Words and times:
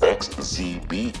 www.xzbn.net. 0.00 1.20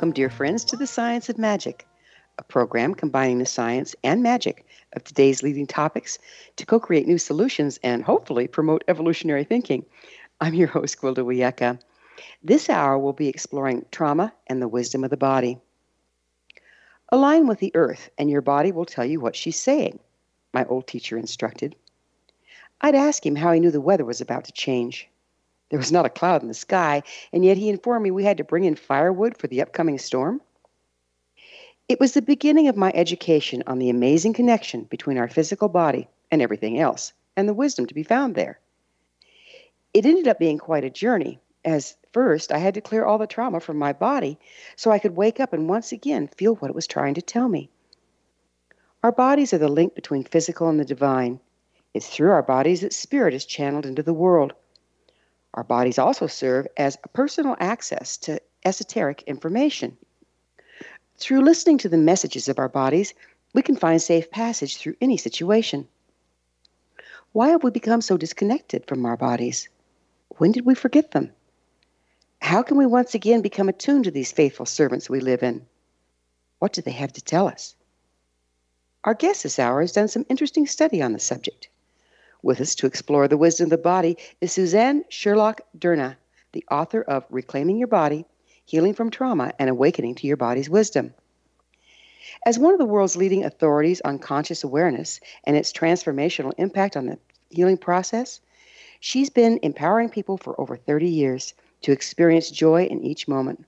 Welcome, 0.00 0.14
dear 0.14 0.30
friends, 0.30 0.64
to 0.64 0.76
the 0.78 0.86
Science 0.86 1.28
of 1.28 1.36
Magic, 1.36 1.86
a 2.38 2.42
program 2.42 2.94
combining 2.94 3.38
the 3.38 3.44
science 3.44 3.94
and 4.02 4.22
magic 4.22 4.64
of 4.94 5.04
today's 5.04 5.42
leading 5.42 5.66
topics 5.66 6.18
to 6.56 6.64
co 6.64 6.80
create 6.80 7.06
new 7.06 7.18
solutions 7.18 7.78
and 7.82 8.02
hopefully 8.02 8.48
promote 8.48 8.82
evolutionary 8.88 9.44
thinking. 9.44 9.84
I'm 10.40 10.54
your 10.54 10.68
host, 10.68 10.98
Gwilda 10.98 11.22
Wiyaka. 11.22 11.78
This 12.42 12.70
hour 12.70 12.98
we'll 12.98 13.12
be 13.12 13.28
exploring 13.28 13.84
trauma 13.92 14.32
and 14.46 14.62
the 14.62 14.68
wisdom 14.68 15.04
of 15.04 15.10
the 15.10 15.18
body. 15.18 15.58
Align 17.10 17.46
with 17.46 17.58
the 17.58 17.76
earth, 17.76 18.08
and 18.16 18.30
your 18.30 18.40
body 18.40 18.72
will 18.72 18.86
tell 18.86 19.04
you 19.04 19.20
what 19.20 19.36
she's 19.36 19.60
saying, 19.60 19.98
my 20.54 20.64
old 20.64 20.86
teacher 20.86 21.18
instructed. 21.18 21.76
I'd 22.80 22.94
ask 22.94 23.26
him 23.26 23.36
how 23.36 23.52
he 23.52 23.60
knew 23.60 23.70
the 23.70 23.82
weather 23.82 24.06
was 24.06 24.22
about 24.22 24.46
to 24.46 24.52
change. 24.52 25.09
There 25.70 25.78
was 25.78 25.92
not 25.92 26.04
a 26.04 26.10
cloud 26.10 26.42
in 26.42 26.48
the 26.48 26.54
sky, 26.54 27.02
and 27.32 27.44
yet 27.44 27.56
he 27.56 27.68
informed 27.68 28.02
me 28.02 28.10
we 28.10 28.24
had 28.24 28.36
to 28.36 28.44
bring 28.44 28.64
in 28.64 28.74
firewood 28.74 29.38
for 29.38 29.46
the 29.46 29.62
upcoming 29.62 29.98
storm. 29.98 30.40
It 31.88 31.98
was 31.98 32.12
the 32.12 32.22
beginning 32.22 32.68
of 32.68 32.76
my 32.76 32.92
education 32.94 33.62
on 33.66 33.78
the 33.78 33.90
amazing 33.90 34.32
connection 34.32 34.84
between 34.84 35.16
our 35.16 35.28
physical 35.28 35.68
body 35.68 36.08
and 36.30 36.42
everything 36.42 36.78
else, 36.78 37.12
and 37.36 37.48
the 37.48 37.54
wisdom 37.54 37.86
to 37.86 37.94
be 37.94 38.02
found 38.02 38.34
there. 38.34 38.60
It 39.94 40.06
ended 40.06 40.28
up 40.28 40.38
being 40.38 40.58
quite 40.58 40.84
a 40.84 40.90
journey, 40.90 41.40
as 41.64 41.96
first 42.12 42.52
I 42.52 42.58
had 42.58 42.74
to 42.74 42.80
clear 42.80 43.04
all 43.04 43.18
the 43.18 43.26
trauma 43.26 43.60
from 43.60 43.76
my 43.76 43.92
body 43.92 44.38
so 44.76 44.90
I 44.90 44.98
could 44.98 45.16
wake 45.16 45.40
up 45.40 45.52
and 45.52 45.68
once 45.68 45.92
again 45.92 46.28
feel 46.28 46.54
what 46.56 46.70
it 46.70 46.74
was 46.74 46.86
trying 46.86 47.14
to 47.14 47.22
tell 47.22 47.48
me. 47.48 47.70
Our 49.02 49.12
bodies 49.12 49.52
are 49.52 49.58
the 49.58 49.68
link 49.68 49.94
between 49.94 50.24
physical 50.24 50.68
and 50.68 50.78
the 50.78 50.84
divine. 50.84 51.40
It's 51.94 52.08
through 52.08 52.30
our 52.30 52.42
bodies 52.42 52.82
that 52.82 52.92
spirit 52.92 53.34
is 53.34 53.44
channeled 53.44 53.86
into 53.86 54.02
the 54.02 54.12
world. 54.12 54.52
Our 55.54 55.64
bodies 55.64 55.98
also 55.98 56.26
serve 56.26 56.66
as 56.76 56.96
a 57.02 57.08
personal 57.08 57.56
access 57.58 58.16
to 58.18 58.40
esoteric 58.64 59.22
information. 59.22 59.96
Through 61.18 61.42
listening 61.42 61.78
to 61.78 61.88
the 61.88 61.98
messages 61.98 62.48
of 62.48 62.58
our 62.58 62.68
bodies, 62.68 63.14
we 63.52 63.62
can 63.62 63.76
find 63.76 64.00
safe 64.00 64.30
passage 64.30 64.76
through 64.76 64.96
any 65.00 65.16
situation. 65.16 65.88
Why 67.32 67.50
have 67.50 67.62
we 67.62 67.70
become 67.70 68.00
so 68.00 68.16
disconnected 68.16 68.86
from 68.86 69.04
our 69.04 69.16
bodies? 69.16 69.68
When 70.38 70.52
did 70.52 70.64
we 70.64 70.74
forget 70.74 71.10
them? 71.10 71.32
How 72.40 72.62
can 72.62 72.76
we 72.76 72.86
once 72.86 73.14
again 73.14 73.42
become 73.42 73.68
attuned 73.68 74.04
to 74.04 74.10
these 74.10 74.32
faithful 74.32 74.66
servants 74.66 75.10
we 75.10 75.20
live 75.20 75.42
in? 75.42 75.66
What 76.58 76.72
do 76.72 76.82
they 76.82 76.92
have 76.92 77.12
to 77.14 77.22
tell 77.22 77.48
us? 77.48 77.74
Our 79.04 79.14
guest 79.14 79.42
this 79.42 79.58
hour 79.58 79.80
has 79.80 79.92
done 79.92 80.08
some 80.08 80.26
interesting 80.28 80.66
study 80.66 81.02
on 81.02 81.12
the 81.12 81.18
subject. 81.18 81.68
With 82.42 82.60
us 82.60 82.74
to 82.76 82.86
explore 82.86 83.28
the 83.28 83.36
wisdom 83.36 83.64
of 83.64 83.70
the 83.70 83.78
body 83.78 84.16
is 84.40 84.52
Suzanne 84.52 85.04
Sherlock 85.10 85.60
Durna, 85.78 86.16
the 86.52 86.64
author 86.70 87.02
of 87.02 87.26
Reclaiming 87.28 87.76
Your 87.76 87.88
Body 87.88 88.24
Healing 88.64 88.94
from 88.94 89.10
Trauma 89.10 89.52
and 89.58 89.68
Awakening 89.68 90.14
to 90.14 90.26
Your 90.26 90.38
Body's 90.38 90.70
Wisdom. 90.70 91.12
As 92.46 92.58
one 92.58 92.72
of 92.72 92.78
the 92.78 92.86
world's 92.86 93.16
leading 93.16 93.44
authorities 93.44 94.00
on 94.02 94.18
conscious 94.18 94.64
awareness 94.64 95.20
and 95.44 95.54
its 95.54 95.72
transformational 95.72 96.54
impact 96.56 96.96
on 96.96 97.06
the 97.06 97.18
healing 97.50 97.76
process, 97.76 98.40
she's 99.00 99.28
been 99.28 99.58
empowering 99.62 100.08
people 100.08 100.38
for 100.38 100.58
over 100.58 100.76
30 100.76 101.08
years 101.08 101.52
to 101.82 101.92
experience 101.92 102.50
joy 102.50 102.84
in 102.84 103.02
each 103.02 103.28
moment. 103.28 103.66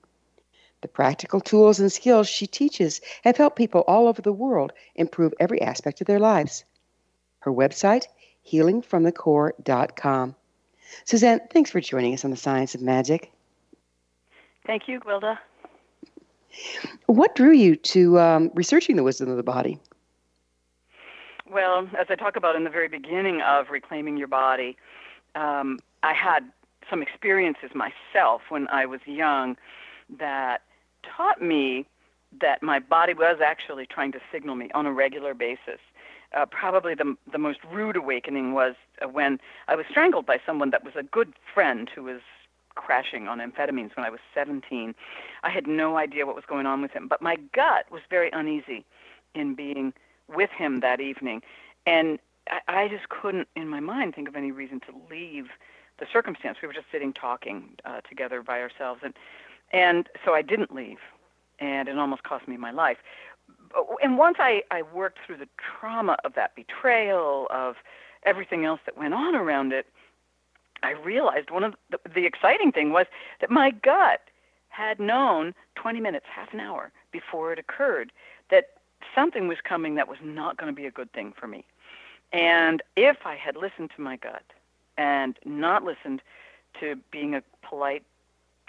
The 0.81 0.87
practical 0.87 1.41
tools 1.41 1.79
and 1.79 1.91
skills 1.91 2.27
she 2.27 2.47
teaches 2.47 3.01
have 3.23 3.37
helped 3.37 3.55
people 3.55 3.81
all 3.81 4.07
over 4.07 4.21
the 4.21 4.33
world 4.33 4.73
improve 4.95 5.33
every 5.39 5.61
aspect 5.61 6.01
of 6.01 6.07
their 6.07 6.19
lives. 6.19 6.63
Her 7.39 7.51
website, 7.51 8.05
healingfromthecore.com. 8.49 10.35
Suzanne, 11.05 11.41
thanks 11.51 11.71
for 11.71 11.81
joining 11.81 12.13
us 12.13 12.23
on 12.23 12.31
the 12.31 12.37
Science 12.37 12.75
of 12.75 12.81
Magic. 12.81 13.31
Thank 14.65 14.87
you, 14.87 14.99
Gwilda. 14.99 15.37
What 17.07 17.35
drew 17.35 17.51
you 17.51 17.75
to 17.75 18.19
um, 18.19 18.51
researching 18.53 18.95
the 18.95 19.03
wisdom 19.03 19.29
of 19.29 19.37
the 19.37 19.43
body? 19.43 19.79
Well, 21.49 21.87
as 21.99 22.07
I 22.09 22.15
talk 22.15 22.35
about 22.35 22.55
in 22.55 22.63
the 22.63 22.69
very 22.69 22.87
beginning 22.87 23.41
of 23.41 23.69
Reclaiming 23.69 24.17
Your 24.17 24.27
Body, 24.27 24.77
um, 25.35 25.79
I 26.01 26.13
had 26.13 26.43
some 26.89 27.01
experiences 27.01 27.71
myself 27.73 28.41
when 28.49 28.67
I 28.69 28.85
was 28.85 29.01
young 29.05 29.57
that 30.17 30.61
taught 31.03 31.41
me 31.41 31.85
that 32.41 32.63
my 32.63 32.79
body 32.79 33.13
was 33.13 33.39
actually 33.43 33.85
trying 33.85 34.11
to 34.13 34.19
signal 34.31 34.55
me 34.55 34.69
on 34.73 34.85
a 34.85 34.91
regular 34.91 35.33
basis. 35.33 35.79
Uh, 36.33 36.45
probably 36.45 36.95
the 36.95 37.15
the 37.31 37.37
most 37.37 37.59
rude 37.71 37.95
awakening 37.95 38.53
was 38.53 38.75
uh, 39.03 39.07
when 39.07 39.39
I 39.67 39.75
was 39.75 39.85
strangled 39.89 40.25
by 40.25 40.39
someone 40.45 40.71
that 40.71 40.83
was 40.83 40.95
a 40.95 41.03
good 41.03 41.33
friend 41.53 41.89
who 41.93 42.03
was 42.03 42.21
crashing 42.75 43.27
on 43.27 43.39
amphetamines 43.39 43.95
when 43.95 44.05
I 44.05 44.09
was 44.09 44.19
17. 44.33 44.95
I 45.43 45.49
had 45.49 45.67
no 45.67 45.97
idea 45.97 46.25
what 46.25 46.35
was 46.35 46.45
going 46.47 46.65
on 46.65 46.81
with 46.81 46.91
him, 46.91 47.07
but 47.07 47.21
my 47.21 47.37
gut 47.53 47.85
was 47.91 48.01
very 48.09 48.31
uneasy 48.31 48.83
in 49.35 49.53
being 49.53 49.93
with 50.27 50.49
him 50.49 50.79
that 50.79 50.99
evening, 50.99 51.41
and 51.85 52.17
I, 52.49 52.59
I 52.67 52.87
just 52.87 53.09
couldn't, 53.09 53.47
in 53.55 53.67
my 53.67 53.79
mind, 53.79 54.15
think 54.15 54.27
of 54.27 54.35
any 54.35 54.51
reason 54.51 54.79
to 54.81 54.93
leave 55.09 55.47
the 55.99 56.05
circumstance. 56.11 56.57
We 56.61 56.67
were 56.67 56.73
just 56.73 56.87
sitting 56.91 57.13
talking 57.13 57.69
uh, 57.85 58.01
together 58.01 58.41
by 58.41 58.59
ourselves, 58.61 59.01
and 59.03 59.13
and 59.71 60.07
so 60.23 60.33
I 60.33 60.41
didn't 60.41 60.73
leave, 60.73 60.99
and 61.59 61.87
it 61.87 61.97
almost 61.97 62.23
cost 62.23 62.47
me 62.47 62.57
my 62.57 62.71
life. 62.71 62.97
Uh, 63.75 63.81
and 64.01 64.17
once 64.17 64.37
I, 64.39 64.63
I 64.71 64.81
worked 64.81 65.19
through 65.25 65.37
the 65.37 65.49
trauma 65.57 66.17
of 66.23 66.33
that 66.35 66.55
betrayal, 66.55 67.47
of 67.49 67.75
everything 68.23 68.65
else 68.65 68.79
that 68.85 68.97
went 68.97 69.13
on 69.13 69.35
around 69.35 69.73
it, 69.73 69.87
I 70.81 70.91
realized 70.91 71.49
one 71.49 71.63
of 71.63 71.75
the, 71.89 71.99
the 72.13 72.25
exciting 72.25 72.71
thing 72.71 72.91
was 72.91 73.05
that 73.41 73.49
my 73.49 73.71
gut 73.71 74.21
had 74.69 74.99
known 74.99 75.53
20 75.75 75.99
minutes, 76.01 76.25
half 76.33 76.53
an 76.53 76.59
hour 76.59 76.91
before 77.11 77.53
it 77.53 77.59
occurred, 77.59 78.11
that 78.49 78.71
something 79.15 79.47
was 79.47 79.57
coming 79.63 79.95
that 79.95 80.07
was 80.07 80.17
not 80.23 80.57
going 80.57 80.71
to 80.71 80.75
be 80.75 80.85
a 80.85 80.91
good 80.91 81.11
thing 81.13 81.33
for 81.39 81.47
me. 81.47 81.65
And 82.31 82.81
if 82.95 83.17
I 83.25 83.35
had 83.35 83.55
listened 83.55 83.91
to 83.95 84.01
my 84.01 84.17
gut 84.17 84.43
and 84.97 85.37
not 85.45 85.83
listened 85.83 86.21
to 86.79 86.95
being 87.11 87.35
a 87.35 87.43
polite, 87.61 88.03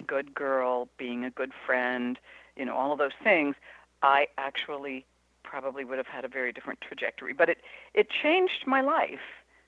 good 0.05 0.33
girl, 0.33 0.87
being 0.97 1.25
a 1.25 1.31
good 1.31 1.51
friend, 1.65 2.19
you 2.55 2.65
know, 2.65 2.75
all 2.75 2.91
of 2.91 2.99
those 2.99 3.11
things, 3.23 3.55
I 4.01 4.27
actually 4.37 5.05
probably 5.43 5.85
would 5.85 5.97
have 5.97 6.07
had 6.07 6.25
a 6.25 6.27
very 6.27 6.51
different 6.51 6.81
trajectory. 6.81 7.33
But 7.33 7.49
it, 7.49 7.59
it 7.93 8.07
changed 8.09 8.65
my 8.65 8.81
life. 8.81 9.19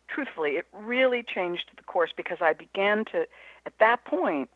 Truthfully, 0.07 0.51
it 0.51 0.65
really 0.73 1.23
changed 1.23 1.65
the 1.75 1.83
course 1.83 2.11
because 2.15 2.37
I 2.41 2.53
began 2.53 3.05
to, 3.05 3.27
at 3.65 3.73
that 3.79 4.05
point, 4.05 4.49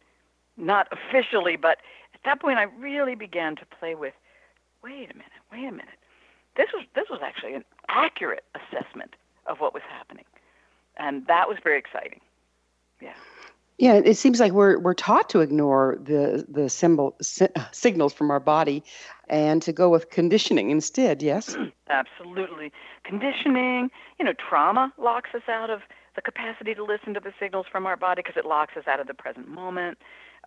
not 0.58 0.88
officially, 0.92 1.56
but 1.56 1.80
at 2.14 2.22
that 2.26 2.42
point, 2.42 2.58
I 2.58 2.64
really 2.64 3.16
began 3.16 3.56
to 3.58 3.66
play 3.66 3.96
with. 3.96 4.14
Wait 4.84 5.12
a 5.12 5.14
minute. 5.14 5.42
Wait 5.52 5.68
a 5.68 5.72
minute. 5.72 6.00
This 6.56 6.68
was 6.74 6.84
this 6.96 7.06
was 7.10 7.22
actually 7.24 7.54
an 7.54 7.64
accurate 7.88 8.44
assessment 8.56 9.16
of 9.46 9.60
what 9.60 9.74
was 9.74 9.84
happening, 9.90 10.26
and 10.98 11.26
that 11.28 11.48
was 11.48 11.58
very 11.64 11.80
exciting. 11.80 12.20
Yeah. 13.00 13.14
Yeah, 13.82 13.96
it 13.96 14.16
seems 14.16 14.40
like 14.40 14.52
we're 14.52 14.78
we're 14.78 14.94
taught 14.94 15.28
to 15.32 15.40
ignore 15.40 15.98
the 16.00 16.46
the 16.48 16.70
symbol 16.70 17.16
si- 17.20 17.48
signals 17.72 18.14
from 18.14 18.30
our 18.30 18.40
body, 18.40 18.84
and 19.28 19.60
to 19.64 19.74
go 19.74 19.90
with 19.90 20.12
conditioning 20.12 20.70
instead. 20.70 21.24
Yes. 21.24 21.58
Absolutely. 21.90 22.72
Conditioning, 23.04 23.90
you 24.20 24.26
know, 24.26 24.34
trauma 24.34 24.94
locks 25.00 25.32
us 25.34 25.42
out 25.50 25.72
of 25.72 25.82
the 26.16 26.22
capacity 26.22 26.76
to 26.76 26.84
listen 26.84 27.16
to 27.16 27.20
the 27.20 27.34
signals 27.40 27.66
from 27.72 27.88
our 27.88 27.98
body 27.98 28.22
because 28.22 28.38
it 28.38 28.46
locks 28.46 28.78
us 28.78 28.84
out 28.86 29.00
of 29.00 29.08
the 29.08 29.16
present 29.16 29.48
moment. 29.48 29.98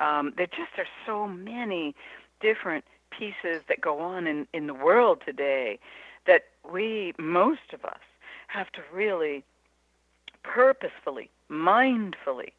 Um, 0.00 0.32
there 0.36 0.46
just 0.46 0.78
are 0.78 0.86
so 1.04 1.26
many 1.26 1.96
different 2.40 2.84
pieces 3.10 3.62
that 3.66 3.80
go 3.80 3.98
on 3.98 4.28
in, 4.28 4.46
in 4.54 4.68
the 4.68 4.74
world 4.74 5.22
today 5.26 5.80
that 6.28 6.44
we, 6.72 7.14
most 7.18 7.72
of 7.72 7.84
us, 7.84 7.98
have 8.46 8.70
to 8.72 8.80
really 8.92 9.42
purposefully, 10.44 11.30
mindfully 11.50 12.52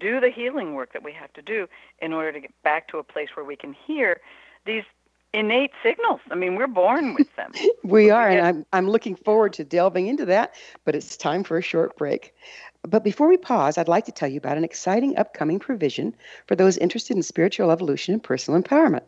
do 0.00 0.20
the 0.20 0.30
healing 0.30 0.74
work 0.74 0.92
that 0.92 1.02
we 1.02 1.12
have 1.12 1.32
to 1.34 1.42
do 1.42 1.66
in 2.00 2.12
order 2.12 2.32
to 2.32 2.40
get 2.40 2.52
back 2.62 2.88
to 2.88 2.98
a 2.98 3.04
place 3.04 3.30
where 3.34 3.44
we 3.44 3.56
can 3.56 3.72
hear 3.72 4.20
these 4.64 4.84
innate 5.32 5.72
signals. 5.82 6.20
I 6.30 6.34
mean, 6.34 6.56
we're 6.56 6.66
born 6.66 7.14
with 7.14 7.34
them. 7.36 7.52
we 7.84 8.10
are, 8.10 8.28
and 8.28 8.40
I'm, 8.40 8.66
I'm 8.72 8.88
looking 8.88 9.16
forward 9.16 9.52
to 9.54 9.64
delving 9.64 10.06
into 10.06 10.24
that, 10.26 10.54
but 10.84 10.94
it's 10.94 11.16
time 11.16 11.44
for 11.44 11.58
a 11.58 11.62
short 11.62 11.96
break. 11.96 12.34
But 12.82 13.04
before 13.04 13.28
we 13.28 13.36
pause, 13.36 13.76
I'd 13.76 13.88
like 13.88 14.04
to 14.06 14.12
tell 14.12 14.28
you 14.28 14.38
about 14.38 14.56
an 14.56 14.64
exciting 14.64 15.16
upcoming 15.16 15.58
provision 15.58 16.14
for 16.46 16.56
those 16.56 16.78
interested 16.78 17.16
in 17.16 17.22
spiritual 17.22 17.70
evolution 17.70 18.14
and 18.14 18.22
personal 18.22 18.60
empowerment. 18.60 19.02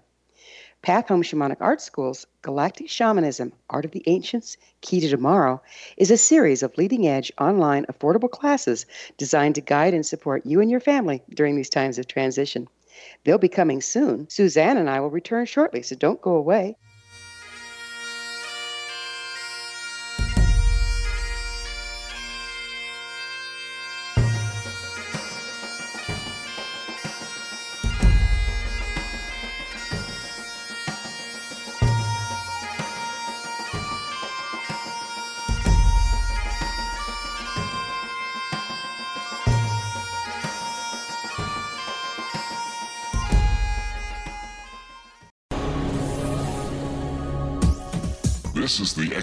Path 0.80 1.08
Home 1.08 1.22
Shamanic 1.22 1.56
Art 1.60 1.80
School's 1.80 2.24
Galactic 2.40 2.88
Shamanism 2.88 3.52
Art 3.68 3.84
of 3.84 3.90
the 3.90 4.04
Ancients 4.06 4.56
Key 4.80 5.00
to 5.00 5.08
Tomorrow 5.08 5.60
is 5.96 6.10
a 6.12 6.16
series 6.16 6.62
of 6.62 6.78
leading 6.78 7.06
edge 7.08 7.32
online 7.38 7.84
affordable 7.86 8.30
classes 8.30 8.86
designed 9.16 9.56
to 9.56 9.60
guide 9.60 9.92
and 9.92 10.06
support 10.06 10.46
you 10.46 10.60
and 10.60 10.70
your 10.70 10.78
family 10.78 11.20
during 11.30 11.56
these 11.56 11.68
times 11.68 11.98
of 11.98 12.06
transition. 12.06 12.68
They'll 13.24 13.38
be 13.38 13.48
coming 13.48 13.82
soon. 13.82 14.30
Suzanne 14.30 14.76
and 14.76 14.88
I 14.88 15.00
will 15.00 15.10
return 15.10 15.46
shortly, 15.46 15.82
so 15.82 15.96
don't 15.96 16.20
go 16.20 16.36
away. 16.36 16.76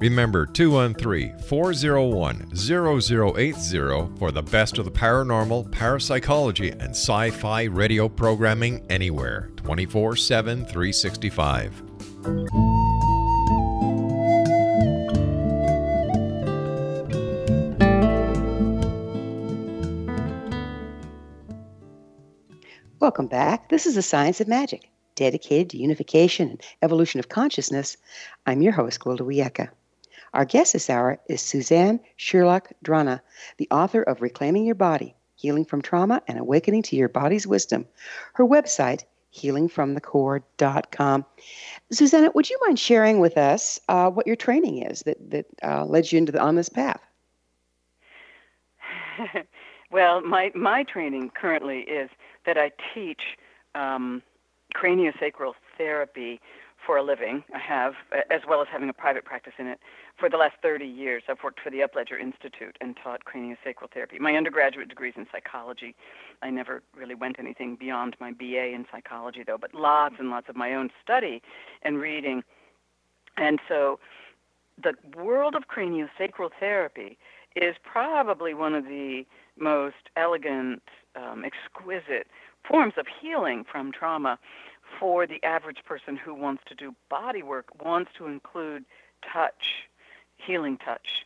Remember 0.00 0.46
213 0.46 1.40
401 1.40 2.54
0080 2.54 4.16
for 4.16 4.30
the 4.30 4.42
best 4.42 4.78
of 4.78 4.84
the 4.84 4.92
paranormal, 4.92 5.72
parapsychology, 5.72 6.70
and 6.70 6.90
sci 6.90 7.30
fi 7.30 7.64
radio 7.64 8.08
programming 8.08 8.86
anywhere 8.90 9.50
24 9.56 10.14
7 10.14 10.64
365. 10.66 11.82
Welcome 23.00 23.26
back. 23.26 23.68
This 23.68 23.86
is 23.86 23.96
the 23.96 24.02
Science 24.02 24.40
of 24.40 24.46
Magic, 24.46 24.90
dedicated 25.16 25.70
to 25.70 25.78
unification 25.78 26.50
and 26.50 26.62
evolution 26.82 27.18
of 27.18 27.28
consciousness. 27.28 27.96
I'm 28.46 28.62
your 28.62 28.72
host, 28.72 29.00
Gwilda 29.00 29.22
Wiyaka. 29.22 29.70
Our 30.34 30.44
guest 30.44 30.72
this 30.74 30.90
hour 30.90 31.18
is 31.28 31.40
Suzanne 31.40 32.00
Sherlock 32.16 32.72
Drana, 32.84 33.20
the 33.56 33.68
author 33.70 34.02
of 34.02 34.20
Reclaiming 34.20 34.64
Your 34.64 34.74
Body, 34.74 35.14
Healing 35.36 35.64
from 35.64 35.82
Trauma 35.82 36.22
and 36.28 36.38
Awakening 36.38 36.82
to 36.84 36.96
Your 36.96 37.08
Body's 37.08 37.46
Wisdom. 37.46 37.86
Her 38.34 38.44
website, 38.44 39.04
healingfromthecore.com. 39.34 41.24
Susanna, 41.90 42.30
would 42.34 42.50
you 42.50 42.58
mind 42.66 42.78
sharing 42.78 43.20
with 43.20 43.38
us 43.38 43.80
uh, 43.88 44.10
what 44.10 44.26
your 44.26 44.36
training 44.36 44.82
is 44.82 45.02
that, 45.02 45.30
that 45.30 45.46
uh, 45.62 45.84
led 45.84 46.10
you 46.10 46.18
into 46.18 46.32
the, 46.32 46.40
on 46.40 46.56
this 46.56 46.68
path? 46.68 47.00
well, 49.90 50.20
my, 50.20 50.50
my 50.54 50.84
training 50.84 51.30
currently 51.34 51.80
is 51.80 52.10
that 52.46 52.58
I 52.58 52.70
teach 52.94 53.20
um, 53.74 54.22
craniosacral 54.74 55.54
therapy 55.76 56.40
for 56.88 56.96
a 56.96 57.02
living. 57.02 57.44
I 57.54 57.58
have, 57.58 57.92
as 58.30 58.40
well 58.48 58.62
as 58.62 58.66
having 58.72 58.88
a 58.88 58.94
private 58.94 59.26
practice 59.26 59.52
in 59.58 59.66
it. 59.66 59.78
For 60.18 60.30
the 60.30 60.38
last 60.38 60.54
30 60.62 60.86
years, 60.86 61.22
I've 61.28 61.36
worked 61.44 61.60
for 61.60 61.68
the 61.68 61.80
Upledger 61.80 62.18
Institute 62.18 62.78
and 62.80 62.96
taught 63.04 63.26
craniosacral 63.26 63.92
therapy. 63.92 64.18
My 64.18 64.36
undergraduate 64.36 64.88
degree 64.88 65.10
is 65.10 65.14
in 65.18 65.26
psychology. 65.30 65.94
I 66.40 66.48
never 66.48 66.82
really 66.96 67.14
went 67.14 67.38
anything 67.38 67.76
beyond 67.78 68.16
my 68.20 68.32
BA 68.32 68.72
in 68.72 68.86
psychology, 68.90 69.44
though, 69.46 69.58
but 69.60 69.74
lots 69.74 70.14
and 70.18 70.30
lots 70.30 70.48
of 70.48 70.56
my 70.56 70.72
own 70.72 70.88
study 71.04 71.42
and 71.82 71.98
reading. 71.98 72.42
And 73.36 73.58
so 73.68 74.00
the 74.82 74.94
world 75.14 75.54
of 75.54 75.64
craniosacral 75.68 76.48
therapy 76.58 77.18
is 77.54 77.76
probably 77.82 78.54
one 78.54 78.74
of 78.74 78.84
the 78.84 79.24
most 79.58 80.08
elegant, 80.16 80.80
um, 81.16 81.44
exquisite 81.44 82.28
forms 82.66 82.94
of 82.96 83.06
healing 83.20 83.64
from 83.70 83.92
trauma 83.92 84.38
for 84.98 85.26
the 85.26 85.42
average 85.44 85.84
person 85.84 86.16
who 86.16 86.34
wants 86.34 86.62
to 86.66 86.74
do 86.74 86.94
body 87.08 87.42
work, 87.42 87.66
wants 87.84 88.10
to 88.18 88.26
include 88.26 88.84
touch, 89.32 89.86
healing 90.36 90.76
touch, 90.78 91.24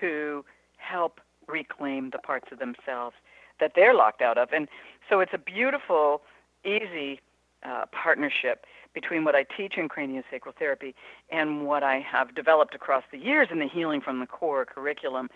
to 0.00 0.44
help 0.76 1.20
reclaim 1.46 2.10
the 2.10 2.18
parts 2.18 2.52
of 2.52 2.58
themselves 2.58 3.16
that 3.58 3.72
they're 3.74 3.94
locked 3.94 4.22
out 4.22 4.38
of. 4.38 4.48
And 4.52 4.68
so 5.08 5.20
it's 5.20 5.34
a 5.34 5.38
beautiful, 5.38 6.22
easy 6.64 7.20
uh, 7.62 7.86
partnership 7.92 8.64
between 8.94 9.24
what 9.24 9.34
I 9.34 9.44
teach 9.44 9.76
in 9.76 9.88
craniosacral 9.88 10.54
therapy 10.58 10.94
and 11.30 11.66
what 11.66 11.82
I 11.82 12.00
have 12.00 12.34
developed 12.34 12.74
across 12.74 13.04
the 13.12 13.18
years 13.18 13.48
in 13.50 13.58
the 13.58 13.68
Healing 13.68 14.00
from 14.00 14.18
the 14.18 14.26
Core 14.26 14.64
curriculum 14.64 15.28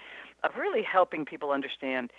of 0.42 0.56
really 0.56 0.82
helping 0.82 1.24
people 1.24 1.50
understand 1.50 2.10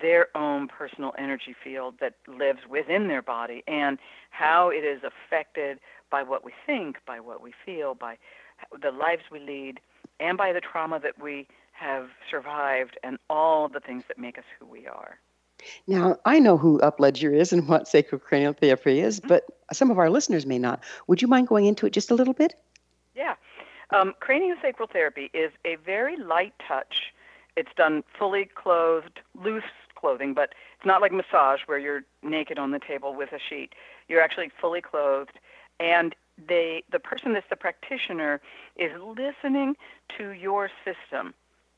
their 0.00 0.36
own 0.36 0.68
personal 0.68 1.14
energy 1.18 1.54
field 1.64 1.94
that 2.00 2.14
lives 2.26 2.60
within 2.68 3.08
their 3.08 3.22
body 3.22 3.62
and 3.66 3.98
how 4.30 4.68
it 4.68 4.84
is 4.84 5.00
affected 5.02 5.78
by 6.10 6.22
what 6.22 6.44
we 6.44 6.52
think, 6.66 6.96
by 7.06 7.20
what 7.20 7.42
we 7.42 7.52
feel, 7.64 7.94
by 7.94 8.18
the 8.80 8.90
lives 8.90 9.22
we 9.30 9.40
lead, 9.40 9.80
and 10.20 10.36
by 10.36 10.52
the 10.52 10.60
trauma 10.60 10.98
that 11.00 11.22
we 11.22 11.46
have 11.72 12.08
survived 12.30 12.98
and 13.02 13.18
all 13.30 13.68
the 13.68 13.80
things 13.80 14.04
that 14.08 14.18
make 14.18 14.36
us 14.36 14.44
who 14.58 14.66
we 14.66 14.86
are. 14.86 15.18
Now, 15.86 16.16
I 16.24 16.38
know 16.38 16.56
who 16.56 16.78
Upledger 16.80 17.34
is 17.34 17.52
and 17.52 17.68
what 17.68 17.84
sacrocranial 17.84 18.56
therapy 18.56 19.00
is, 19.00 19.20
but 19.20 19.44
some 19.72 19.90
of 19.90 19.98
our 19.98 20.10
listeners 20.10 20.46
may 20.46 20.58
not. 20.58 20.82
Would 21.06 21.22
you 21.22 21.28
mind 21.28 21.48
going 21.48 21.66
into 21.66 21.86
it 21.86 21.92
just 21.92 22.10
a 22.10 22.14
little 22.14 22.34
bit? 22.34 22.54
Yeah. 23.14 23.34
Um, 23.90 24.14
craniosacral 24.20 24.90
therapy 24.90 25.30
is 25.32 25.50
a 25.64 25.76
very 25.76 26.16
light 26.16 26.54
touch. 26.66 27.12
It's 27.58 27.74
done 27.76 28.04
fully 28.16 28.44
clothed, 28.44 29.18
loose 29.34 29.64
clothing, 29.96 30.32
but 30.32 30.50
it's 30.76 30.86
not 30.86 31.00
like 31.00 31.10
massage 31.10 31.62
where 31.66 31.76
you're 31.76 32.02
naked 32.22 32.56
on 32.56 32.70
the 32.70 32.78
table 32.78 33.16
with 33.16 33.32
a 33.32 33.40
sheet. 33.40 33.74
You're 34.06 34.20
actually 34.20 34.52
fully 34.60 34.80
clothed, 34.80 35.40
and 35.80 36.14
they, 36.46 36.84
the 36.92 37.00
person 37.00 37.32
that's 37.32 37.48
the 37.50 37.56
practitioner 37.56 38.40
is 38.76 38.92
listening 39.00 39.74
to 40.16 40.30
your 40.30 40.70
system, 40.84 41.34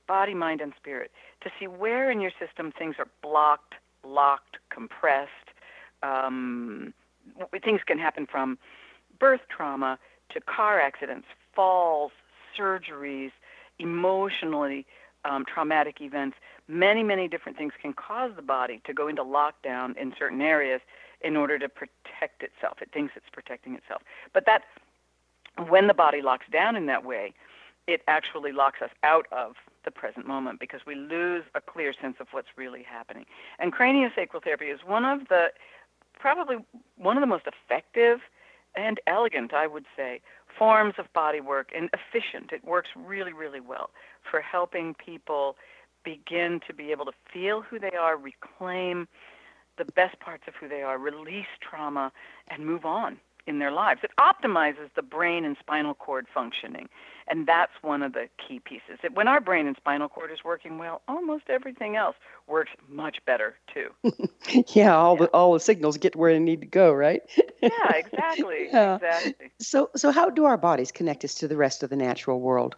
body, 0.06 0.34
mind, 0.34 0.60
and 0.60 0.74
spirit, 0.76 1.12
to 1.40 1.50
see 1.58 1.66
where 1.66 2.10
in 2.10 2.20
your 2.20 2.32
system 2.38 2.72
things 2.78 2.96
are 2.98 3.08
blocked, 3.22 3.76
locked, 4.04 4.58
compressed. 4.68 5.30
Um, 6.02 6.92
things 7.64 7.80
can 7.86 7.98
happen 7.98 8.26
from 8.26 8.58
birth 9.18 9.40
trauma 9.48 9.98
to 10.28 10.42
car 10.42 10.78
accidents, 10.78 11.26
falls, 11.54 12.12
surgeries, 12.54 13.32
emotionally 13.78 14.84
um, 15.24 15.44
traumatic 15.44 16.00
events. 16.00 16.36
Many, 16.68 17.02
many 17.02 17.28
different 17.28 17.58
things 17.58 17.72
can 17.80 17.92
cause 17.92 18.32
the 18.36 18.42
body 18.42 18.80
to 18.86 18.94
go 18.94 19.08
into 19.08 19.22
lockdown 19.22 19.96
in 19.96 20.14
certain 20.18 20.40
areas 20.40 20.80
in 21.20 21.36
order 21.36 21.58
to 21.58 21.68
protect 21.68 22.42
itself. 22.42 22.78
It 22.80 22.90
thinks 22.92 23.14
it's 23.16 23.26
protecting 23.32 23.74
itself. 23.74 24.02
But 24.32 24.46
that, 24.46 24.62
when 25.68 25.86
the 25.86 25.94
body 25.94 26.22
locks 26.22 26.46
down 26.50 26.76
in 26.76 26.86
that 26.86 27.04
way, 27.04 27.34
it 27.86 28.02
actually 28.06 28.52
locks 28.52 28.80
us 28.82 28.90
out 29.02 29.26
of 29.32 29.54
the 29.84 29.90
present 29.90 30.26
moment 30.26 30.60
because 30.60 30.80
we 30.86 30.94
lose 30.94 31.44
a 31.54 31.60
clear 31.60 31.92
sense 32.00 32.16
of 32.20 32.28
what's 32.30 32.48
really 32.56 32.82
happening. 32.82 33.24
And 33.58 33.72
craniosacral 33.72 34.42
therapy 34.44 34.66
is 34.66 34.80
one 34.86 35.04
of 35.04 35.28
the, 35.28 35.48
probably 36.18 36.56
one 36.96 37.16
of 37.16 37.20
the 37.20 37.26
most 37.26 37.44
effective 37.46 38.20
and 38.76 39.00
elegant, 39.06 39.52
I 39.52 39.66
would 39.66 39.86
say, 39.96 40.20
forms 40.58 40.94
of 40.98 41.12
body 41.12 41.40
work 41.40 41.70
and 41.74 41.90
efficient. 41.92 42.52
It 42.52 42.64
works 42.64 42.90
really, 42.96 43.32
really 43.32 43.60
well 43.60 43.90
for 44.30 44.40
helping 44.40 44.94
people 44.94 45.56
begin 46.04 46.60
to 46.66 46.74
be 46.74 46.90
able 46.90 47.04
to 47.06 47.12
feel 47.32 47.62
who 47.62 47.78
they 47.78 47.92
are, 47.92 48.16
reclaim 48.16 49.08
the 49.78 49.84
best 49.84 50.18
parts 50.20 50.44
of 50.46 50.54
who 50.54 50.68
they 50.68 50.82
are, 50.82 50.98
release 50.98 51.46
trauma, 51.60 52.12
and 52.48 52.64
move 52.66 52.84
on 52.84 53.18
in 53.46 53.58
their 53.58 53.72
lives. 53.72 54.00
It 54.02 54.10
optimizes 54.18 54.90
the 54.94 55.02
brain 55.02 55.44
and 55.44 55.56
spinal 55.58 55.94
cord 55.94 56.26
functioning. 56.32 56.88
And 57.28 57.46
that's 57.46 57.72
one 57.82 58.02
of 58.02 58.12
the 58.12 58.28
key 58.36 58.60
pieces. 58.60 58.98
When 59.14 59.28
our 59.28 59.40
brain 59.40 59.66
and 59.66 59.76
spinal 59.76 60.08
cord 60.08 60.32
is 60.32 60.38
working 60.44 60.78
well, 60.78 61.02
almost 61.06 61.44
everything 61.48 61.94
else 61.94 62.16
works 62.48 62.70
much 62.88 63.18
better 63.24 63.54
too. 63.72 63.90
yeah, 64.74 64.96
all 64.96 65.14
yeah. 65.14 65.26
the 65.26 65.28
all 65.28 65.52
the 65.52 65.60
signals 65.60 65.96
get 65.96 66.16
where 66.16 66.32
they 66.32 66.40
need 66.40 66.60
to 66.60 66.66
go, 66.66 66.92
right? 66.92 67.22
yeah, 67.62 67.70
exactly. 67.94 68.68
yeah. 68.72 68.96
Exactly. 68.96 69.52
So 69.60 69.90
so 69.94 70.10
how 70.10 70.28
do 70.28 70.44
our 70.44 70.56
bodies 70.56 70.90
connect 70.90 71.24
us 71.24 71.34
to 71.36 71.46
the 71.46 71.56
rest 71.56 71.84
of 71.84 71.90
the 71.90 71.96
natural 71.96 72.40
world? 72.40 72.74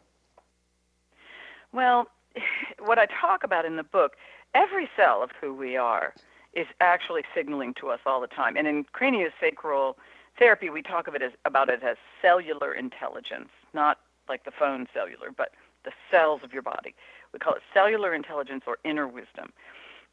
Well, 1.72 2.08
what 2.78 2.98
I 2.98 3.06
talk 3.06 3.44
about 3.44 3.64
in 3.64 3.76
the 3.76 3.84
book, 3.84 4.16
every 4.54 4.88
cell 4.96 5.22
of 5.22 5.30
who 5.40 5.54
we 5.54 5.76
are 5.76 6.12
is 6.54 6.66
actually 6.80 7.22
signaling 7.34 7.74
to 7.80 7.88
us 7.88 8.00
all 8.04 8.20
the 8.20 8.26
time. 8.26 8.56
And 8.56 8.66
in 8.66 8.84
craniosacral 8.84 9.94
therapy, 10.38 10.70
we 10.70 10.82
talk 10.82 11.08
of 11.08 11.14
it 11.14 11.22
as, 11.22 11.32
about 11.44 11.68
it 11.68 11.82
as 11.82 11.96
cellular 12.20 12.72
intelligence, 12.72 13.48
not 13.74 13.98
like 14.28 14.44
the 14.44 14.50
phone 14.50 14.86
cellular, 14.94 15.30
but 15.36 15.50
the 15.84 15.92
cells 16.10 16.40
of 16.44 16.52
your 16.52 16.62
body. 16.62 16.94
We 17.32 17.38
call 17.38 17.54
it 17.54 17.62
cellular 17.74 18.14
intelligence 18.14 18.64
or 18.66 18.78
inner 18.84 19.08
wisdom. 19.08 19.52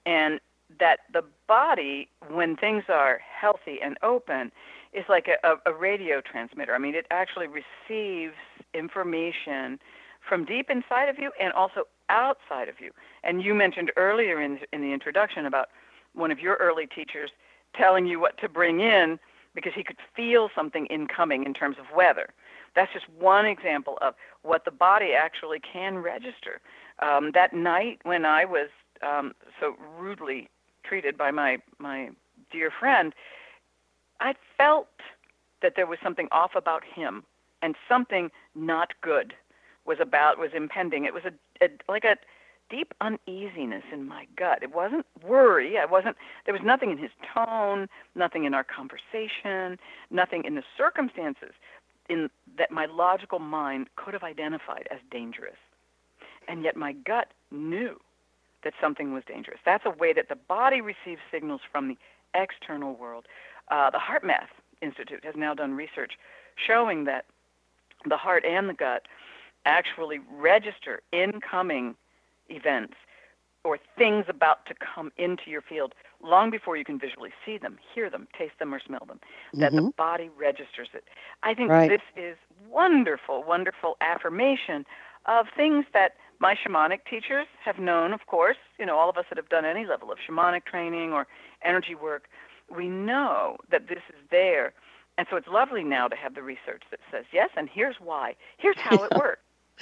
And 0.06 0.40
that 0.80 1.00
the 1.12 1.24
body, 1.48 2.10
when 2.30 2.56
things 2.56 2.84
are 2.90 3.20
healthy 3.20 3.80
and 3.82 3.98
open, 4.04 4.52
is 4.94 5.06
like 5.10 5.28
a, 5.28 5.56
a 5.66 5.74
radio 5.74 6.22
transmitter. 6.22 6.76
I 6.76 6.78
mean, 6.78 6.96
it 6.96 7.08
actually 7.12 7.48
receives 7.48 8.36
information 8.74 9.80
from 10.28 10.46
deep 10.46 10.70
inside 10.70 11.10
of 11.10 11.18
you 11.18 11.32
and 11.40 11.54
also 11.54 11.84
outside 12.10 12.70
of 12.70 12.80
you. 12.80 12.92
And 13.24 13.44
you 13.44 13.54
mentioned 13.54 13.92
earlier 13.98 14.42
in, 14.42 14.60
in 14.72 14.82
the 14.82 14.94
introduction 14.94 15.46
about 15.46 15.70
one 16.14 16.32
of 16.32 16.40
your 16.40 16.56
early 16.56 16.88
teachers 16.88 17.32
telling 17.76 18.06
you 18.06 18.20
what 18.20 18.38
to 18.40 18.50
bring 18.50 18.80
in 18.80 19.20
because 19.56 19.74
he 19.76 19.84
could 19.84 19.98
feel 20.16 20.50
something 20.56 20.86
incoming 20.88 21.46
in 21.46 21.54
terms 21.54 21.78
of 21.80 21.86
weather. 21.96 22.30
That's 22.76 22.94
just 22.94 23.10
one 23.10 23.46
example 23.46 23.98
of 24.02 24.14
what 24.44 24.66
the 24.66 24.72
body 24.72 25.14
actually 25.14 25.60
can 25.60 25.98
register. 25.98 26.62
Um, 27.00 27.32
that 27.34 27.54
night 27.54 28.00
when 28.04 28.26
I 28.26 28.46
was 28.46 28.70
um, 29.02 29.34
so 29.60 29.76
rudely 29.98 30.50
treated 30.84 31.18
by 31.18 31.32
my 31.32 31.58
my 31.78 32.10
dear 32.52 32.72
friend, 32.72 33.14
I 34.20 34.34
felt 34.58 34.88
that 35.62 35.74
there 35.76 35.88
was 35.88 36.00
something 36.04 36.28
off 36.32 36.52
about 36.56 36.84
him 36.84 37.24
and 37.62 37.76
something 37.88 38.32
not 38.56 38.94
good 39.02 39.34
was 39.86 39.98
about 40.00 40.38
was 40.38 40.52
impending. 40.56 41.06
It 41.06 41.14
was 41.14 41.24
a, 41.26 41.66
a 41.66 41.70
like 41.88 42.04
a 42.04 42.18
deep 42.70 42.94
uneasiness 43.02 43.84
in 43.92 44.08
my 44.08 44.28
gut. 44.36 44.60
It 44.62 44.74
wasn't 44.74 45.06
worry. 45.26 45.78
I 45.78 45.86
wasn't. 45.86 46.16
There 46.46 46.54
was 46.54 46.64
nothing 46.64 46.92
in 46.92 46.98
his 46.98 47.12
tone, 47.34 47.88
nothing 48.16 48.46
in 48.46 48.54
our 48.54 48.64
conversation, 48.64 49.80
nothing 50.12 50.44
in 50.46 50.56
the 50.56 50.64
circumstances 50.78 51.54
in 52.10 52.30
that 52.58 52.72
my 52.72 52.86
logical 52.86 53.40
mind 53.40 53.88
could 53.96 54.14
have 54.14 54.24
identified 54.24 54.88
as 54.92 55.00
dangerous. 55.12 55.58
And 56.48 56.64
yet 56.64 56.76
my 56.76 56.94
gut 56.94 57.28
knew 57.52 58.00
that 58.64 58.74
something 58.82 59.14
was 59.14 59.24
dangerous. 59.28 59.60
That's 59.66 59.86
a 59.86 59.92
way 59.92 60.14
that 60.14 60.30
the 60.30 60.36
body 60.36 60.82
receives 60.82 61.22
signals 61.32 61.62
from 61.72 61.88
the 61.88 61.98
external 62.34 62.94
world. 62.96 63.26
Uh, 63.70 63.90
the 63.90 64.00
HeartMath 64.00 64.50
Institute 64.82 65.24
has 65.24 65.36
now 65.38 65.54
done 65.54 65.74
research 65.74 66.14
showing 66.56 67.06
that 67.06 67.26
the 68.08 68.18
heart 68.18 68.44
and 68.46 68.68
the 68.70 68.74
gut 68.74 69.08
actually 69.66 70.20
register 70.32 71.02
incoming 71.12 71.96
events 72.50 72.96
or 73.64 73.78
things 73.98 74.26
about 74.28 74.66
to 74.66 74.74
come 74.74 75.12
into 75.18 75.44
your 75.48 75.62
field 75.62 75.94
long 76.24 76.50
before 76.50 76.78
you 76.78 76.86
can 76.86 77.00
visually 77.00 77.32
see 77.46 77.58
them, 77.58 77.78
hear 77.94 78.10
them, 78.10 78.28
taste 78.38 78.58
them, 78.60 78.74
or 78.74 78.80
smell 78.86 79.04
them. 79.08 79.20
That 79.54 79.74
mm-hmm. 79.74 79.88
the 79.88 79.92
body 79.98 80.30
registers 80.38 80.90
it. 80.94 81.04
I 81.44 81.54
think 81.54 81.70
right. 81.70 81.90
this 81.90 82.02
is 82.16 82.38
wonderful, 82.70 83.44
wonderful 83.44 83.98
affirmation 84.02 84.86
of 85.26 85.48
things 85.56 85.86
that 85.94 86.14
my 86.40 86.56
shamanic 86.56 87.00
teachers 87.10 87.48
have 87.64 87.80
known, 87.80 88.14
of 88.14 88.26
course. 88.28 88.58
You 88.78 88.86
know, 88.86 88.98
all 88.98 89.10
of 89.10 89.18
us 89.18 89.26
that 89.30 89.38
have 89.38 89.50
done 89.50 89.66
any 89.66 89.86
level 89.86 90.12
of 90.12 90.18
shamanic 90.20 90.66
training 90.66 91.12
or 91.12 91.28
energy 91.64 91.96
work, 91.96 92.30
we 92.74 92.88
know 92.88 93.58
that 93.72 93.90
this 93.90 94.04
is 94.10 94.22
there. 94.32 94.74
And 95.18 95.28
so 95.30 95.36
it's 95.36 95.48
lovely 95.50 95.84
now 95.84 96.08
to 96.08 96.16
have 96.16 96.34
the 96.34 96.44
research 96.44 96.84
that 96.92 97.02
says, 97.12 97.26
yes, 97.34 97.50
and 97.58 97.68
here's 97.72 97.98
why. 98.00 98.36
Here's 98.58 98.78
how 98.78 99.04
it 99.04 99.12
works. 99.18 99.42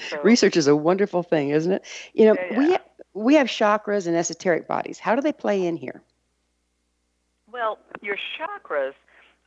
So, 0.09 0.21
Research 0.21 0.55
is 0.57 0.67
a 0.67 0.75
wonderful 0.75 1.23
thing, 1.23 1.49
isn't 1.49 1.71
it? 1.71 1.85
You 2.13 2.25
know, 2.25 2.35
yeah, 2.35 2.47
yeah. 2.51 2.77
we 3.13 3.23
we 3.25 3.35
have 3.35 3.47
chakras 3.47 4.07
and 4.07 4.15
esoteric 4.15 4.67
bodies. 4.67 4.99
How 4.99 5.15
do 5.15 5.21
they 5.21 5.33
play 5.33 5.65
in 5.65 5.75
here? 5.75 6.01
Well, 7.51 7.79
your 8.01 8.17
chakras 8.37 8.93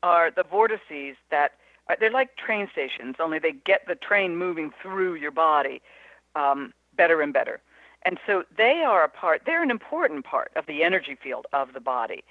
are 0.02 0.30
the 0.30 0.42
vortices 0.42 1.16
that 1.30 1.52
Uh, 1.88 1.96
They're 1.98 2.10
like 2.10 2.36
train 2.36 2.68
stations, 2.70 3.16
only 3.18 3.38
they 3.40 3.52
get 3.52 3.86
the 3.86 3.96
train 3.96 4.36
moving 4.36 4.72
through 4.80 5.14
your 5.16 5.32
body 5.32 5.80
um, 6.36 6.72
better 6.94 7.20
and 7.20 7.32
better. 7.32 7.60
And 8.02 8.18
so 8.26 8.44
they 8.56 8.82
are 8.82 9.02
a 9.04 9.08
part. 9.08 9.42
They're 9.44 9.62
an 9.62 9.70
important 9.70 10.24
part 10.24 10.52
of 10.56 10.66
the 10.66 10.82
energy 10.84 11.16
field 11.16 11.46
of 11.52 11.72
the 11.72 11.80
body, 11.80 12.22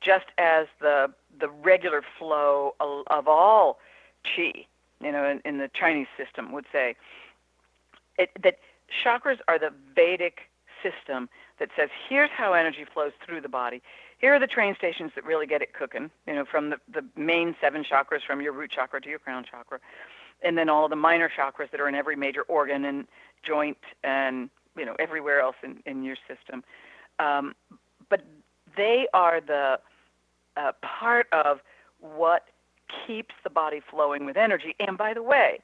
just 0.00 0.26
as 0.38 0.66
the 0.80 1.12
the 1.40 1.48
regular 1.48 2.02
flow 2.18 2.74
of, 2.80 3.06
of 3.08 3.28
all 3.28 3.78
chi, 4.24 4.52
you 5.00 5.12
know, 5.12 5.24
in, 5.28 5.40
in 5.44 5.58
the 5.58 5.70
Chinese 5.80 6.08
system 6.16 6.52
would 6.52 6.66
say. 6.72 6.94
It, 8.18 8.30
that 8.42 8.58
chakras 9.04 9.38
are 9.46 9.58
the 9.58 9.70
Vedic 9.94 10.40
system 10.82 11.28
that 11.58 11.68
says 11.76 11.88
here's 12.08 12.30
how 12.30 12.52
energy 12.52 12.84
flows 12.92 13.12
through 13.24 13.40
the 13.40 13.48
body. 13.48 13.82
Here 14.18 14.34
are 14.34 14.40
the 14.40 14.46
train 14.46 14.74
stations 14.76 15.12
that 15.14 15.24
really 15.24 15.46
get 15.46 15.62
it 15.62 15.72
cooking, 15.72 16.10
you 16.26 16.34
know, 16.34 16.44
from 16.44 16.70
the, 16.70 16.76
the 16.92 17.04
main 17.16 17.54
seven 17.60 17.84
chakras, 17.84 18.20
from 18.26 18.40
your 18.40 18.52
root 18.52 18.70
chakra 18.70 19.00
to 19.00 19.08
your 19.08 19.18
crown 19.18 19.44
chakra, 19.48 19.78
and 20.42 20.58
then 20.58 20.68
all 20.68 20.84
of 20.84 20.90
the 20.90 20.96
minor 20.96 21.30
chakras 21.36 21.70
that 21.70 21.80
are 21.80 21.88
in 21.88 21.94
every 21.94 22.16
major 22.16 22.42
organ 22.42 22.84
and 22.84 23.06
joint 23.46 23.78
and, 24.02 24.50
you 24.76 24.84
know, 24.84 24.94
everywhere 24.98 25.40
else 25.40 25.56
in, 25.62 25.78
in 25.86 26.02
your 26.02 26.16
system. 26.26 26.64
Um, 27.18 27.54
but 28.08 28.24
they 28.76 29.06
are 29.14 29.40
the 29.40 29.78
uh, 30.56 30.72
part 30.82 31.26
of 31.32 31.58
what 32.00 32.46
keeps 33.06 33.34
the 33.44 33.50
body 33.50 33.80
flowing 33.90 34.24
with 34.24 34.36
energy. 34.36 34.74
And 34.80 34.96
by 34.96 35.14
the 35.14 35.22
way, 35.22 35.60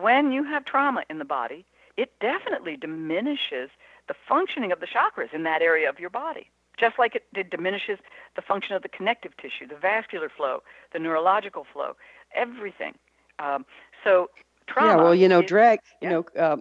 when 0.00 0.32
you 0.32 0.44
have 0.44 0.64
trauma 0.64 1.02
in 1.10 1.18
the 1.18 1.24
body, 1.24 1.64
it 1.96 2.12
definitely 2.20 2.76
diminishes 2.76 3.70
the 4.08 4.14
functioning 4.28 4.72
of 4.72 4.80
the 4.80 4.86
chakras 4.86 5.32
in 5.32 5.42
that 5.44 5.62
area 5.62 5.88
of 5.88 5.98
your 5.98 6.10
body. 6.10 6.50
Just 6.78 6.98
like 6.98 7.14
it, 7.14 7.24
it 7.34 7.50
diminishes 7.50 7.98
the 8.34 8.42
function 8.42 8.74
of 8.74 8.82
the 8.82 8.88
connective 8.88 9.36
tissue, 9.36 9.66
the 9.68 9.76
vascular 9.76 10.28
flow, 10.28 10.62
the 10.92 10.98
neurological 10.98 11.66
flow, 11.72 11.94
everything. 12.34 12.94
Um, 13.38 13.64
so 14.02 14.28
trauma. 14.66 14.88
yeah, 14.88 14.96
well, 14.96 15.14
you 15.14 15.28
know, 15.28 15.40
is- 15.40 15.46
drag, 15.46 15.78
you 16.00 16.08
know, 16.08 16.24
uh, 16.36 16.56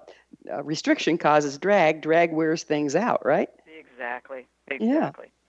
uh, 0.51 0.63
restriction 0.63 1.17
causes 1.17 1.57
drag. 1.57 2.01
Drag 2.01 2.31
wears 2.31 2.63
things 2.63 2.95
out, 2.95 3.25
right? 3.25 3.49
Exactly. 3.67 4.45
Exactly. 4.67 5.25
Yeah. 5.27 5.42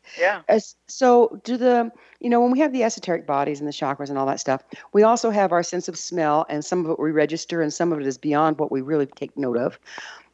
As, 0.49 0.76
so, 0.87 1.40
do 1.44 1.56
the, 1.56 1.90
you 2.20 2.30
know, 2.30 2.40
when 2.40 2.50
we 2.50 2.61
have 2.61 2.73
the 2.73 2.82
esoteric 2.82 3.26
bodies 3.26 3.61
and 3.61 3.68
the 3.68 3.73
chakras 3.73 4.08
and 4.08 4.18
all 4.18 4.26
that 4.26 4.40
stuff, 4.40 4.62
we 4.92 5.02
also 5.02 5.30
have 5.30 5.52
our 5.52 5.62
sense 5.62 5.88
of 5.88 5.99
smell, 5.99 6.46
and 6.49 6.64
some 6.64 6.84
of 6.84 6.90
it 6.90 6.99
we 6.99 7.11
register, 7.11 7.62
and 7.62 7.73
some 7.73 7.92
of 7.92 8.00
it 8.00 8.06
is 8.06 8.18
beyond 8.18 8.58
what 8.58 8.70
we 8.70 8.80
really 8.80 9.06
take 9.06 9.37
note 9.37 9.56
of. 9.56 9.78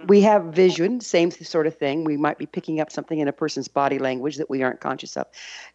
We 0.07 0.23
have 0.23 0.45
vision, 0.45 1.01
same 1.01 1.31
sort 1.31 1.67
of 1.67 1.77
thing. 1.77 2.05
We 2.05 2.17
might 2.17 2.39
be 2.39 2.47
picking 2.47 2.81
up 2.81 2.91
something 2.91 3.19
in 3.19 3.29
a 3.29 3.33
person's 3.33 3.69
body 3.69 3.99
language 3.99 4.37
that 4.37 4.49
we 4.49 4.63
aren't 4.63 4.81
conscious 4.81 5.17
of. 5.17 5.27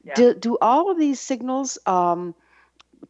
Yeah. 0.04 0.14
Do, 0.16 0.34
do 0.34 0.58
all 0.62 0.90
of 0.90 0.98
these 0.98 1.20
signals 1.20 1.78
um, 1.86 2.34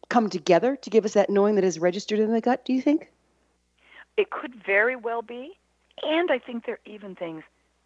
come 0.08 0.28
together 0.28 0.76
to 0.76 0.90
give 0.90 1.04
us 1.04 1.14
that 1.14 1.30
knowing 1.30 1.54
that 1.54 1.64
is 1.64 1.78
registered 1.78 2.18
in 2.18 2.32
the 2.32 2.40
gut, 2.40 2.64
do 2.64 2.72
you 2.72 2.82
think? 2.82 3.10
It 4.16 4.30
could 4.30 4.54
very 4.54 4.96
well 4.96 5.22
be. 5.22 5.58
And 6.02 6.30
I 6.30 6.38
think 6.38 6.66
there 6.66 6.74
are 6.74 6.90
even 6.92 7.14
things 7.14 7.42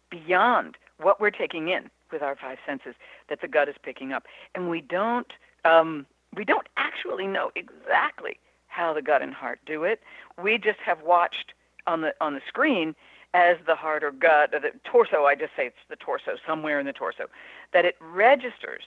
beyond 0.09 0.77
what 0.97 1.19
we're 1.21 1.31
taking 1.31 1.69
in 1.69 1.89
with 2.11 2.21
our 2.21 2.35
five 2.35 2.57
senses 2.65 2.95
that 3.29 3.41
the 3.41 3.47
gut 3.47 3.69
is 3.69 3.75
picking 3.83 4.11
up. 4.13 4.25
And 4.55 4.69
we 4.69 4.81
don't 4.81 5.31
um, 5.65 6.05
we 6.35 6.45
don't 6.45 6.67
actually 6.77 7.27
know 7.27 7.51
exactly 7.55 8.39
how 8.67 8.93
the 8.93 9.01
gut 9.01 9.21
and 9.21 9.33
heart 9.33 9.59
do 9.65 9.83
it. 9.83 9.99
We 10.41 10.57
just 10.57 10.79
have 10.79 11.01
watched 11.01 11.53
on 11.87 12.01
the 12.01 12.13
on 12.21 12.33
the 12.33 12.41
screen 12.47 12.95
as 13.33 13.57
the 13.65 13.75
heart 13.75 14.03
or 14.03 14.11
gut 14.11 14.53
or 14.53 14.59
the 14.59 14.71
torso. 14.83 15.25
I 15.25 15.35
just 15.35 15.51
say 15.55 15.67
it's 15.67 15.75
the 15.89 15.95
torso, 15.95 16.37
somewhere 16.45 16.79
in 16.79 16.85
the 16.85 16.93
torso, 16.93 17.27
that 17.73 17.85
it 17.85 17.95
registers 17.99 18.83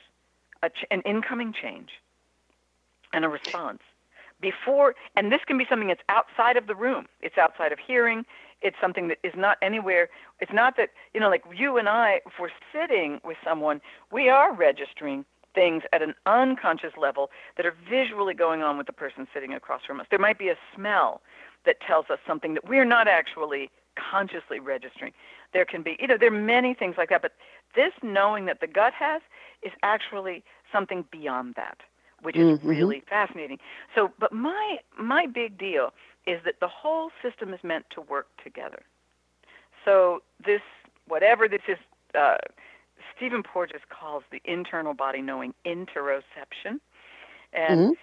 ch- 0.69 0.85
an 0.90 1.02
incoming 1.02 1.52
change 1.52 1.90
and 3.12 3.25
a 3.25 3.28
response 3.28 3.81
before 4.40 4.95
and 5.16 5.31
this 5.31 5.40
can 5.47 5.57
be 5.57 5.64
something 5.69 5.88
that's 5.88 6.02
outside 6.09 6.57
of 6.57 6.66
the 6.66 6.75
room 6.75 7.07
it's 7.23 7.38
outside 7.38 7.73
of 7.73 7.78
hearing 7.78 8.25
it's 8.64 8.76
something 8.80 9.09
that 9.09 9.18
is 9.23 9.35
not 9.37 9.59
anywhere 9.62 10.09
it's 10.40 10.52
not 10.52 10.76
that 10.76 10.90
you 11.14 11.21
know 11.21 11.30
like 11.30 11.44
you 11.54 11.78
and 11.78 11.88
i 11.88 12.21
if 12.26 12.33
we're 12.40 12.50
sitting 12.73 13.21
with 13.25 13.37
someone 13.44 13.80
we 14.12 14.28
are 14.28 14.54
registering 14.54 15.25
things 15.54 15.85
at 15.92 16.02
an 16.02 16.14
unconscious 16.26 16.92
level 17.00 17.30
that 17.56 17.66
are 17.66 17.75
visually 17.88 18.35
going 18.35 18.62
on 18.62 18.78
with 18.78 18.87
the 18.87 18.92
person 18.92 19.28
sitting 19.33 19.54
across 19.54 19.83
from 19.87 20.00
us 20.00 20.06
there 20.11 20.18
might 20.18 20.38
be 20.38 20.49
a 20.49 20.56
smell 20.75 21.23
that 21.66 21.80
tells 21.80 22.06
us 22.11 22.18
something 22.26 22.54
that 22.54 22.68
we're 22.68 22.85
not 22.85 23.09
actually 23.09 23.71
consciously 23.97 24.61
registering 24.61 25.12
there 25.52 25.64
can 25.64 25.83
be 25.83 25.97
you 26.00 26.09
know 26.09 26.18
there 26.18 26.28
are 26.28 26.42
many 26.42 26.75
things 26.75 26.97
like 26.99 27.10
that 27.10 27.23
but 27.23 27.32
this 27.76 27.93
knowing 28.02 28.47
that 28.47 28.60
the 28.60 28.67
gut 28.67 28.93
has 28.95 29.23
is 29.62 29.73
actually 29.82 30.43
something 30.73 31.04
beyond 31.12 31.54
that 31.54 31.78
which 32.23 32.38
is 32.38 32.47
Mhm. 32.47 32.58
really 32.65 33.00
fascinating. 33.08 33.58
So, 33.95 34.10
but 34.19 34.32
my 34.32 34.78
my 34.99 35.26
big 35.26 35.58
deal 35.58 35.93
is 36.26 36.41
that 36.45 36.60
the 36.60 36.69
whole 36.69 37.10
system 37.23 37.52
is 37.52 37.60
meant 37.63 37.84
to 37.91 38.00
work 38.00 38.28
together. 38.43 38.82
So 39.84 40.23
this, 40.45 40.63
whatever 41.06 41.49
this 41.49 41.63
is, 41.69 41.78
uh, 42.19 42.37
Stephen 43.17 43.43
Porges 43.43 43.82
calls 43.91 44.25
the 44.30 44.41
internal 44.45 44.95
body 44.95 45.21
knowing 45.21 45.54
interoception, 45.65 46.80
and 47.52 47.97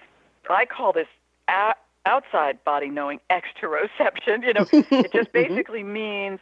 I 0.50 0.66
call 0.66 0.94
this 0.94 1.08
a- 1.48 1.76
outside 2.06 2.64
body 2.64 2.90
knowing 2.90 3.20
exteroception. 3.30 4.44
You 4.46 4.54
know, 4.54 4.68
it 4.72 5.12
just 5.12 5.32
basically 5.32 5.84
means 5.84 6.40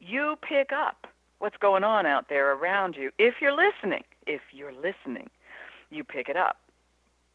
you 0.00 0.36
pick 0.42 0.72
up 0.72 1.06
what's 1.38 1.56
going 1.58 1.84
on 1.84 2.06
out 2.06 2.28
there 2.28 2.52
around 2.52 2.96
you. 2.96 3.10
If 3.18 3.34
you're 3.40 3.54
listening, 3.56 4.04
if 4.26 4.40
you're 4.52 4.72
listening, 4.72 5.30
you 5.90 6.04
pick 6.04 6.28
it 6.28 6.36
up. 6.36 6.58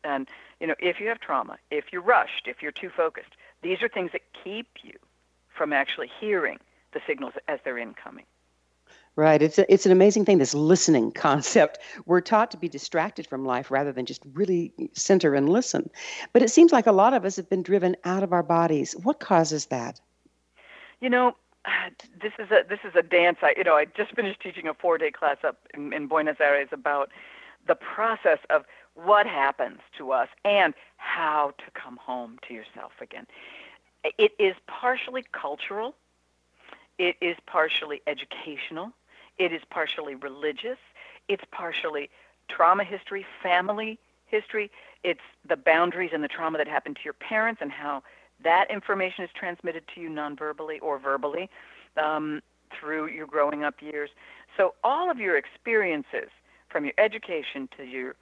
And, 0.03 0.27
you 0.59 0.67
know, 0.67 0.75
if 0.79 0.99
you 0.99 1.07
have 1.07 1.19
trauma, 1.19 1.57
if 1.71 1.85
you're 1.91 2.01
rushed, 2.01 2.47
if 2.47 2.61
you're 2.61 2.73
too 2.73 2.89
focused, 2.95 3.35
these 3.63 3.81
are 3.81 3.89
things 3.89 4.11
that 4.11 4.21
keep 4.43 4.67
you 4.83 4.93
from 5.55 5.73
actually 5.73 6.09
hearing 6.19 6.59
the 6.93 6.99
signals 7.07 7.33
as 7.47 7.59
they're 7.63 7.77
incoming. 7.77 8.25
Right. 9.15 9.43
It's 9.43 9.59
a, 9.59 9.71
it's 9.71 9.85
an 9.85 9.91
amazing 9.91 10.25
thing. 10.25 10.39
This 10.39 10.55
listening 10.55 11.11
concept. 11.15 11.79
We're 12.05 12.21
taught 12.21 12.51
to 12.51 12.57
be 12.57 12.67
distracted 12.67 13.27
from 13.27 13.45
life 13.45 13.69
rather 13.69 13.91
than 13.91 14.05
just 14.05 14.21
really 14.33 14.73
center 14.93 15.35
and 15.35 15.49
listen. 15.49 15.89
But 16.33 16.41
it 16.41 16.49
seems 16.49 16.71
like 16.71 16.87
a 16.87 16.91
lot 16.91 17.13
of 17.13 17.25
us 17.25 17.35
have 17.35 17.49
been 17.49 17.63
driven 17.63 17.95
out 18.05 18.23
of 18.23 18.33
our 18.33 18.43
bodies. 18.43 18.93
What 19.03 19.19
causes 19.19 19.67
that? 19.67 19.99
You 20.99 21.09
know, 21.09 21.35
this 22.21 22.33
is 22.39 22.49
a 22.51 22.67
this 22.67 22.79
is 22.83 22.93
a 22.95 23.03
dance. 23.03 23.37
I 23.41 23.53
you 23.55 23.63
know 23.63 23.75
I 23.75 23.85
just 23.85 24.15
finished 24.15 24.39
teaching 24.41 24.67
a 24.67 24.73
four 24.73 24.97
day 24.97 25.11
class 25.11 25.37
up 25.43 25.59
in, 25.73 25.93
in 25.93 26.07
Buenos 26.07 26.37
Aires 26.39 26.69
about 26.71 27.09
the 27.67 27.75
process 27.75 28.39
of 28.49 28.65
what 28.95 29.25
happens 29.25 29.79
to 29.97 30.11
us 30.11 30.29
and 30.45 30.73
how 30.97 31.53
to 31.57 31.65
come 31.73 31.97
home 31.97 32.39
to 32.47 32.53
yourself 32.53 32.93
again. 33.01 33.25
It 34.17 34.33
is 34.37 34.55
partially 34.67 35.23
cultural. 35.31 35.95
It 36.97 37.15
is 37.21 37.37
partially 37.45 38.01
educational. 38.05 38.91
It 39.37 39.51
is 39.51 39.61
partially 39.69 40.15
religious. 40.15 40.77
It's 41.27 41.43
partially 41.51 42.09
trauma 42.49 42.83
history, 42.83 43.25
family 43.41 43.97
history. 44.27 44.69
It's 45.03 45.21
the 45.47 45.55
boundaries 45.55 46.11
and 46.13 46.23
the 46.23 46.27
trauma 46.27 46.57
that 46.57 46.67
happened 46.67 46.97
to 46.97 47.01
your 47.03 47.13
parents 47.13 47.61
and 47.61 47.71
how 47.71 48.03
that 48.43 48.69
information 48.69 49.23
is 49.23 49.29
transmitted 49.33 49.83
to 49.95 50.01
you 50.01 50.09
nonverbally 50.09 50.79
or 50.81 50.99
verbally 50.99 51.49
um, 51.97 52.41
through 52.77 53.07
your 53.07 53.27
growing 53.27 53.63
up 53.63 53.81
years. 53.81 54.09
So 54.57 54.73
all 54.83 55.09
of 55.09 55.19
your 55.19 55.37
experiences, 55.37 56.29
from 56.69 56.85
your 56.85 56.93
education 56.97 57.69
to 57.77 57.83
your 57.83 58.15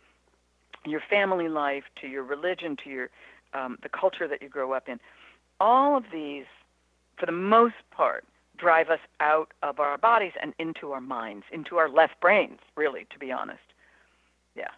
your 0.86 1.02
family 1.10 1.48
life 1.50 1.84
to 2.02 2.08
your 2.08 2.24
religion 2.24 2.76
to 2.84 2.90
your 2.90 3.10
um, 3.54 3.78
the 3.84 3.90
culture 3.90 4.28
that 4.28 4.42
you 4.42 4.48
grow 4.50 4.72
up 4.74 4.88
in, 4.88 5.00
all 5.60 5.98
of 5.98 6.06
these, 6.12 6.46
for 7.18 7.26
the 7.26 7.32
most 7.34 7.76
part, 7.92 8.24
drive 8.58 8.90
us 8.90 9.00
out 9.20 9.52
of 9.62 9.80
our 9.80 9.98
bodies 9.98 10.32
and 10.42 10.54
into 10.58 10.92
our 10.94 11.02
minds, 11.02 11.46
into 11.52 11.78
our 11.78 11.90
left 11.90 12.20
brains. 12.22 12.60
Really, 12.76 13.06
to 13.10 13.20
be 13.20 13.32
honest, 13.32 13.60
yeah. 14.56 14.70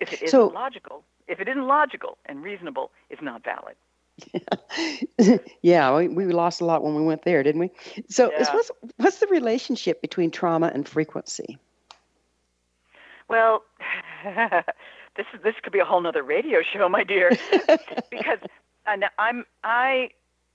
If 0.00 0.12
it 0.12 0.22
isn't 0.22 0.28
So- 0.28 0.46
logical, 0.48 1.02
if 1.26 1.40
it 1.40 1.48
isn't 1.48 1.66
logical 1.66 2.18
and 2.26 2.42
reasonable, 2.42 2.90
it's 3.10 3.22
not 3.22 3.42
valid. 3.42 3.74
yeah, 5.62 5.96
we, 5.96 6.06
we 6.08 6.24
lost 6.26 6.60
a 6.60 6.64
lot 6.64 6.84
when 6.84 6.94
we 6.94 7.02
went 7.02 7.22
there, 7.24 7.42
didn't 7.42 7.60
we? 7.60 7.70
So, 8.08 8.30
Yeah. 8.30 8.54
what's, 8.54 8.70
what's 8.96 9.18
the 9.18 9.26
relationship 9.26 10.00
between 10.00 10.30
trauma 10.30 10.70
and 10.72 10.88
frequency? 10.88 11.58
Well, 13.28 13.64
this 15.16 15.26
is 15.34 15.40
this 15.42 15.54
could 15.62 15.72
be 15.72 15.78
a 15.78 15.84
whole 15.84 16.00
nother 16.00 16.22
radio 16.22 16.60
show, 16.62 16.88
my 16.88 17.04
dear, 17.04 17.30
because 18.10 18.38
and 18.86 19.04
I'm 19.18 19.44
I 19.62 20.10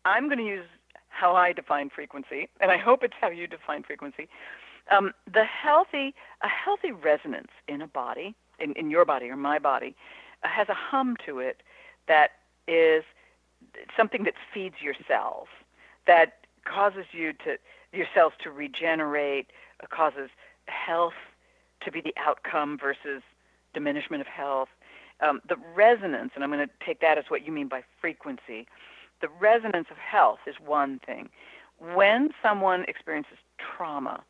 I'm 0.06 0.28
going 0.28 0.40
to 0.40 0.46
use 0.46 0.66
how 1.10 1.36
I 1.36 1.54
define 1.54 1.90
frequency, 1.90 2.50
and 2.60 2.72
I 2.72 2.78
hope 2.78 3.04
it's 3.04 3.16
how 3.20 3.30
you 3.30 3.48
define 3.48 3.84
frequency. 3.84 4.28
Um, 4.92 5.14
the 5.32 5.44
healthy 5.44 6.14
a 6.42 6.48
healthy 6.48 6.92
resonance 6.92 7.52
in 7.68 7.82
a 7.82 7.88
body, 7.88 8.36
in, 8.60 8.74
in 8.74 8.90
your 8.90 9.06
body 9.06 9.30
or 9.30 9.36
my 9.36 9.60
body, 9.60 9.96
uh, 10.44 10.48
has 10.50 10.70
a 10.70 10.74
hum 10.74 11.16
to 11.26 11.40
it 11.40 11.62
that 12.08 12.32
is 12.68 13.04
something 13.96 14.24
that 14.24 14.34
feeds 14.54 14.76
your 14.82 14.96
cells, 15.08 15.48
that 16.08 16.46
causes 16.66 17.06
you 17.12 17.34
to 17.34 17.58
your 17.92 18.08
cells 18.14 18.34
to 18.44 18.52
regenerate, 18.52 19.48
uh, 19.84 19.88
causes 19.90 20.30
health 20.66 21.14
to 21.82 21.92
be 21.92 22.02
the 22.02 22.14
outcome 22.18 22.78
versus 22.80 23.22
diminishment 23.80 24.22
of 24.22 24.28
health. 24.28 24.70
um, 25.22 25.42
the 25.48 25.58
resonance, 25.76 26.32
and 26.36 26.44
I'm 26.44 26.52
going 26.52 26.66
to 26.66 26.74
take 26.86 27.00
that 27.02 27.18
as 27.18 27.26
what 27.28 27.46
you 27.46 27.52
mean 27.52 27.68
by 27.68 27.82
frequency. 28.00 28.68
The 29.22 29.28
resonance 29.40 29.88
of 29.92 29.98
health 29.98 30.40
is 30.48 30.56
one 30.66 31.00
thing. 31.06 31.30
When 31.96 32.30
someone 32.42 32.82
experiences 32.88 33.38
trauma, 33.58 34.24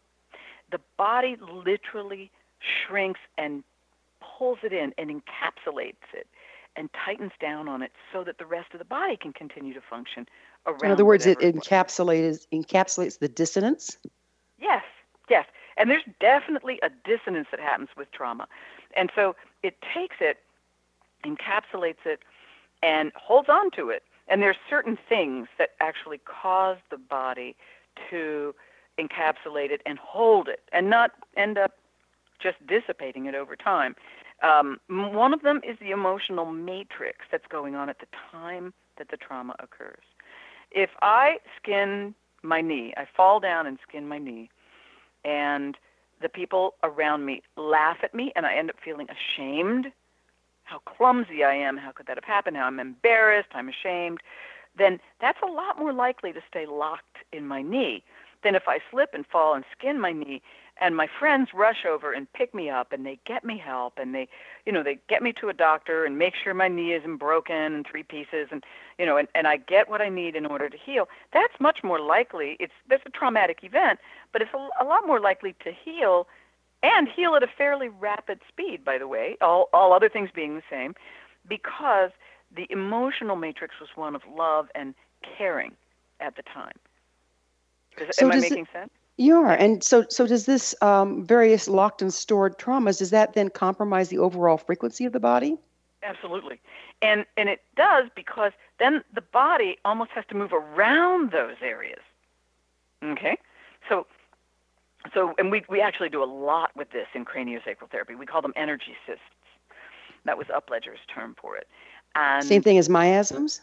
the 0.72 0.80
body 0.98 1.38
literally 1.66 2.32
shrinks 2.60 3.20
and 3.38 3.64
pulls 4.20 4.60
it 4.64 4.74
in 4.74 4.94
and 4.98 5.10
encapsulates 5.10 6.10
it 6.14 6.28
and 6.76 6.90
tightens 7.06 7.32
down 7.40 7.68
on 7.68 7.82
it 7.82 7.92
so 8.12 8.24
that 8.24 8.38
the 8.38 8.46
rest 8.46 8.70
of 8.74 8.80
the 8.80 8.86
body 8.86 9.18
can 9.18 9.34
continue 9.34 9.74
to 9.74 9.82
function 9.82 10.28
around. 10.66 10.86
In 10.86 10.92
other 10.92 11.06
words, 11.06 11.26
it 11.26 11.40
encapsulates 11.40 12.48
encapsulates 12.54 13.20
the 13.20 13.28
dissonance. 13.28 13.98
Yes, 14.60 14.84
yes. 15.30 15.46
And 15.78 15.90
there's 15.90 16.04
definitely 16.20 16.80
a 16.84 16.90
dissonance 17.06 17.48
that 17.52 17.60
happens 17.60 17.90
with 17.98 18.12
trauma. 18.12 18.48
And 18.96 19.12
so 19.16 19.36
it 19.64 19.76
takes 19.94 20.18
it, 20.20 20.38
encapsulates 21.26 22.06
it, 22.06 22.20
and 22.82 23.12
holds 23.16 23.50
on 23.50 23.72
to 23.72 23.90
it. 23.90 24.04
And 24.28 24.42
there's 24.42 24.58
certain 24.70 24.98
things 25.08 25.48
that 25.58 25.72
actually 25.80 26.20
cause 26.20 26.78
the 26.92 26.98
body 26.98 27.56
to 28.10 28.54
encapsulate 29.00 29.72
it 29.72 29.82
and 29.86 29.98
hold 29.98 30.48
it 30.48 30.62
and 30.72 30.90
not 30.90 31.12
end 31.36 31.58
up 31.58 31.74
just 32.42 32.58
dissipating 32.68 33.26
it 33.26 33.36
over 33.36 33.56
time. 33.56 33.96
Um, 34.42 34.80
one 34.88 35.34
of 35.34 35.42
them 35.42 35.62
is 35.68 35.78
the 35.80 35.92
emotional 35.92 36.46
matrix 36.46 37.26
that's 37.32 37.48
going 37.50 37.76
on 37.76 37.90
at 37.90 38.00
the 38.00 38.08
time 38.32 38.74
that 38.98 39.10
the 39.10 39.18
trauma 39.18 39.56
occurs. 39.60 40.04
If 40.72 40.92
I 41.02 41.40
skin 41.62 42.14
my 42.44 42.62
knee, 42.62 42.94
I 42.96 43.06
fall 43.18 43.40
down 43.40 43.66
and 43.66 43.80
skin 43.88 44.08
my 44.08 44.18
knee, 44.18 44.50
and 45.26 45.78
the 46.22 46.30
people 46.30 46.76
around 46.84 47.26
me 47.26 47.42
laugh 47.56 47.98
at 48.04 48.14
me, 48.14 48.32
and 48.36 48.46
I 48.46 48.56
end 48.56 48.70
up 48.70 48.76
feeling 48.84 49.08
ashamed. 49.10 49.88
How 50.64 50.80
clumsy 50.80 51.44
I 51.44 51.54
am. 51.56 51.78
How 51.78 51.92
could 51.92 52.06
that 52.08 52.18
have 52.18 52.24
happened? 52.24 52.58
How 52.58 52.66
I'm 52.66 52.80
embarrassed. 52.80 53.50
I'm 53.54 53.70
ashamed. 53.70 54.20
Then 54.78 55.00
that's 55.20 55.40
a 55.42 55.52
lot 55.52 55.80
more 55.80 55.94
likely 55.94 56.32
to 56.34 56.42
stay 56.48 56.66
locked 56.66 57.18
in 57.34 57.48
my 57.48 57.62
knee 57.62 58.04
than 58.44 58.56
if 58.56 58.64
I 58.68 58.80
slip 58.92 59.12
and 59.14 59.26
fall 59.26 59.54
and 59.54 59.66
skin 59.78 60.00
my 60.00 60.12
knee 60.12 60.42
and 60.82 60.96
my 60.96 61.08
friends 61.20 61.50
rush 61.54 61.86
over 61.86 62.14
and 62.14 62.32
pick 62.34 62.54
me 62.54 62.70
up 62.70 62.92
and 62.92 63.06
they 63.06 63.20
get 63.26 63.44
me 63.44 63.58
help 63.58 63.94
and 63.98 64.16
they 64.16 64.28
you 64.66 64.72
know 64.72 64.84
they 64.84 64.98
get 65.08 65.22
me 65.22 65.34
to 65.34 65.50
a 65.50 65.54
doctor 65.54 66.06
and 66.06 66.18
make 66.18 66.34
sure 66.42 66.54
my 66.54 66.68
knee 66.68 66.94
isn't 66.94 67.18
broken 67.18 67.56
in 67.56 67.84
three 67.84 68.04
pieces 68.04 68.48
and 68.52 68.64
you 68.98 69.06
know 69.06 69.18
and, 69.18 69.28
and 69.36 69.48
i 69.48 69.58
get 69.58 69.90
what 69.90 70.02
i 70.02 70.10
need 70.10 70.36
in 70.36 70.46
order 70.46 70.70
to 70.70 70.78
heal 70.78 71.08
that's 71.34 71.54
much 71.60 71.80
more 71.84 72.00
likely 72.00 72.56
it's 72.60 72.74
that's 72.90 73.04
a 73.06 73.10
traumatic 73.10 73.60
event 73.64 74.00
but 74.32 74.42
it's 74.42 74.52
a, 74.54 74.84
a 74.84 74.86
lot 74.86 75.06
more 75.06 75.20
likely 75.20 75.54
to 75.64 75.72
heal 75.72 76.28
and 76.82 77.08
heal 77.14 77.36
at 77.36 77.44
a 77.44 77.48
fairly 77.58 77.90
rapid 77.90 78.40
speed 78.48 78.84
by 78.84 78.98
the 78.98 79.08
way 79.08 79.38
all 79.42 79.70
all 79.74 79.94
other 79.94 80.10
things 80.10 80.30
being 80.34 80.56
the 80.56 80.64
same 80.70 80.96
because 81.48 82.12
the 82.56 82.68
emotional 82.70 83.36
matrix 83.36 83.76
was 83.80 83.90
one 83.96 84.16
of 84.16 84.22
love 84.36 84.68
and 84.76 84.96
caring 85.38 85.74
at 86.20 86.36
the 86.36 86.44
time 86.44 86.74
So 88.12 88.26
am 88.26 88.32
i 88.32 88.36
does 88.36 88.44
it- 88.46 88.52
making 88.52 88.68
sense 88.74 88.90
You 89.18 89.36
are, 89.38 89.54
and 89.54 89.84
so 89.84 90.06
so 90.10 90.26
does 90.26 90.46
this 90.46 90.74
um, 90.82 91.26
various 91.26 91.68
locked 91.68 92.02
and 92.02 92.14
stored 92.14 92.58
traumas? 92.58 93.00
Does 93.00 93.10
that 93.10 93.34
then 93.34 93.50
compromise 93.50 94.08
the 94.10 94.18
overall 94.20 94.58
frequency 94.58 95.06
of 95.06 95.12
the 95.12 95.20
body? 95.20 95.58
Absolutely. 96.04 96.60
And 97.02 97.26
and 97.36 97.50
it 97.50 97.62
does 97.76 98.06
because 98.16 98.54
then 98.80 99.04
the 99.14 99.22
body 99.22 99.78
almost 99.84 100.12
has 100.12 100.26
to 100.30 100.36
move 100.36 100.54
around 100.54 101.32
those 101.32 101.58
areas. 101.62 102.00
Okay? 103.04 103.38
So 103.90 104.08
so 105.14 105.34
and 105.38 105.52
we 105.52 105.64
we 105.70 105.82
actually 105.82 106.10
do 106.10 106.24
a 106.24 106.32
lot 106.50 106.72
with 106.76 106.92
this 106.92 107.08
in 107.14 107.26
craniosacral 107.26 107.90
therapy. 107.92 108.16
We 108.16 108.26
call 108.26 108.42
them 108.42 108.54
energy 108.56 108.96
cysts. 109.06 109.22
That 110.26 110.38
was 110.38 110.48
Upledger's 110.48 111.00
term 111.14 111.36
for 111.42 111.58
it. 111.58 111.68
And 112.16 112.44
Same 112.44 112.62
thing 112.62 112.78
as 112.78 112.90
miasms. 112.90 113.62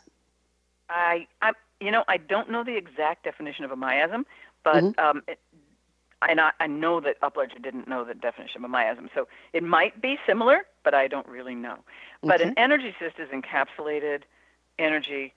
I 0.88 1.26
I 1.42 1.52
you 1.80 1.90
know, 1.90 2.04
I 2.08 2.16
don't 2.16 2.50
know 2.50 2.64
the 2.64 2.76
exact 2.76 3.24
definition 3.24 3.64
of 3.64 3.70
a 3.70 3.76
miasm, 3.76 4.24
but 4.64 4.86
Mhm. 4.86 4.94
um 4.98 5.22
it, 5.28 5.38
and 6.28 6.40
I, 6.40 6.52
I 6.60 6.66
know 6.66 7.00
that 7.00 7.20
Upledger 7.20 7.62
didn't 7.62 7.88
know 7.88 8.04
the 8.04 8.14
definition 8.14 8.64
of 8.64 8.70
a 8.70 8.72
miasm, 8.72 9.08
so 9.14 9.28
it 9.52 9.62
might 9.62 10.00
be 10.00 10.18
similar, 10.26 10.62
but 10.84 10.94
I 10.94 11.06
don't 11.08 11.26
really 11.28 11.54
know. 11.54 11.78
But 12.26 12.40
an 12.40 12.50
energy 12.56 12.94
cyst 12.98 13.18
is 13.18 13.28
encapsulated 13.30 14.22
energy, 14.78 15.34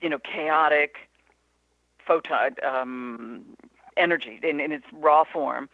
you 0.00 0.08
know, 0.08 0.18
chaotic 0.18 0.94
photon 2.06 2.56
um, 2.66 3.44
energy 3.96 4.40
in, 4.42 4.60
in 4.60 4.72
its 4.72 4.84
raw 4.92 5.24
form 5.24 5.68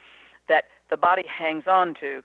that 0.48 0.64
the 0.90 0.96
body 0.96 1.24
hangs 1.26 1.64
on 1.66 1.94
to 2.00 2.22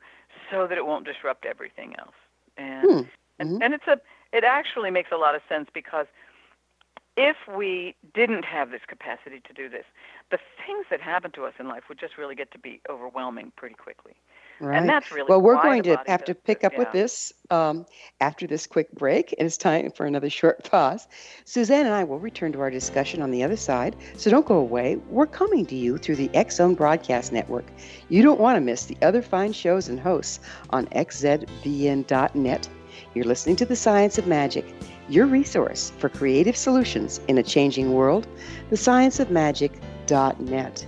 so 0.50 0.68
that 0.68 0.78
it 0.78 0.86
won't 0.86 1.06
disrupt 1.06 1.46
everything 1.46 1.96
else. 2.00 2.16
And 2.58 3.00
Hmm. 3.00 3.08
and, 3.40 3.50
Mhm. 3.50 3.62
and 3.62 3.74
it's 3.74 3.88
a 3.88 4.00
it 4.32 4.44
actually 4.44 4.92
makes 4.92 5.12
a 5.12 5.18
lot 5.18 5.36
of 5.36 5.42
sense 5.48 5.70
because 5.74 6.08
if 7.16 7.36
we 7.56 7.96
didn't 8.14 8.44
have 8.46 8.72
this 8.72 8.82
capacity 8.88 9.42
to 9.48 9.54
do 9.54 9.70
this, 9.70 9.86
the 10.32 10.40
things 10.66 10.86
that 10.90 11.00
happen 11.00 11.32
to 11.32 11.46
us 11.46 11.54
in 11.60 11.68
life 11.68 11.84
would 11.90 12.00
just 12.00 12.18
really 12.18 12.34
get 12.34 12.52
to 12.52 12.58
be 12.58 12.82
overwhelming 12.90 13.52
pretty 13.56 13.76
quickly. 13.76 14.14
Right. 14.60 14.78
And 14.78 14.90
that's 14.90 15.12
really 15.12 15.28
well, 15.28 15.42
we're 15.42 15.62
going 15.62 15.84
to 15.84 16.02
have 16.08 16.24
to 16.26 16.36
pick 16.36 16.64
up 16.64 16.78
with 16.78 16.92
this 16.92 17.34
um, 17.50 17.86
after 18.22 18.48
this 18.48 18.66
quick 18.66 18.92
break, 18.94 19.34
and 19.38 19.46
it's 19.46 19.58
time 19.58 19.92
for 19.92 20.06
another 20.06 20.30
short 20.30 20.64
pause. 20.72 21.08
Suzanne 21.44 21.86
and 21.86 21.94
I 21.94 22.04
will 22.04 22.20
return 22.20 22.52
to 22.54 22.62
our 22.62 22.72
discussion 22.72 23.22
on 23.22 23.32
the 23.32 23.44
other 23.44 23.58
side, 23.58 23.96
so 24.16 24.32
don't 24.32 24.46
go 24.46 24.58
away. 24.58 24.98
We're 25.10 25.28
coming 25.28 25.66
to 25.68 25.76
you 25.76 25.98
through 25.98 26.16
the 26.16 26.34
X 26.34 26.56
Zone 26.56 26.76
Broadcast 26.76 27.32
Network. 27.32 27.66
You 28.10 28.24
don't 28.24 28.40
want 28.40 28.56
to 28.56 28.62
miss 28.62 28.86
the 28.86 28.98
other 29.02 29.22
fine 29.22 29.54
shows 29.54 29.90
and 29.90 30.00
hosts 30.00 30.40
on 30.70 30.86
xzbn.net. 30.88 32.70
You're 33.14 33.26
listening 33.26 33.58
to 33.58 33.66
The 33.66 33.76
Science 33.76 34.18
of 34.18 34.28
Magic, 34.28 34.66
your 35.10 35.26
resource 35.26 35.92
for 35.98 36.08
creative 36.10 36.56
solutions 36.56 37.20
in 37.28 37.38
a 37.38 37.44
changing 37.44 37.92
world. 37.94 38.26
TheScienceOfMagic.net. 38.72 40.88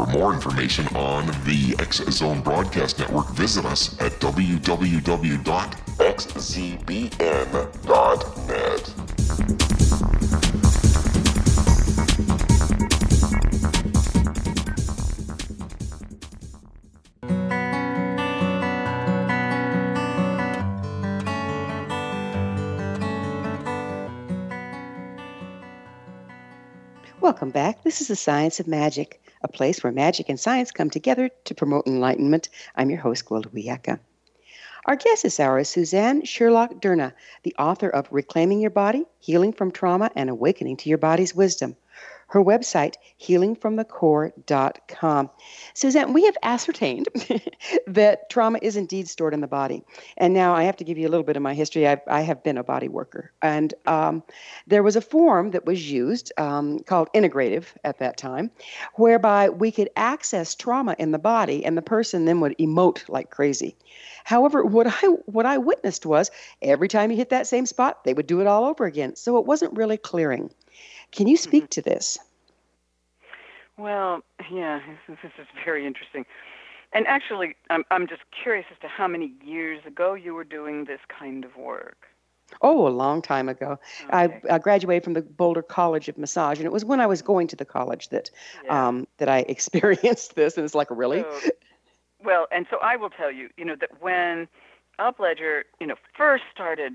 For 0.00 0.06
more 0.06 0.32
information 0.32 0.86
on 0.96 1.26
the 1.44 1.76
X 1.78 1.98
Zone 2.10 2.40
Broadcast 2.40 2.98
Network, 2.98 3.28
visit 3.32 3.66
us 3.66 4.00
at 4.00 4.12
www.xzbn.net. 4.12 4.70
Welcome 27.20 27.50
back. 27.50 27.84
This 27.84 28.00
is 28.00 28.08
the 28.08 28.16
Science 28.16 28.60
of 28.60 28.66
Magic, 28.66 29.20
a 29.42 29.48
place 29.48 29.82
where 29.82 29.92
magic 29.92 30.28
and 30.28 30.38
science 30.38 30.70
come 30.70 30.90
together 30.90 31.30
to 31.44 31.54
promote 31.54 31.86
enlightenment. 31.86 32.48
I'm 32.76 32.90
your 32.90 33.00
host, 33.00 33.24
Gwilda 33.24 33.48
Wiyaka. 33.48 34.00
Our 34.86 34.96
guest 34.96 35.22
this 35.22 35.40
hour 35.40 35.58
is 35.58 35.68
Suzanne 35.68 36.22
Scurlock-Durana, 36.22 37.12
the 37.42 37.54
author 37.58 37.88
of 37.88 38.08
Reclaiming 38.10 38.60
Your 38.60 38.70
Body, 38.70 39.04
Healing 39.18 39.52
from 39.52 39.70
Trauma, 39.70 40.10
and 40.16 40.30
Awakening 40.30 40.78
to 40.78 40.88
Your 40.88 40.98
Body's 40.98 41.34
Wisdom. 41.34 41.76
Her 42.30 42.42
website, 42.42 42.94
healingfromthecore.com. 43.20 45.30
Suzanne, 45.74 46.12
we 46.12 46.24
have 46.26 46.36
ascertained 46.44 47.08
that 47.88 48.30
trauma 48.30 48.60
is 48.62 48.76
indeed 48.76 49.08
stored 49.08 49.34
in 49.34 49.40
the 49.40 49.48
body. 49.48 49.82
And 50.16 50.32
now 50.32 50.54
I 50.54 50.62
have 50.62 50.76
to 50.76 50.84
give 50.84 50.96
you 50.96 51.08
a 51.08 51.10
little 51.10 51.24
bit 51.24 51.36
of 51.36 51.42
my 51.42 51.54
history. 51.54 51.88
I've, 51.88 52.02
I 52.06 52.20
have 52.20 52.44
been 52.44 52.56
a 52.56 52.62
body 52.62 52.86
worker. 52.86 53.32
And 53.42 53.74
um, 53.86 54.22
there 54.68 54.84
was 54.84 54.94
a 54.94 55.00
form 55.00 55.50
that 55.50 55.66
was 55.66 55.90
used 55.90 56.32
um, 56.38 56.78
called 56.80 57.08
integrative 57.16 57.64
at 57.82 57.98
that 57.98 58.16
time, 58.16 58.52
whereby 58.94 59.48
we 59.48 59.72
could 59.72 59.90
access 59.96 60.54
trauma 60.54 60.94
in 61.00 61.10
the 61.10 61.18
body 61.18 61.64
and 61.64 61.76
the 61.76 61.82
person 61.82 62.26
then 62.26 62.38
would 62.40 62.56
emote 62.58 63.08
like 63.08 63.30
crazy. 63.30 63.76
However, 64.22 64.64
what 64.64 64.86
I 64.86 65.06
what 65.26 65.46
I 65.46 65.58
witnessed 65.58 66.06
was 66.06 66.30
every 66.62 66.86
time 66.86 67.10
you 67.10 67.16
hit 67.16 67.30
that 67.30 67.48
same 67.48 67.66
spot, 67.66 68.04
they 68.04 68.14
would 68.14 68.28
do 68.28 68.40
it 68.40 68.46
all 68.46 68.66
over 68.66 68.84
again. 68.84 69.16
So 69.16 69.38
it 69.38 69.46
wasn't 69.46 69.76
really 69.76 69.96
clearing. 69.96 70.52
Can 71.12 71.26
you 71.26 71.36
speak 71.36 71.70
to 71.70 71.82
this? 71.82 72.18
Well, 73.76 74.22
yeah, 74.50 74.80
this, 75.08 75.18
this 75.22 75.32
is 75.38 75.46
very 75.64 75.86
interesting. 75.86 76.24
And 76.92 77.06
actually, 77.06 77.54
I'm, 77.70 77.84
I'm 77.90 78.06
just 78.08 78.22
curious 78.42 78.66
as 78.70 78.78
to 78.80 78.88
how 78.88 79.06
many 79.06 79.32
years 79.44 79.80
ago 79.86 80.14
you 80.14 80.34
were 80.34 80.44
doing 80.44 80.84
this 80.84 81.00
kind 81.08 81.44
of 81.44 81.56
work. 81.56 82.06
Oh, 82.62 82.88
a 82.88 82.90
long 82.90 83.22
time 83.22 83.48
ago. 83.48 83.78
Okay. 84.06 84.38
I, 84.48 84.54
I 84.54 84.58
graduated 84.58 85.04
from 85.04 85.12
the 85.12 85.22
Boulder 85.22 85.62
College 85.62 86.08
of 86.08 86.18
Massage, 86.18 86.58
and 86.58 86.66
it 86.66 86.72
was 86.72 86.84
when 86.84 87.00
I 87.00 87.06
was 87.06 87.22
going 87.22 87.46
to 87.46 87.54
the 87.56 87.64
college 87.64 88.08
that 88.08 88.28
Yeah. 88.64 88.88
um, 88.88 89.06
that 89.18 89.28
I 89.28 89.38
experienced 89.48 90.34
this. 90.34 90.56
And 90.56 90.64
it's 90.64 90.74
like, 90.74 90.88
really? 90.90 91.22
So- 91.22 91.50
well, 92.22 92.46
and 92.50 92.66
so 92.68 92.78
I 92.82 92.96
will 92.96 93.08
tell 93.08 93.30
you, 93.30 93.48
you 93.56 93.64
know, 93.64 93.76
that 93.76 94.02
when 94.02 94.48
Upledger, 94.98 95.62
you 95.80 95.86
know, 95.86 95.94
first 96.16 96.44
started 96.52 96.94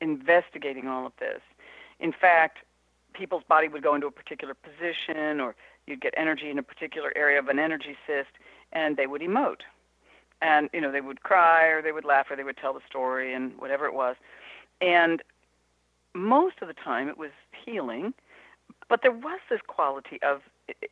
investigating 0.00 0.88
all 0.88 1.06
of 1.06 1.12
this, 1.20 1.40
in 2.00 2.12
fact, 2.12 2.58
people's 3.18 3.42
body 3.48 3.68
would 3.68 3.82
go 3.82 3.94
into 3.94 4.06
a 4.06 4.10
particular 4.10 4.54
position, 4.54 5.40
or 5.40 5.54
you'd 5.86 6.00
get 6.00 6.14
energy 6.16 6.48
in 6.50 6.58
a 6.58 6.62
particular 6.62 7.12
area 7.16 7.38
of 7.38 7.48
an 7.48 7.58
energy 7.58 7.96
cyst, 8.06 8.30
and 8.72 8.96
they 8.96 9.06
would 9.06 9.20
emote. 9.20 9.62
And, 10.40 10.70
you 10.72 10.80
know, 10.80 10.92
they 10.92 11.00
would 11.00 11.22
cry, 11.24 11.66
or 11.66 11.82
they 11.82 11.92
would 11.92 12.04
laugh, 12.04 12.26
or 12.30 12.36
they 12.36 12.44
would 12.44 12.56
tell 12.56 12.72
the 12.72 12.80
story, 12.88 13.34
and 13.34 13.52
whatever 13.58 13.86
it 13.86 13.94
was. 13.94 14.16
And 14.80 15.22
most 16.14 16.56
of 16.62 16.68
the 16.68 16.74
time 16.74 17.08
it 17.08 17.18
was 17.18 17.32
healing, 17.64 18.14
but 18.88 19.02
there 19.02 19.12
was 19.12 19.40
this 19.50 19.60
quality 19.66 20.20
of, 20.22 20.42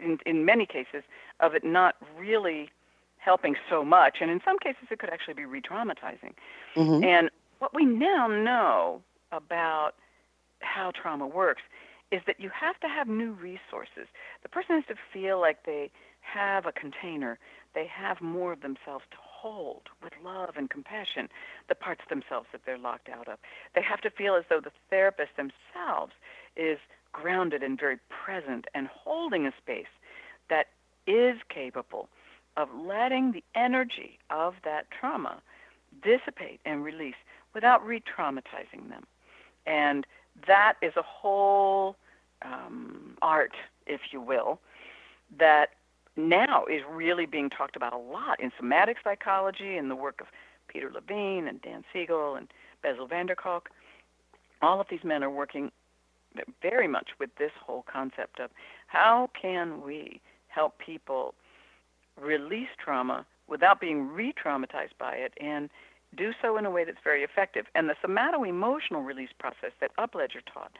in, 0.00 0.18
in 0.26 0.44
many 0.44 0.66
cases, 0.66 1.02
of 1.40 1.54
it 1.54 1.64
not 1.64 1.94
really 2.18 2.70
helping 3.18 3.56
so 3.70 3.84
much. 3.84 4.18
And 4.20 4.30
in 4.30 4.40
some 4.44 4.58
cases, 4.58 4.84
it 4.90 4.98
could 4.98 5.10
actually 5.10 5.34
be 5.34 5.44
re 5.44 5.60
traumatizing. 5.60 6.34
hmm 6.74 7.02
And 7.04 7.30
what 7.60 7.72
we 7.74 7.84
now 7.84 8.26
know 8.26 9.00
about 9.32 9.94
how 10.60 10.90
trauma 10.90 11.26
works 11.26 11.62
is 12.12 12.22
that 12.26 12.40
you 12.40 12.50
have 12.50 12.78
to 12.80 12.88
have 12.88 13.08
new 13.08 13.32
resources. 13.32 14.08
The 14.42 14.48
person 14.48 14.76
has 14.76 14.84
to 14.86 14.94
feel 15.12 15.40
like 15.40 15.64
they 15.64 15.90
have 16.20 16.66
a 16.66 16.72
container, 16.72 17.38
they 17.74 17.86
have 17.86 18.20
more 18.20 18.52
of 18.52 18.60
themselves 18.62 19.04
to 19.10 19.16
hold 19.20 19.82
with 20.02 20.12
love 20.24 20.54
and 20.56 20.70
compassion 20.70 21.28
the 21.68 21.74
parts 21.74 22.00
of 22.02 22.08
themselves 22.08 22.48
that 22.52 22.62
they're 22.64 22.78
locked 22.78 23.08
out 23.08 23.28
of. 23.28 23.38
They 23.74 23.82
have 23.82 24.00
to 24.00 24.10
feel 24.10 24.34
as 24.34 24.44
though 24.48 24.60
the 24.60 24.72
therapist 24.90 25.36
themselves 25.36 26.12
is 26.56 26.78
grounded 27.12 27.62
and 27.62 27.78
very 27.78 27.98
present 28.08 28.66
and 28.74 28.88
holding 28.88 29.46
a 29.46 29.52
space 29.60 29.86
that 30.50 30.66
is 31.06 31.36
capable 31.48 32.08
of 32.56 32.68
letting 32.74 33.32
the 33.32 33.44
energy 33.54 34.18
of 34.30 34.54
that 34.64 34.86
trauma 34.90 35.40
dissipate 36.02 36.60
and 36.64 36.82
release 36.84 37.14
without 37.54 37.84
re 37.86 38.00
traumatizing 38.00 38.88
them. 38.88 39.04
And 39.66 40.06
that 40.46 40.74
is 40.82 40.92
a 40.96 41.02
whole 41.02 41.96
um, 42.42 43.16
art, 43.22 43.52
if 43.86 44.00
you 44.12 44.20
will, 44.20 44.60
that 45.38 45.70
now 46.16 46.64
is 46.66 46.82
really 46.90 47.26
being 47.26 47.50
talked 47.50 47.76
about 47.76 47.92
a 47.92 47.98
lot 47.98 48.40
in 48.40 48.50
somatic 48.56 48.96
psychology 49.02 49.76
and 49.76 49.90
the 49.90 49.96
work 49.96 50.20
of 50.20 50.26
Peter 50.68 50.90
Levine 50.92 51.46
and 51.48 51.60
Dan 51.62 51.84
Siegel 51.92 52.34
and 52.34 52.48
Bessel 52.82 53.06
van 53.06 53.26
der 53.26 53.34
Kolk. 53.34 53.68
All 54.62 54.80
of 54.80 54.86
these 54.90 55.04
men 55.04 55.22
are 55.22 55.30
working 55.30 55.70
very 56.62 56.88
much 56.88 57.10
with 57.18 57.30
this 57.38 57.52
whole 57.64 57.84
concept 57.90 58.40
of 58.40 58.50
how 58.86 59.30
can 59.40 59.82
we 59.82 60.20
help 60.48 60.78
people 60.78 61.34
release 62.20 62.68
trauma 62.82 63.26
without 63.48 63.80
being 63.80 64.08
re-traumatized 64.08 64.96
by 64.98 65.14
it 65.14 65.32
and 65.40 65.70
do 66.16 66.32
so 66.40 66.56
in 66.56 66.66
a 66.66 66.70
way 66.70 66.84
that's 66.84 66.98
very 67.04 67.22
effective. 67.22 67.66
And 67.74 67.88
the 67.88 67.94
somato-emotional 68.02 69.02
release 69.02 69.30
process 69.38 69.72
that 69.80 69.90
Upledger 69.96 70.42
taught 70.52 70.72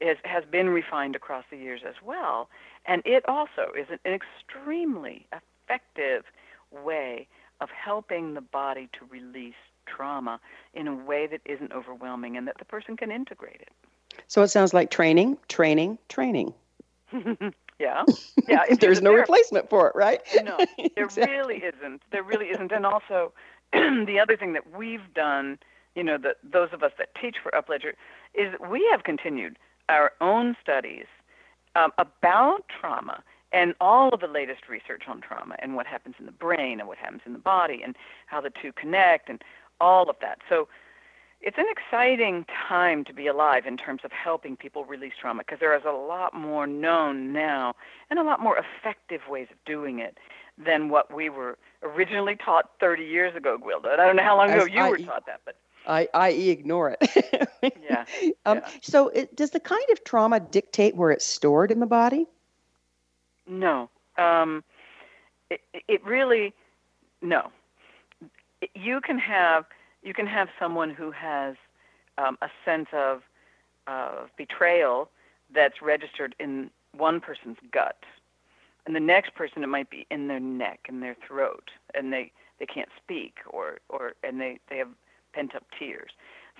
is, 0.00 0.18
has 0.24 0.44
been 0.44 0.68
refined 0.70 1.16
across 1.16 1.44
the 1.50 1.56
years 1.56 1.82
as 1.86 1.96
well. 2.04 2.48
And 2.86 3.02
it 3.04 3.24
also 3.28 3.72
is 3.78 3.86
an, 3.90 3.98
an 4.04 4.12
extremely 4.14 5.26
effective 5.32 6.24
way 6.70 7.26
of 7.60 7.68
helping 7.70 8.34
the 8.34 8.40
body 8.40 8.88
to 8.98 9.06
release 9.10 9.54
trauma 9.86 10.40
in 10.74 10.88
a 10.88 10.94
way 10.94 11.26
that 11.26 11.40
isn't 11.44 11.72
overwhelming 11.72 12.36
and 12.36 12.46
that 12.46 12.58
the 12.58 12.64
person 12.64 12.96
can 12.96 13.10
integrate 13.10 13.60
it. 13.60 13.70
So 14.28 14.42
it 14.42 14.48
sounds 14.48 14.74
like 14.74 14.90
training, 14.90 15.38
training, 15.48 15.98
training. 16.08 16.52
yeah. 17.78 18.04
Yeah. 18.48 18.64
There's 18.80 19.02
no 19.02 19.10
therapist. 19.10 19.30
replacement 19.30 19.70
for 19.70 19.88
it, 19.88 19.94
right? 19.94 20.20
No, 20.42 20.66
there 20.96 21.04
Exactly. 21.04 21.26
really 21.26 21.56
isn't. 21.58 22.02
There 22.10 22.22
really 22.22 22.46
isn't. 22.46 22.72
And 22.72 22.86
also, 22.86 23.32
the 24.06 24.18
other 24.20 24.36
thing 24.36 24.52
that 24.52 24.76
we've 24.76 25.12
done, 25.14 25.58
you 25.94 26.02
know, 26.02 26.18
that 26.18 26.36
those 26.42 26.68
of 26.72 26.82
us 26.82 26.92
that 26.98 27.14
teach 27.20 27.36
for 27.42 27.50
Upledger, 27.52 27.92
is 28.34 28.54
we 28.68 28.86
have 28.90 29.04
continued 29.04 29.58
our 29.88 30.12
own 30.20 30.56
studies 30.62 31.06
um, 31.74 31.92
about 31.98 32.64
trauma 32.68 33.22
and 33.52 33.74
all 33.80 34.08
of 34.10 34.20
the 34.20 34.26
latest 34.26 34.68
research 34.68 35.04
on 35.08 35.20
trauma 35.20 35.56
and 35.58 35.76
what 35.76 35.86
happens 35.86 36.14
in 36.18 36.26
the 36.26 36.32
brain 36.32 36.80
and 36.80 36.88
what 36.88 36.98
happens 36.98 37.22
in 37.26 37.32
the 37.32 37.38
body 37.38 37.80
and 37.84 37.96
how 38.26 38.40
the 38.40 38.50
two 38.50 38.72
connect 38.72 39.28
and 39.28 39.42
all 39.80 40.08
of 40.08 40.16
that. 40.20 40.38
So 40.48 40.68
it's 41.40 41.58
an 41.58 41.66
exciting 41.70 42.46
time 42.68 43.04
to 43.04 43.12
be 43.12 43.26
alive 43.26 43.66
in 43.66 43.76
terms 43.76 44.02
of 44.04 44.12
helping 44.12 44.56
people 44.56 44.84
release 44.84 45.12
trauma 45.20 45.42
because 45.44 45.58
there 45.60 45.76
is 45.76 45.82
a 45.86 45.92
lot 45.92 46.34
more 46.34 46.66
known 46.66 47.32
now 47.32 47.74
and 48.10 48.18
a 48.18 48.22
lot 48.22 48.40
more 48.40 48.56
effective 48.56 49.22
ways 49.28 49.48
of 49.50 49.56
doing 49.66 49.98
it 49.98 50.18
than 50.58 50.88
what 50.88 51.12
we 51.14 51.28
were 51.28 51.58
originally 51.82 52.36
taught 52.36 52.70
30 52.80 53.04
years 53.04 53.34
ago, 53.34 53.58
Gwilda. 53.58 53.92
And 53.92 54.00
I 54.00 54.06
don't 54.06 54.16
know 54.16 54.22
how 54.22 54.36
long 54.36 54.50
ago 54.50 54.64
As 54.64 54.68
you 54.70 54.80
were 54.80 54.96
I- 54.98 55.02
taught 55.02 55.26
that, 55.26 55.40
but 55.44 55.56
I, 55.86 56.08
i.e., 56.14 56.50
ignore 56.50 56.96
it. 57.00 57.48
yeah. 57.82 58.04
Um, 58.46 58.58
yeah. 58.58 58.68
So, 58.82 59.08
it, 59.08 59.34
does 59.36 59.50
the 59.50 59.60
kind 59.60 59.84
of 59.90 60.04
trauma 60.04 60.38
dictate 60.40 60.94
where 60.96 61.10
it's 61.10 61.26
stored 61.26 61.70
in 61.72 61.80
the 61.80 61.86
body? 61.86 62.26
No. 63.48 63.88
Um, 64.16 64.62
it, 65.50 65.60
it 65.88 66.04
really, 66.04 66.52
no. 67.20 67.50
You 68.74 69.00
can 69.00 69.18
have 69.18 69.64
you 70.02 70.14
can 70.14 70.26
have 70.26 70.48
someone 70.58 70.90
who 70.90 71.10
has 71.10 71.56
um, 72.18 72.38
a 72.42 72.48
sense 72.64 72.88
of 72.92 73.22
of 73.86 74.30
betrayal 74.36 75.08
that's 75.52 75.82
registered 75.82 76.34
in 76.38 76.70
one 76.96 77.20
person's 77.20 77.58
gut, 77.72 77.98
and 78.86 78.94
the 78.96 79.00
next 79.00 79.34
person 79.34 79.62
it 79.62 79.68
might 79.68 79.90
be 79.90 80.06
in 80.10 80.28
their 80.28 80.40
neck 80.40 80.80
and 80.88 81.02
their 81.02 81.16
throat, 81.26 81.70
and 81.94 82.12
they 82.12 82.32
they 82.58 82.66
can't 82.66 82.88
speak 83.02 83.36
or 83.48 83.78
or 83.88 84.14
and 84.22 84.40
they 84.40 84.58
they 84.68 84.78
have 84.78 84.88
pent 85.32 85.54
up 85.54 85.64
tears. 85.78 86.10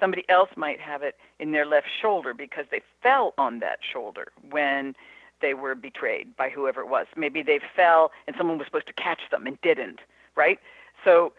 Somebody 0.00 0.28
else 0.28 0.50
might 0.56 0.80
have 0.80 1.02
it 1.02 1.16
in 1.38 1.52
their 1.52 1.66
left 1.66 1.86
shoulder 2.00 2.32
because 2.34 2.64
they 2.70 2.80
fell 3.02 3.34
on 3.38 3.60
that 3.60 3.78
shoulder 3.82 4.28
when 4.50 4.94
they 5.40 5.54
were 5.54 5.74
betrayed 5.74 6.34
by 6.36 6.48
whoever 6.48 6.80
it 6.80 6.88
was. 6.88 7.06
Maybe 7.16 7.42
they 7.42 7.60
fell 7.76 8.10
and 8.26 8.34
someone 8.36 8.58
was 8.58 8.66
supposed 8.66 8.86
to 8.86 8.92
catch 8.94 9.20
them 9.30 9.46
and 9.46 9.60
didn't, 9.60 10.00
right? 10.34 10.58
So, 11.04 11.32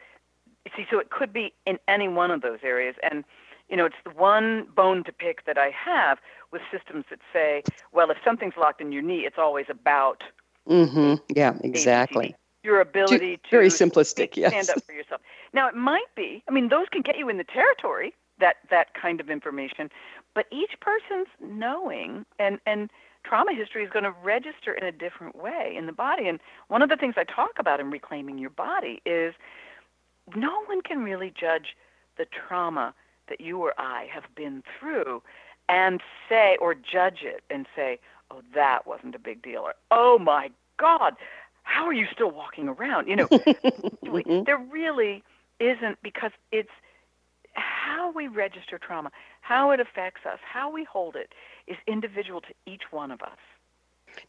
see, 0.76 0.86
so 0.91 1.00
it 1.00 1.10
could 1.10 1.34
be 1.34 1.54
in 1.65 1.80
any 1.88 2.08
one 2.08 2.30
of 2.30 2.41
those 2.41 2.60
areas. 2.63 2.96
And, 3.02 3.24
you 3.69 3.78
know, 3.78 3.86
it's 3.86 3.96
the 4.04 4.12
one 4.12 4.67
bone 4.76 5.04
to 5.06 5.12
pick 5.12 5.46
that 5.46 5.58
I 5.58 5.72
have 5.72 6.19
with 6.52 6.62
systems 6.72 7.06
that 7.10 7.19
say, 7.32 7.63
well, 7.91 8.12
if 8.12 8.17
something's 8.24 8.58
locked 8.58 8.82
in 8.82 8.91
your 8.91 9.02
knee, 9.02 9.22
it's 9.22 9.39
always 9.39 9.65
about 9.69 10.24
Mm-hmm. 10.69 11.15
Yeah, 11.36 11.58
exactly. 11.62 12.36
Your 12.63 12.80
ability 12.80 13.38
to 13.38 13.49
Very 13.49 13.67
simplistic, 13.67 14.38
yes. 14.38 14.52
stand 14.52 14.69
up 14.69 14.84
for 14.86 14.93
yourself. 14.93 15.21
Now, 15.54 15.67
it 15.67 15.76
might 15.76 16.08
be. 16.15 16.43
I 16.47 16.52
mean, 16.52 16.69
those 16.69 16.88
can 16.91 17.02
get 17.02 17.17
you 17.17 17.30
in 17.30 17.38
the 17.38 17.43
territory. 17.43 18.13
That 18.39 18.56
that 18.71 18.93
kind 18.99 19.21
of 19.21 19.30
information, 19.30 19.91
but 20.34 20.47
each 20.52 20.71
person's 20.82 21.28
knowing 21.39 22.26
and 22.39 22.60
and 22.65 22.89
trauma 23.23 23.54
history 23.54 23.84
is 23.84 23.89
going 23.91 24.04
to 24.04 24.13
register 24.23 24.73
in 24.73 24.84
a 24.84 24.91
different 24.91 25.36
way 25.36 25.76
in 25.78 25.86
the 25.86 25.93
body. 25.93 26.28
And 26.28 26.39
one 26.67 26.82
of 26.82 26.89
the 26.89 26.97
things 26.97 27.13
I 27.15 27.23
talk 27.23 27.52
about 27.60 27.80
in 27.80 27.91
reclaiming 27.91 28.38
your 28.38 28.49
body 28.49 29.02
is 29.06 29.34
no 30.36 30.63
one 30.65 30.82
can 30.82 31.04
really 31.04 31.32
judge 31.39 31.76
the 32.17 32.26
trauma 32.26 32.93
that 33.30 33.39
you 33.39 33.60
or 33.60 33.73
I 33.78 34.08
have 34.13 34.23
been 34.36 34.63
through 34.80 35.21
and 35.69 36.02
say 36.30 36.58
or 36.62 36.73
judge 36.76 37.23
it 37.23 37.43
and 37.49 37.67
say, 37.76 37.99
"Oh, 38.32 38.41
that 38.54 38.86
wasn't 38.88 39.15
a 39.15 39.19
big 39.19 39.41
deal," 39.41 39.62
or 39.62 39.76
"Oh 39.91 40.19
my 40.19 40.52
God, 40.78 41.15
how 41.63 41.86
are 41.86 41.93
you 41.93 42.08
still 42.12 42.32
walking 42.32 42.67
around?" 42.69 43.08
You 43.08 43.15
know, 43.17 43.30
Mhm. 44.04 44.45
there 44.45 44.58
really 44.58 45.23
isn't 45.60 46.02
because 46.04 46.32
it's 46.52 46.69
how 47.54 48.12
we 48.12 48.28
register 48.28 48.78
trauma, 48.80 49.12
how 49.41 49.71
it 49.71 49.80
affects 49.80 50.26
us, 50.26 50.39
how 50.43 50.71
we 50.71 50.84
hold 50.84 51.15
it 51.15 51.34
is 51.67 51.78
individual 51.88 52.41
to 52.41 52.54
each 52.65 52.84
one 52.91 53.12
of 53.12 53.21
us. 53.21 53.38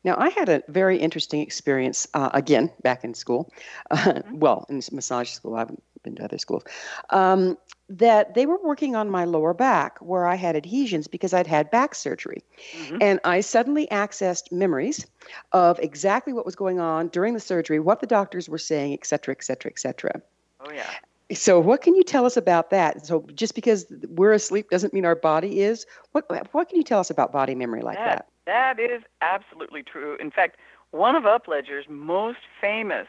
Now, 0.04 0.16
I 0.18 0.30
had 0.30 0.48
a 0.48 0.62
very 0.68 0.98
interesting 0.98 1.40
experience 1.40 2.06
uh, 2.14 2.30
again 2.32 2.70
back 2.82 3.04
in 3.04 3.14
school. 3.14 3.52
Uh, 3.90 3.96
Mm-hmm. 3.96 4.38
well, 4.38 4.66
in 4.68 4.82
massage 4.92 5.30
school, 5.30 5.54
I 5.54 5.60
haven't 5.60 5.82
been 6.02 6.16
to 6.16 6.24
other 6.24 6.38
schools. 6.38 6.64
Um, 7.10 7.56
that 7.90 8.34
they 8.34 8.46
were 8.46 8.58
working 8.62 8.96
on 8.96 9.10
my 9.10 9.24
lower 9.24 9.52
back 9.54 9.98
where 9.98 10.26
I 10.26 10.36
had 10.36 10.56
adhesions 10.56 11.06
because 11.06 11.34
I'd 11.34 11.46
had 11.46 11.70
back 11.70 11.94
surgery. 11.94 12.42
Mhm. 12.74 12.98
And 13.00 13.20
I 13.24 13.40
suddenly 13.40 13.86
accessed 13.90 14.50
memories 14.52 15.06
of 15.52 15.78
exactly 15.80 16.32
what 16.32 16.46
was 16.46 16.56
going 16.56 16.80
on 16.80 17.08
during 17.08 17.34
the 17.34 17.40
surgery, 17.40 17.78
what 17.78 18.00
the 18.00 18.06
doctors 18.06 18.48
were 18.48 18.58
saying, 18.58 18.94
et 18.94 19.06
cetera, 19.06 19.34
et 19.38 19.44
cetera, 19.44 19.70
et 19.70 19.78
cetera. 19.78 20.22
Oh 20.60 20.70
yeah. 20.70 20.90
So, 21.32 21.58
what 21.60 21.82
can 21.82 21.94
you 21.94 22.04
tell 22.04 22.24
us 22.26 22.36
about 22.36 22.70
that? 22.70 23.06
So, 23.06 23.26
just 23.34 23.54
because 23.54 23.86
we're 24.08 24.32
asleep 24.32 24.70
doesn't 24.70 24.92
mean 24.94 25.04
our 25.04 25.16
body 25.16 25.60
is. 25.60 25.86
What 26.12 26.24
What 26.52 26.68
can 26.68 26.76
you 26.76 26.84
tell 26.84 27.00
us 27.00 27.10
about 27.10 27.32
body 27.32 27.54
memory 27.54 27.82
like 27.82 27.98
that? 27.98 28.26
That 28.46 28.78
is 28.78 29.02
absolutely 29.20 29.82
true. 29.82 30.16
In 30.20 30.30
fact, 30.30 30.56
one 30.90 31.16
of 31.16 31.24
Upledger's 31.24 31.86
most 31.88 32.38
famous 32.60 33.08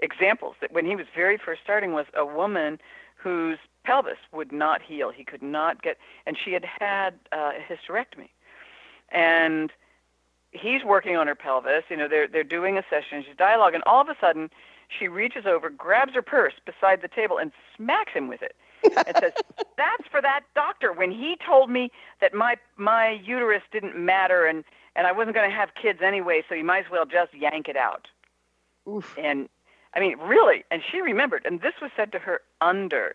examples 0.00 0.54
that 0.60 0.72
when 0.72 0.86
he 0.86 0.96
was 0.96 1.06
very 1.14 1.36
first 1.36 1.62
starting 1.62 1.92
was 1.92 2.06
a 2.14 2.24
woman 2.24 2.78
whose 3.16 3.58
pelvis 3.84 4.18
would 4.32 4.52
not 4.52 4.80
heal. 4.82 5.10
He 5.10 5.24
could 5.24 5.42
not 5.42 5.82
get, 5.82 5.98
and 6.26 6.36
she 6.42 6.52
had 6.52 6.64
had 6.64 7.14
uh, 7.32 7.52
a 7.56 7.72
hysterectomy, 7.72 8.28
and 9.10 9.72
he's 10.52 10.84
working 10.84 11.16
on 11.16 11.26
her 11.26 11.34
pelvis. 11.34 11.84
You 11.90 11.96
know, 11.96 12.08
they're 12.08 12.28
they're 12.28 12.44
doing 12.44 12.78
a 12.78 12.84
session. 12.88 13.24
She's 13.26 13.36
dialogue, 13.36 13.74
and 13.74 13.82
all 13.86 14.00
of 14.00 14.08
a 14.08 14.16
sudden, 14.20 14.50
she 14.88 15.08
reaches 15.08 15.46
over, 15.46 15.68
grabs 15.70 16.14
her 16.14 16.22
purse 16.22 16.54
beside 16.64 17.02
the 17.02 17.08
table, 17.08 17.38
and 17.38 17.50
smacks 17.76 18.12
him 18.12 18.28
with 18.28 18.42
it. 18.42 18.54
And 18.84 19.16
says, 19.20 19.32
"That's 19.76 20.06
for 20.10 20.20
that 20.22 20.40
doctor 20.54 20.92
when 20.92 21.10
he 21.10 21.36
told 21.44 21.70
me 21.70 21.90
that 22.20 22.34
my 22.34 22.56
my 22.76 23.10
uterus 23.10 23.62
didn't 23.72 23.96
matter 23.96 24.46
and 24.46 24.64
and 24.96 25.06
I 25.06 25.12
wasn't 25.12 25.36
going 25.36 25.48
to 25.48 25.54
have 25.54 25.70
kids 25.80 26.00
anyway, 26.02 26.42
so 26.48 26.54
you 26.54 26.64
might 26.64 26.86
as 26.86 26.90
well 26.90 27.06
just 27.06 27.34
yank 27.34 27.68
it 27.68 27.76
out." 27.76 28.08
Oof. 28.88 29.14
And 29.18 29.48
I 29.94 30.00
mean, 30.00 30.18
really, 30.18 30.64
and 30.70 30.82
she 30.88 31.00
remembered, 31.00 31.44
and 31.44 31.60
this 31.60 31.74
was 31.80 31.90
said 31.96 32.12
to 32.12 32.18
her 32.18 32.40
under 32.60 33.14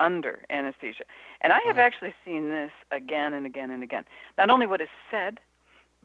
under 0.00 0.40
anesthesia. 0.50 1.04
And 1.42 1.52
I 1.52 1.58
have 1.66 1.76
mm-hmm. 1.76 1.80
actually 1.80 2.14
seen 2.24 2.48
this 2.48 2.72
again 2.90 3.34
and 3.34 3.46
again 3.46 3.70
and 3.70 3.82
again. 3.82 4.04
Not 4.38 4.50
only 4.50 4.66
what 4.66 4.80
is 4.80 4.88
said, 5.10 5.38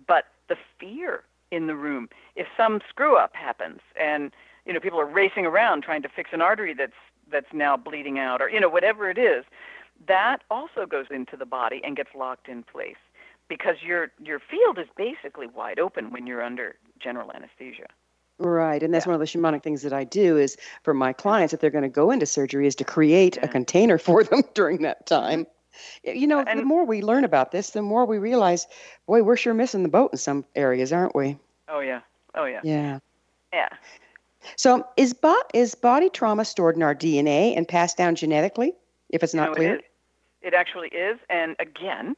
but 0.06 0.26
the 0.50 0.58
fear 0.80 1.24
in 1.52 1.68
the 1.68 1.76
room. 1.76 2.10
If 2.36 2.48
some 2.58 2.82
screw 2.90 3.18
up 3.18 3.36
happens 3.36 3.80
and 4.00 4.32
you 4.66 4.74
know 4.74 4.80
people 4.80 5.00
are 5.00 5.06
racing 5.06 5.46
around 5.46 5.84
trying 5.84 6.02
to 6.02 6.10
fix 6.10 6.32
an 6.34 6.42
artery 6.42 6.74
that's 6.74 6.94
that's 7.32 7.54
now 7.54 7.76
bleeding 7.78 8.20
out 8.20 8.42
or 8.42 8.50
you 8.50 8.60
know 8.60 8.70
whatever 8.70 9.10
it 9.10 9.18
is, 9.18 9.46
that 10.08 10.40
also 10.50 10.86
goes 10.86 11.06
into 11.10 11.38
the 11.38 11.46
body 11.46 11.82
and 11.84 11.96
gets 11.96 12.10
locked 12.16 12.48
in 12.48 12.64
place 12.64 12.98
because 13.48 13.76
your 13.86 14.12
your 14.24 14.40
field 14.40 14.78
is 14.78 14.88
basically 14.96 15.48
wide 15.48 15.80
open 15.80 16.12
when 16.12 16.28
you're 16.28 16.44
under 16.44 16.76
general 17.00 17.32
anesthesia. 17.32 17.88
Right, 18.38 18.84
and 18.84 18.94
that's 18.94 19.06
one 19.06 19.14
of 19.14 19.22
the 19.22 19.26
shamanic 19.26 19.64
things 19.64 19.82
that 19.84 19.94
I 19.94 20.04
do 20.04 20.38
is 20.38 20.58
for 20.84 20.94
my 20.94 21.14
clients 21.14 21.54
if 21.54 21.62
they're 21.62 21.70
going 21.70 21.84
to 21.84 21.90
go 21.90 22.12
into 22.12 22.26
surgery 22.26 22.68
is 22.68 22.76
to 22.76 22.84
create 22.84 23.38
a 23.42 23.48
container 23.48 23.98
for 24.08 24.24
them 24.24 24.44
during 24.54 24.82
that 24.82 25.06
time. 25.06 25.46
Mm-hmm. 26.06 26.18
You 26.18 26.28
know, 26.28 26.44
the 26.44 26.64
more 26.64 26.86
we 26.86 27.02
learn 27.02 27.26
about 27.26 27.52
this, 27.52 27.72
the 27.72 27.82
more 27.82 28.06
we 28.06 28.18
realize, 28.18 28.66
boy, 29.08 29.24
we're 29.24 29.36
sure 29.36 29.54
missing 29.54 29.84
the 29.84 29.90
boat 29.90 30.12
in 30.14 30.18
some 30.18 30.46
areas, 30.56 30.94
aren't 30.94 31.16
we? 31.16 31.38
Oh 31.68 31.80
yeah. 31.80 32.02
Oh 32.34 32.46
yeah. 32.46 32.62
Yeah. 32.64 33.00
Yeah. 33.54 33.70
So 34.58 34.86
is 34.98 35.14
bo- 35.14 35.42
is 35.54 35.76
body 35.76 36.10
trauma 36.10 36.46
stored 36.46 36.76
in 36.76 36.84
our 36.84 36.96
DNA 36.96 37.56
and 37.56 37.68
passed 37.68 37.98
down 37.98 38.16
genetically 38.16 38.74
if 39.10 39.24
it's 39.24 39.34
You 39.34 39.42
not 39.42 39.50
know, 39.50 39.56
clear? 39.56 39.76
It, 39.76 39.86
it 40.42 40.54
actually 40.54 40.90
is, 40.90 41.18
and 41.30 41.56
again, 41.60 42.16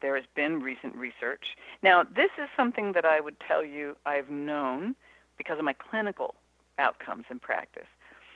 there 0.00 0.16
has 0.16 0.24
been 0.34 0.60
recent 0.60 0.94
research. 0.96 1.56
Now, 1.82 2.04
this 2.04 2.30
is 2.38 2.48
something 2.56 2.92
that 2.92 3.04
I 3.04 3.20
would 3.20 3.36
tell 3.40 3.64
you 3.64 3.96
I've 4.06 4.30
known 4.30 4.94
because 5.36 5.58
of 5.58 5.64
my 5.64 5.74
clinical 5.74 6.34
outcomes 6.78 7.24
in 7.30 7.38
practice. 7.38 7.88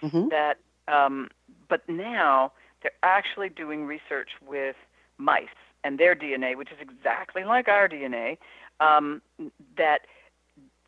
Mhm. 0.03 0.31
That, 0.31 0.59
um, 0.89 1.31
but 1.69 1.89
now 1.89 2.53
they're 2.83 2.93
actually 3.03 3.49
doing 3.49 3.87
research 3.87 4.31
with 4.47 4.77
mice 5.19 5.49
and 5.83 5.99
their 5.99 6.15
DNA, 6.15 6.57
which 6.57 6.71
is 6.71 6.79
exactly 6.81 7.45
like 7.45 7.69
our 7.69 7.89
DNA. 7.89 8.39
Um, 8.81 9.23
that 9.77 10.07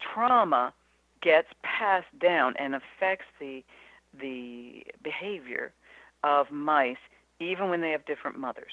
trauma 0.00 0.72
gets 1.26 1.48
passed 1.64 2.16
down 2.20 2.54
and 2.56 2.76
affects 2.76 3.24
the 3.40 3.64
the 4.18 4.84
behavior 5.02 5.72
of 6.22 6.50
mice 6.52 6.96
even 7.40 7.68
when 7.68 7.80
they 7.80 7.90
have 7.90 8.06
different 8.06 8.38
mothers. 8.38 8.72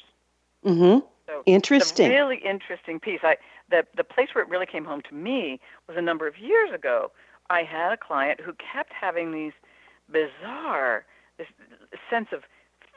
Mm-hmm. 0.64 1.00
So 1.26 1.42
Interesting. 1.48 2.06
It's 2.06 2.12
a 2.12 2.16
really 2.16 2.38
interesting 2.38 3.00
piece. 3.00 3.22
I 3.24 3.38
the 3.72 3.88
the 3.98 4.04
place 4.04 4.30
where 4.34 4.44
it 4.44 4.50
really 4.52 4.68
came 4.68 4.86
home 4.86 5.02
to 5.10 5.16
me 5.16 5.60
was 5.88 5.98
a 5.98 6.02
number 6.02 6.28
of 6.28 6.38
years 6.38 6.70
ago. 6.72 7.12
I 7.50 7.64
had 7.64 7.92
a 7.92 7.98
client 7.98 8.40
who 8.40 8.54
kept 8.54 8.94
having 8.94 9.32
these 9.32 9.54
bizarre 10.12 11.06
this 11.40 11.48
sense 12.12 12.28
of 12.32 12.44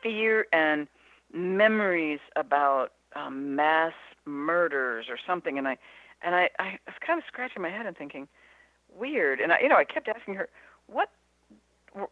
fear 0.03 0.47
and 0.53 0.87
memories 1.33 2.21
about 2.37 2.93
um, 3.15 3.57
mass 3.57 3.95
murders 4.27 5.07
or 5.09 5.17
something, 5.27 5.57
and 5.57 5.67
I 5.67 5.79
and 6.23 6.35
I, 6.35 6.51
I 6.59 6.79
was 6.87 6.97
kind 7.05 7.19
of 7.19 7.25
scratching 7.27 7.63
my 7.63 7.71
head 7.71 7.87
and 7.87 7.97
thinking, 7.97 8.29
weird. 8.99 9.41
And 9.41 9.53
I, 9.53 9.61
you 9.61 9.69
know, 9.69 9.77
I 9.77 9.85
kept 9.85 10.09
asking 10.09 10.35
her, 10.35 10.49
what 10.87 11.11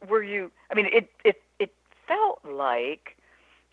were 0.09 0.23
you? 0.23 0.51
I 0.71 0.75
mean, 0.75 0.87
it 0.93 1.11
it 1.25 1.43
it 1.59 1.73
felt 2.09 2.41
like 2.45 3.17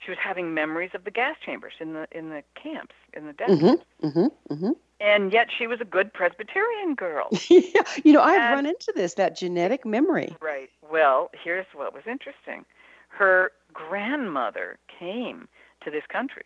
she 0.03 0.11
was 0.11 0.17
having 0.19 0.53
memories 0.53 0.91
of 0.93 1.03
the 1.03 1.11
gas 1.11 1.35
chambers 1.45 1.73
in 1.79 1.93
the 1.93 2.07
in 2.11 2.29
the 2.29 2.43
camps 2.61 2.95
in 3.13 3.27
the 3.27 3.33
desert, 3.33 3.81
Mm-hmm. 4.03 4.07
Mm-hmm. 4.07 4.53
Mm-hmm. 4.53 4.71
and 4.99 5.31
yet 5.33 5.47
she 5.55 5.67
was 5.67 5.79
a 5.81 5.85
good 5.85 6.11
Presbyterian 6.13 6.95
girl. 6.95 7.27
yeah. 7.49 7.81
You 8.03 8.13
know, 8.13 8.21
I've 8.21 8.41
And- 8.41 8.53
run 8.55 8.65
into 8.65 8.91
this 8.95 9.13
that 9.15 9.37
genetic 9.37 9.85
memory. 9.85 10.35
Right. 10.41 10.69
Well, 10.91 11.29
here's 11.43 11.65
what 11.73 11.93
was 11.93 12.03
interesting. 12.07 12.65
Her 13.09 13.51
grandmother 13.73 14.77
came 14.99 15.47
to 15.83 15.91
this 15.91 16.03
country 16.09 16.45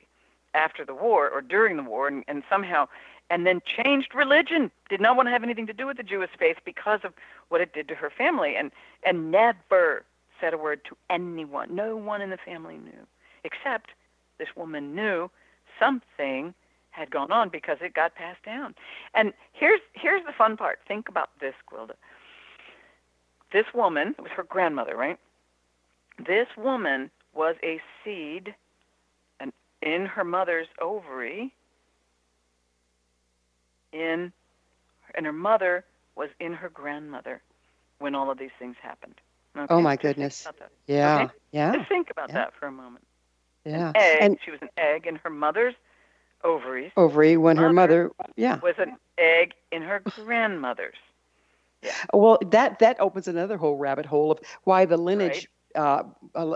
after 0.53 0.85
the 0.85 0.93
war 0.95 1.29
or 1.29 1.41
during 1.41 1.77
the 1.77 1.83
war 1.83 2.07
and, 2.07 2.23
and 2.27 2.43
somehow 2.49 2.87
and 3.29 3.45
then 3.45 3.61
changed 3.65 4.13
religion. 4.13 4.71
Did 4.89 5.01
not 5.01 5.15
want 5.15 5.27
to 5.27 5.31
have 5.31 5.43
anything 5.43 5.67
to 5.67 5.73
do 5.73 5.87
with 5.87 5.97
the 5.97 6.03
Jewish 6.03 6.29
faith 6.37 6.57
because 6.65 7.01
of 7.03 7.13
what 7.49 7.61
it 7.61 7.73
did 7.73 7.87
to 7.89 7.95
her 7.95 8.11
family 8.15 8.55
and 8.55 8.71
and 9.05 9.31
never 9.31 10.03
said 10.39 10.53
a 10.53 10.57
word 10.57 10.81
to 10.85 10.97
anyone. 11.09 11.73
No 11.73 11.95
one 11.95 12.21
in 12.21 12.29
the 12.29 12.37
family 12.37 12.77
knew. 12.77 13.07
Except 13.43 13.91
this 14.37 14.49
woman 14.55 14.95
knew 14.95 15.29
something 15.79 16.53
had 16.91 17.11
gone 17.11 17.31
on 17.31 17.49
because 17.49 17.77
it 17.81 17.93
got 17.93 18.15
passed 18.15 18.43
down. 18.43 18.75
And 19.13 19.33
here's 19.53 19.81
here's 19.93 20.25
the 20.25 20.33
fun 20.33 20.57
part. 20.57 20.79
Think 20.87 21.09
about 21.09 21.29
this, 21.39 21.55
Gwilda 21.71 21.95
this 23.55 23.65
woman, 23.73 24.13
it 24.17 24.21
was 24.21 24.31
her 24.35 24.43
grandmother, 24.43 24.97
right? 24.97 25.17
This 26.17 26.47
woman 26.57 27.09
was 27.33 27.55
a 27.63 27.79
seed 28.03 28.53
and 29.39 29.53
in 29.81 30.05
her 30.05 30.25
mother's 30.25 30.67
ovary 30.81 31.53
in 33.95 34.31
and 35.15 35.25
her 35.25 35.33
mother 35.33 35.85
was 36.15 36.29
in 36.39 36.53
her 36.53 36.69
grandmother 36.69 37.41
when 37.99 38.15
all 38.15 38.29
of 38.29 38.37
these 38.37 38.51
things 38.59 38.75
happened. 38.81 39.15
Okay? 39.57 39.73
Oh 39.73 39.81
my 39.81 39.95
goodness. 39.95 40.47
Yeah. 40.87 41.23
Okay? 41.23 41.33
Yeah. 41.51 41.75
Just 41.75 41.89
think 41.89 42.09
about 42.11 42.29
Yeah. 42.29 42.35
that 42.35 42.53
for 42.59 42.67
a 42.67 42.71
moment. 42.71 43.05
Yeah. 43.65 43.91
Egg, 43.95 44.17
And 44.21 44.37
she 44.43 44.51
was 44.51 44.61
an 44.61 44.69
egg 44.77 45.07
in 45.07 45.15
her 45.17 45.29
mother's 45.29 45.75
ovaries 46.43 46.91
ovary 46.95 47.37
when 47.37 47.57
her 47.57 47.73
mother 47.73 48.11
mother 48.19 48.31
yeah. 48.35 48.59
was 48.59 48.75
an 48.77 48.97
egg 49.17 49.53
in 49.71 49.81
her 49.81 49.99
grandmother's. 49.99 50.97
Yeah. 51.81 51.93
Well, 52.13 52.37
that 52.51 52.79
that 52.79 52.99
opens 52.99 53.27
another 53.27 53.57
whole 53.57 53.77
rabbit 53.77 54.05
hole 54.05 54.31
of 54.31 54.39
why 54.63 54.85
the 54.85 54.97
lineage. 54.97 55.47
Uh, 55.75 56.03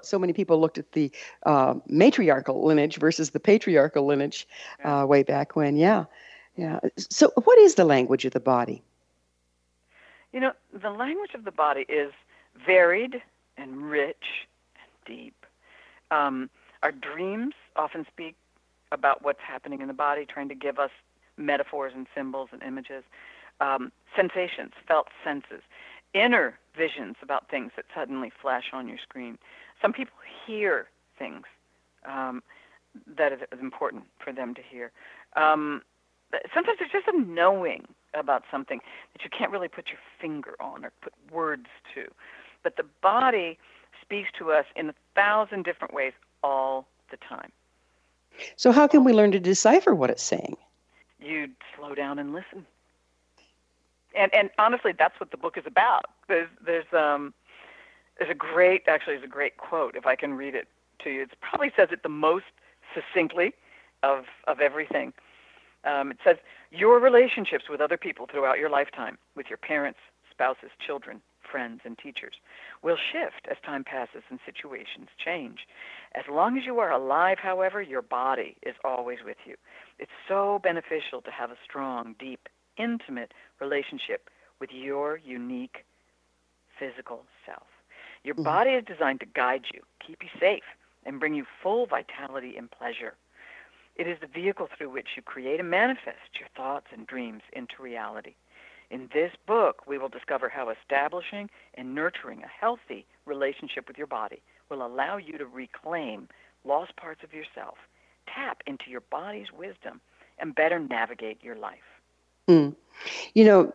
so 0.02 0.17
many 0.17 0.32
people 0.32 0.62
looked 0.62 0.78
at 0.78 0.93
the 0.93 1.12
uh, 1.45 1.73
matriarchal 1.88 2.63
lineage 2.65 2.95
versus 2.97 3.32
the 3.32 3.39
patriarchal 3.39 4.06
lineage 4.06 4.47
uh, 4.86 5.06
way 5.08 5.23
back 5.23 5.58
when. 5.58 5.75
Yeah, 5.75 6.06
yeah. 6.59 6.79
So, 6.97 7.31
what 7.45 7.57
is 7.57 7.75
the 7.75 7.85
language 7.85 8.25
of 8.25 8.33
the 8.33 8.39
body? 8.41 8.83
You 10.33 10.41
know, 10.41 10.51
the 10.73 10.89
language 10.89 11.31
of 11.33 11.45
the 11.45 11.53
body 11.53 11.85
is 11.87 12.11
varied 12.65 13.21
and 13.57 13.89
rich 13.89 14.45
and 14.75 14.91
deep. 15.17 15.45
Um, 16.11 16.49
our 16.83 16.91
dreams 16.91 17.53
often 17.77 18.05
speak 18.11 18.35
about 18.91 19.23
what's 19.23 19.39
happening 19.39 19.79
in 19.79 19.87
the 19.87 19.93
body, 19.93 20.25
trying 20.25 20.49
to 20.49 20.55
give 20.55 20.79
us 20.79 20.91
metaphors 21.37 21.93
and 21.95 22.07
symbols 22.13 22.49
and 22.51 22.61
images. 22.61 23.03
Um, 23.61 23.93
sensations, 24.13 24.73
felt 24.85 25.07
senses, 25.23 25.61
inner 26.13 26.59
visions 26.75 27.15
about 27.21 27.49
things 27.49 27.71
that 27.77 27.85
suddenly 27.95 28.31
flash 28.41 28.65
on 28.73 28.89
your 28.89 28.97
screen. 28.97 29.37
Some 29.81 29.93
people 29.93 30.17
hear 30.45 30.87
things 31.17 31.45
um, 32.05 32.43
that 33.17 33.31
is 33.31 33.39
important 33.61 34.03
for 34.21 34.33
them 34.33 34.53
to 34.55 34.61
hear. 34.61 34.91
Um, 35.37 35.83
sometimes 36.53 36.79
there's 36.79 36.91
just 36.91 37.07
a 37.07 37.19
knowing 37.19 37.87
about 38.13 38.43
something 38.51 38.79
that 39.13 39.23
you 39.23 39.29
can't 39.29 39.51
really 39.51 39.67
put 39.67 39.87
your 39.87 39.99
finger 40.19 40.55
on 40.59 40.85
or 40.85 40.91
put 41.01 41.13
words 41.31 41.67
to. 41.93 42.05
But 42.63 42.75
the 42.77 42.85
body 43.01 43.57
speaks 44.01 44.29
to 44.37 44.51
us 44.51 44.65
in 44.75 44.89
a 44.89 44.95
thousand 45.15 45.63
different 45.63 45.93
ways 45.93 46.13
all 46.43 46.87
the 47.11 47.17
time. 47.17 47.51
So, 48.55 48.71
how 48.71 48.87
can 48.87 49.03
we 49.03 49.13
learn 49.13 49.31
to 49.31 49.39
decipher 49.39 49.93
what 49.93 50.09
it's 50.09 50.23
saying? 50.23 50.55
You 51.19 51.49
slow 51.75 51.95
down 51.95 52.19
and 52.19 52.33
listen. 52.33 52.65
And 54.15 54.33
and 54.33 54.49
honestly, 54.57 54.93
that's 54.97 55.19
what 55.19 55.31
the 55.31 55.37
book 55.37 55.57
is 55.57 55.65
about. 55.65 56.05
There's 56.27 56.49
there's 56.65 56.91
um 56.93 57.33
there's 58.17 58.31
a 58.31 58.35
great 58.35 58.83
actually 58.87 59.15
there's 59.15 59.25
a 59.25 59.27
great 59.27 59.58
quote 59.58 59.95
if 59.95 60.06
I 60.06 60.15
can 60.15 60.33
read 60.33 60.56
it 60.56 60.67
to 61.04 61.10
you. 61.10 61.23
It 61.23 61.31
probably 61.41 61.71
says 61.75 61.89
it 61.91 62.04
the 62.04 62.10
most 62.10 62.45
succinctly 62.93 63.54
of 64.04 64.25
of 64.47 64.60
everything. 64.60 65.13
Um, 65.84 66.12
it 66.12 66.17
says 66.23 66.38
your 66.71 67.00
relationships 67.00 67.65
with 67.69 67.82
other 67.82 67.98
people 67.98 68.27
throughout 68.30 68.60
your 68.60 68.69
lifetime, 68.69 69.17
with 69.36 69.48
your 69.50 69.58
parents, 69.58 70.00
spouses, 70.30 70.71
children, 70.86 71.21
friends, 71.50 71.82
and 71.84 71.98
teachers, 71.98 72.36
will 72.82 72.98
shift 72.98 73.48
as 73.50 73.58
time 73.65 73.84
passes 73.84 74.23
and 74.30 74.40
situations 74.46 75.08
change. 75.17 75.67
As 76.13 76.25
long 76.30 76.58
as 76.58 76.65
you 76.65 76.80
are 76.80 76.92
alive, 76.92 77.40
however, 77.40 77.82
your 77.82 78.02
body 78.02 78.56
is 78.63 78.75
always 78.84 79.19
with 79.25 79.38
you. 79.46 79.56
It's 79.98 80.12
so 80.27 80.60
beneficial 80.62 81.21
to 81.21 81.32
have 81.32 81.52
a 81.52 81.58
strong, 81.63 82.15
deep, 82.19 82.50
intimate 82.77 83.34
relationship 83.60 84.30
with 84.60 84.71
your 84.71 85.17
unique 85.17 85.86
physical 86.77 87.25
self. 87.46 87.67
Your 88.23 88.36
Mhm. 88.36 88.44
body 88.44 88.71
is 88.71 88.84
designed 88.86 89.21
to 89.21 89.25
guide 89.25 89.65
you, 89.73 89.82
keep 90.00 90.23
you 90.23 90.30
safe, 90.40 90.63
and 91.06 91.19
bring 91.19 91.34
you 91.34 91.46
full 91.62 91.86
vitality 91.86 92.58
and 92.58 92.69
pleasure. 92.69 93.15
It 94.00 94.08
is 94.08 94.17
the 94.21 94.27
vehicle 94.27 94.69
through 94.77 94.91
which 94.91 95.10
you 95.17 95.21
create 95.21 95.60
and 95.60 95.69
manifest 95.69 96.39
your 96.39 96.47
thoughts 96.56 96.87
and 96.93 97.06
dreams 97.06 97.41
into 97.52 97.73
reality. 97.83 98.35
In 98.89 99.10
this 99.13 99.33
book, 99.45 99.85
we 99.85 99.97
will 99.97 100.08
discover 100.08 100.47
how 100.47 100.69
establishing 100.69 101.50
and 101.73 101.93
nurturing 101.93 102.41
a 102.41 102.47
healthy 102.47 103.06
relationship 103.25 103.89
with 103.89 103.97
your 103.97 104.08
body 104.08 104.41
will 104.69 104.85
allow 104.85 105.17
you 105.17 105.37
to 105.37 105.45
reclaim 105.45 106.29
lost 106.63 106.95
parts 106.95 107.25
of 107.25 107.33
yourself, 107.33 107.75
tap 108.33 108.62
into 108.65 108.89
your 108.89 109.02
body's 109.02 109.52
wisdom, 109.52 110.00
and 110.39 110.56
better 110.56 110.79
navigate 110.79 111.43
your 111.43 111.58
life. 111.58 112.02
Mm. 112.47 112.75
You 113.33 113.43
know, 113.43 113.73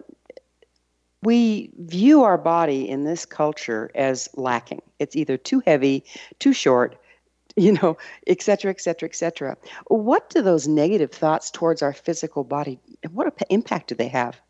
we 1.23 1.71
view 1.79 2.23
our 2.23 2.39
body 2.39 2.89
in 2.89 3.05
this 3.05 3.27
culture 3.27 3.91
as 3.95 4.31
lacking. 4.37 4.81
It's 4.99 5.17
either 5.17 5.37
too 5.37 5.63
heavy, 5.67 6.03
too 6.39 6.55
short, 6.55 6.97
you 7.57 7.73
know, 7.73 7.97
et 8.27 8.43
cetera, 8.43 8.71
et 8.71 8.81
cetera, 8.81 9.09
et 9.09 9.15
cetera. 9.15 9.57
What 9.87 10.29
do 10.31 10.43
those 10.43 10.67
negative 10.67 11.13
thoughts 11.13 11.51
towards 11.51 11.83
our 11.83 11.93
physical 11.93 12.43
body, 12.43 12.81
what 13.13 13.33
impact 13.49 13.89
do 13.89 13.95
they 13.95 14.09
have? 14.09 14.41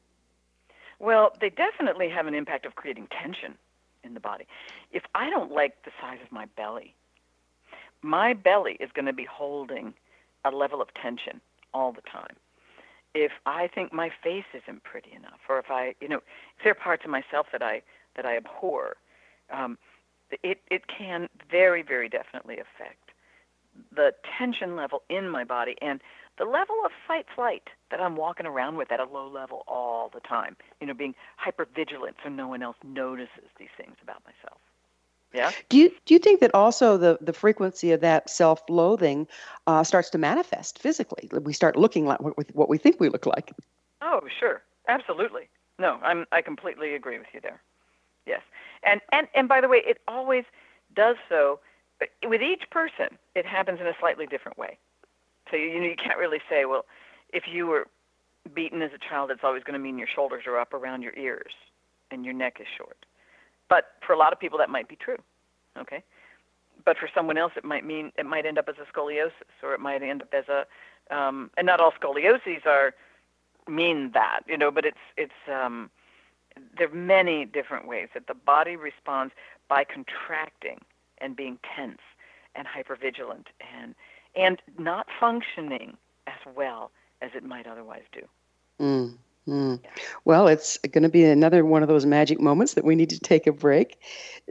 Well, 0.99 1.33
they 1.41 1.51
definitely 1.51 2.09
have 2.09 2.27
an 2.27 2.35
impact 2.35 2.65
of 2.65 2.77
creating 2.77 3.09
tension 3.11 3.57
in 4.05 4.15
the 4.15 4.21
body. 4.21 4.47
If 4.93 5.03
I 5.15 5.29
don't 5.29 5.53
like 5.53 5.83
the 5.85 5.91
size 6.01 6.19
of 6.25 6.33
my 6.33 6.47
belly, 6.57 6.95
my 8.01 8.33
belly 8.33 8.77
is 8.81 8.91
going 8.95 9.07
to 9.07 9.13
be 9.13 9.27
holding 9.31 9.95
a 10.45 10.51
level 10.51 10.81
of 10.81 10.89
tension 10.95 11.41
all 11.73 11.93
the 11.93 12.03
time. 12.03 12.37
If 13.15 13.33
I 13.47 13.69
think 13.69 13.93
my 13.93 14.11
face 14.23 14.45
isn't 14.55 14.83
pretty 14.83 15.13
enough, 15.13 15.41
or 15.49 15.59
if 15.59 15.71
I, 15.71 15.95
you 16.01 16.09
know, 16.09 16.19
if 16.57 16.65
there 16.65 16.73
are 16.73 16.75
parts 16.75 17.05
of 17.05 17.11
myself 17.11 17.47
that 17.53 17.63
I 17.63 17.83
that 18.17 18.27
I 18.27 18.37
abhor, 18.37 18.97
um, 19.53 19.77
it 20.43 20.61
it 20.71 20.83
can 20.87 21.29
very 21.51 21.83
very 21.83 22.09
definitely 22.09 22.59
affect 22.59 23.11
the 23.95 24.13
tension 24.39 24.77
level 24.77 25.03
in 25.09 25.29
my 25.29 25.45
body 25.45 25.77
and 25.83 26.01
the 26.39 26.45
level 26.45 26.77
of 26.85 26.91
fight 27.07 27.27
flight 27.35 27.69
that 27.91 28.01
I'm 28.01 28.17
walking 28.17 28.47
around 28.47 28.77
with 28.77 28.91
at 28.91 29.01
a 29.01 29.05
low 29.05 29.29
level 29.29 29.65
all 29.69 30.11
the 30.13 30.21
time. 30.21 30.57
You 30.81 30.87
know, 30.87 30.95
being 30.95 31.15
hyper 31.37 31.67
vigilant 31.75 32.17
so 32.23 32.29
no 32.29 32.49
one 32.49 32.63
else 32.63 32.77
notices 32.85 33.51
these 33.59 33.69
things 33.77 33.97
about 34.03 34.23
myself. 34.25 34.61
Yeah. 35.33 35.51
Do 35.69 35.79
you 35.79 35.91
do 36.07 36.15
you 36.15 36.21
think 36.21 36.41
that 36.41 36.55
also 36.55 36.97
the 36.97 37.19
the 37.21 37.33
frequency 37.33 37.93
of 37.93 38.01
that 38.01 38.31
self-loathing 38.31 39.27
uh, 39.67 39.83
starts 39.83 40.11
to 40.11 40.19
manifest 40.19 40.79
physically? 40.79 41.29
We 41.33 41.53
start 41.53 41.77
looking 41.77 42.07
like 42.07 42.21
what 42.21 42.39
we, 42.39 42.45
what 42.53 42.69
we 42.69 42.79
think 42.79 43.01
we 43.01 43.09
look 43.09 43.27
like. 43.27 43.53
Oh, 44.01 44.21
sure. 44.41 44.63
Absolutely. 44.89 45.49
No, 45.79 45.99
I'm 46.03 46.27
I 46.31 46.43
completely 46.43 46.95
agree 46.95 47.19
with 47.19 47.29
you 47.33 47.41
there. 47.41 47.61
Yes. 48.27 48.41
And 48.83 49.01
and 49.13 49.29
and 49.35 49.49
by 49.49 49.61
the 49.61 49.69
way, 49.69 49.83
it 49.85 49.99
always 50.09 50.45
does 50.95 51.17
so 51.29 51.61
with 52.27 52.43
each 52.43 52.65
person. 52.71 53.19
It 53.35 53.47
happens 53.47 53.81
in 53.81 53.87
a 53.87 53.95
slightly 53.99 54.27
different 54.27 54.59
way. 54.59 54.79
So 55.51 55.57
you, 55.57 55.67
you 55.67 55.81
know 55.81 55.87
you 55.87 55.97
can't 55.97 56.19
really 56.19 56.41
say, 56.49 56.65
well, 56.65 56.85
if 57.33 57.45
you 57.51 57.67
were 57.67 57.87
beaten 58.55 58.83
as 58.83 58.91
a 58.95 58.99
child, 58.99 59.31
it's 59.31 59.41
always 59.43 59.63
going 59.63 59.75
to 59.75 59.79
mean 59.79 59.99
your 59.99 60.09
shoulders 60.13 60.45
are 60.47 60.59
up 60.59 60.75
around 60.75 61.03
your 61.03 61.15
ears 61.17 61.53
and 62.11 62.25
your 62.25 62.35
neck 62.35 62.59
is 62.61 62.67
short. 62.77 63.07
But 63.69 63.93
for 64.07 64.13
a 64.13 64.19
lot 64.19 64.33
of 64.33 64.41
people, 64.41 64.59
that 64.59 64.71
might 64.71 64.89
be 64.89 64.97
true. 64.97 65.17
Okay. 65.79 66.03
But 66.85 66.99
for 66.99 67.09
someone 67.15 67.39
else, 67.39 67.53
it 67.57 67.65
might 67.65 67.85
mean 67.85 68.13
it 68.19 68.27
might 68.27 68.45
end 68.47 68.59
up 68.59 68.69
as 68.69 68.75
a 68.79 68.93
scoliosis, 68.93 69.31
or 69.63 69.75
it 69.75 69.81
might 69.81 70.03
end 70.03 70.23
up 70.23 70.35
as 70.35 70.45
a, 70.49 70.67
um, 71.15 71.51
and 71.57 71.67
not 71.67 71.81
all 71.81 71.93
scolioses 71.93 72.67
are 72.67 72.95
mean 73.67 74.11
that, 74.13 74.41
you 74.47 74.59
know. 74.59 74.71
But 74.71 74.85
it's 74.85 74.99
it's 75.17 75.33
um, 75.51 75.91
there 76.77 76.89
are 76.89 76.95
many 76.95 77.45
different 77.45 77.87
ways 77.87 78.09
that 78.15 78.27
the 78.27 78.35
body 78.35 78.77
responds 78.77 79.33
by 79.69 79.85
contracting 79.85 80.81
and 81.19 81.37
being 81.37 81.59
tense 81.77 82.01
and 82.55 82.67
hypervigilant 82.67 83.47
and 83.77 83.95
and 84.37 84.61
not 84.79 85.07
functioning 85.21 85.97
as 86.27 86.55
well 86.57 86.91
as 87.23 87.31
it 87.37 87.45
might 87.45 87.67
otherwise 87.67 88.03
do. 88.13 88.21
Mm, 88.81 89.17
mm. 89.47 89.81
Well, 90.25 90.49
it's 90.49 90.77
going 90.79 91.05
to 91.05 91.09
be 91.09 91.25
another 91.25 91.65
one 91.65 91.83
of 91.83 91.89
those 91.89 92.05
magic 92.05 92.41
moments 92.41 92.75
that 92.75 92.85
we 92.85 92.97
need 92.97 93.11
to 93.11 93.21
take 93.21 93.47
a 93.47 93.53
break. 93.53 94.01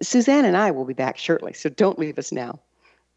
Suzanne 0.01 0.45
and 0.45 0.55
I 0.55 0.71
will 0.71 0.85
be 0.85 0.93
back 0.93 1.17
shortly, 1.17 1.51
so 1.51 1.69
don't 1.69 1.99
leave 1.99 2.17
us 2.17 2.31
now. 2.31 2.59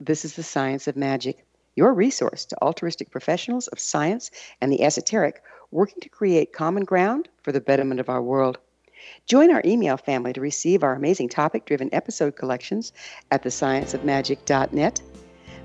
This 0.01 0.25
is 0.25 0.35
the 0.35 0.43
Science 0.43 0.89
of 0.89 0.97
Magic, 0.97 1.47
your 1.77 1.95
resource 1.95 2.45
to 2.47 2.61
altruistic 2.61 3.11
professionals 3.11 3.69
of 3.69 3.79
science 3.79 4.33
and 4.61 4.73
the 4.73 4.83
esoteric 4.83 5.43
working 5.71 6.01
to 6.01 6.09
create 6.09 6.53
common 6.53 6.85
ground 6.85 7.29
for 7.43 7.53
the 7.53 7.61
betterment 7.61 8.01
of 8.01 8.09
our 8.09 8.23
world. 8.23 8.59
Join 9.27 9.51
our 9.51 9.63
email 9.65 9.97
family 9.97 10.33
to 10.33 10.41
receive 10.41 10.83
our 10.83 10.95
amazing 10.95 11.29
topic 11.29 11.65
driven 11.65 11.89
episode 11.93 12.37
collections 12.37 12.93
at 13.31 13.43
thescienceofmagic.net. 13.43 15.03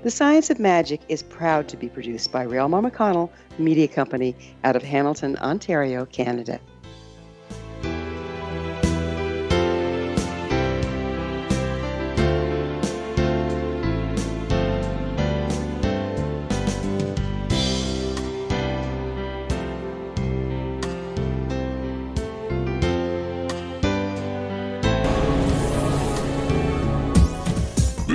The 0.02 0.10
Science 0.10 0.50
of 0.50 0.58
Magic 0.58 1.00
is 1.08 1.22
proud 1.22 1.68
to 1.68 1.76
be 1.76 1.88
produced 1.88 2.32
by 2.32 2.44
Realmar 2.44 2.90
McConnell 2.90 3.30
Media 3.58 3.86
Company 3.86 4.34
out 4.64 4.74
of 4.74 4.82
Hamilton, 4.82 5.36
Ontario, 5.36 6.06
Canada. 6.06 6.60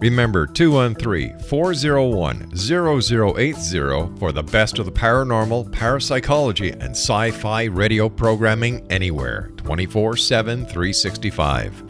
Remember 0.00 0.46
213 0.46 1.40
401 1.40 2.56
0080 2.56 4.16
for 4.18 4.30
the 4.30 4.44
best 4.44 4.78
of 4.78 4.86
the 4.86 4.92
paranormal, 4.92 5.72
parapsychology, 5.72 6.70
and 6.70 6.90
sci 6.90 7.32
fi 7.32 7.64
radio 7.64 8.08
programming 8.08 8.86
anywhere 8.92 9.50
24 9.56 10.16
7 10.16 10.66
365. 10.66 11.82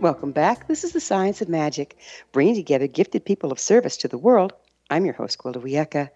Welcome 0.00 0.30
back. 0.30 0.68
This 0.68 0.84
is 0.84 0.92
the 0.92 1.00
Science 1.00 1.42
of 1.42 1.48
Magic, 1.48 1.98
bringing 2.30 2.54
together 2.54 2.86
gifted 2.86 3.24
people 3.24 3.50
of 3.50 3.58
service 3.58 3.96
to 3.98 4.08
the 4.08 4.16
world. 4.16 4.52
I'm 4.88 5.04
your 5.04 5.14
host, 5.14 5.38
Gwilda 5.38 5.56
Wiyaka. 5.56 6.10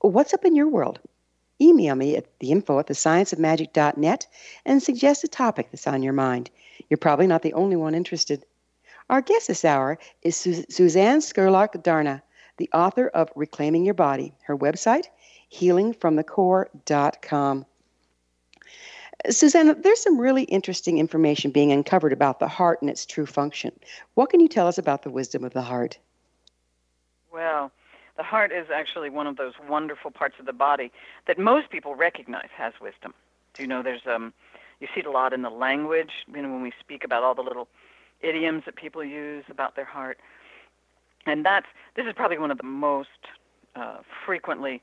What's 0.00 0.32
up 0.32 0.44
in 0.44 0.54
your 0.54 0.68
world? 0.68 1.00
Email 1.62 1.94
me 1.94 2.16
at 2.16 2.26
the 2.40 2.50
info 2.50 2.80
at 2.80 2.88
thescienceofmagic.net 2.88 4.26
and 4.64 4.82
suggest 4.82 5.22
a 5.22 5.28
topic 5.28 5.68
that's 5.70 5.86
on 5.86 6.02
your 6.02 6.12
mind. 6.12 6.50
You're 6.90 6.98
probably 6.98 7.28
not 7.28 7.42
the 7.42 7.52
only 7.52 7.76
one 7.76 7.94
interested. 7.94 8.44
Our 9.08 9.22
guest 9.22 9.46
this 9.46 9.64
hour 9.64 10.00
is 10.22 10.36
Su- 10.36 10.64
Suzanne 10.68 11.20
Scurlock-Durana, 11.20 12.22
the 12.56 12.68
author 12.74 13.06
of 13.06 13.30
Reclaiming 13.36 13.84
Your 13.84 13.94
Body. 13.94 14.34
Her 14.42 14.56
website, 14.56 15.04
healingfromthecore.com. 15.52 17.66
Suzanne, 19.30 19.80
there's 19.80 20.02
some 20.02 20.18
really 20.18 20.42
interesting 20.44 20.98
information 20.98 21.52
being 21.52 21.70
uncovered 21.70 22.12
about 22.12 22.40
the 22.40 22.48
heart 22.48 22.82
and 22.82 22.90
its 22.90 23.06
true 23.06 23.26
function. 23.26 23.70
What 24.14 24.30
can 24.30 24.40
you 24.40 24.48
tell 24.48 24.66
us 24.66 24.78
about 24.78 25.02
the 25.02 25.10
wisdom 25.10 25.44
of 25.44 25.52
the 25.52 25.62
heart? 25.62 25.98
Well, 27.32 27.70
the 28.22 28.28
heart 28.28 28.52
is 28.52 28.68
actually 28.72 29.10
one 29.10 29.26
of 29.26 29.36
those 29.36 29.54
wonderful 29.68 30.12
parts 30.12 30.36
of 30.38 30.46
the 30.46 30.52
body 30.52 30.92
that 31.26 31.40
most 31.40 31.70
people 31.70 31.96
recognize 31.96 32.50
has 32.56 32.72
wisdom. 32.80 33.12
Do 33.52 33.64
you 33.64 33.68
know 33.68 33.82
there's 33.82 34.06
um 34.06 34.32
you 34.78 34.86
see 34.94 35.00
it 35.00 35.06
a 35.06 35.10
lot 35.10 35.32
in 35.32 35.42
the 35.42 35.50
language, 35.50 36.12
you 36.32 36.40
know, 36.40 36.48
when 36.48 36.62
we 36.62 36.72
speak 36.78 37.02
about 37.02 37.24
all 37.24 37.34
the 37.34 37.42
little 37.42 37.66
idioms 38.20 38.62
that 38.64 38.76
people 38.76 39.02
use 39.02 39.44
about 39.50 39.74
their 39.74 39.84
heart. 39.84 40.20
And 41.26 41.44
that's 41.44 41.66
this 41.96 42.06
is 42.06 42.12
probably 42.14 42.38
one 42.38 42.52
of 42.52 42.58
the 42.58 42.64
most 42.64 43.08
uh, 43.74 43.98
frequently 44.24 44.80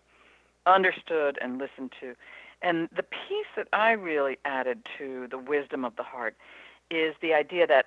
understood 0.66 1.40
and 1.42 1.60
listened 1.60 1.94
to. 2.02 2.16
And 2.62 2.90
the 2.94 3.04
piece 3.04 3.52
that 3.56 3.70
I 3.72 3.92
really 3.92 4.38
added 4.44 4.80
to 4.98 5.28
the 5.32 5.38
wisdom 5.38 5.86
of 5.86 5.96
the 5.96 6.04
heart 6.04 6.36
is 6.92 7.16
the 7.22 7.34
idea 7.34 7.66
that 7.68 7.86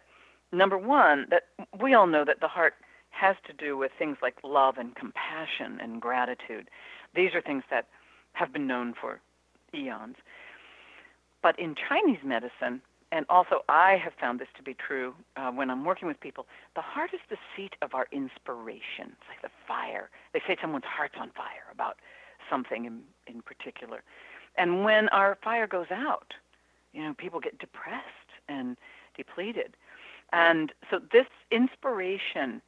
number 0.50 0.78
one, 0.78 1.26
that 1.28 1.42
we 1.78 1.92
all 1.92 2.07
know 2.07 2.24
that 2.24 2.40
the 2.40 2.48
heart 2.48 2.74
has 3.12 3.36
to 3.46 3.52
do 3.52 3.76
with 3.76 3.92
things 3.98 4.16
like 4.20 4.34
love 4.42 4.78
and 4.78 4.94
compassion 4.96 5.78
and 5.80 6.00
gratitude. 6.00 6.68
These 7.14 7.34
are 7.34 7.40
things 7.40 7.62
that 7.70 7.86
have 8.32 8.52
been 8.52 8.66
known 8.66 8.94
for 8.98 9.20
eons. 9.74 10.16
But 11.42 11.58
in 11.58 11.74
Chinese 11.88 12.20
medicine, 12.24 12.80
and 13.10 13.26
also 13.28 13.62
I 13.68 13.98
have 14.02 14.14
found 14.18 14.40
this 14.40 14.48
to 14.56 14.62
be 14.62 14.74
true 14.74 15.14
uh, 15.36 15.50
when 15.50 15.70
I'm 15.70 15.84
working 15.84 16.08
with 16.08 16.18
people, 16.20 16.46
the 16.74 16.80
heart 16.80 17.10
is 17.12 17.20
the 17.28 17.36
seat 17.54 17.74
of 17.82 17.94
our 17.94 18.06
inspiration. 18.10 19.12
It's 19.12 19.28
like 19.28 19.42
the 19.42 19.50
fire. 19.68 20.08
They 20.32 20.40
say 20.46 20.56
someone's 20.60 20.84
heart's 20.86 21.16
on 21.20 21.30
fire 21.30 21.68
about 21.70 21.98
something 22.48 22.86
in, 22.86 23.00
in 23.26 23.42
particular. 23.42 24.02
And 24.56 24.84
when 24.84 25.08
our 25.10 25.38
fire 25.42 25.66
goes 25.66 25.90
out, 25.90 26.34
you 26.92 27.02
know, 27.02 27.14
people 27.14 27.40
get 27.40 27.58
depressed 27.58 28.06
and 28.48 28.76
depleted. 29.16 29.76
And 30.32 30.72
so 30.90 31.00
this 31.12 31.26
inspiration 31.50 32.62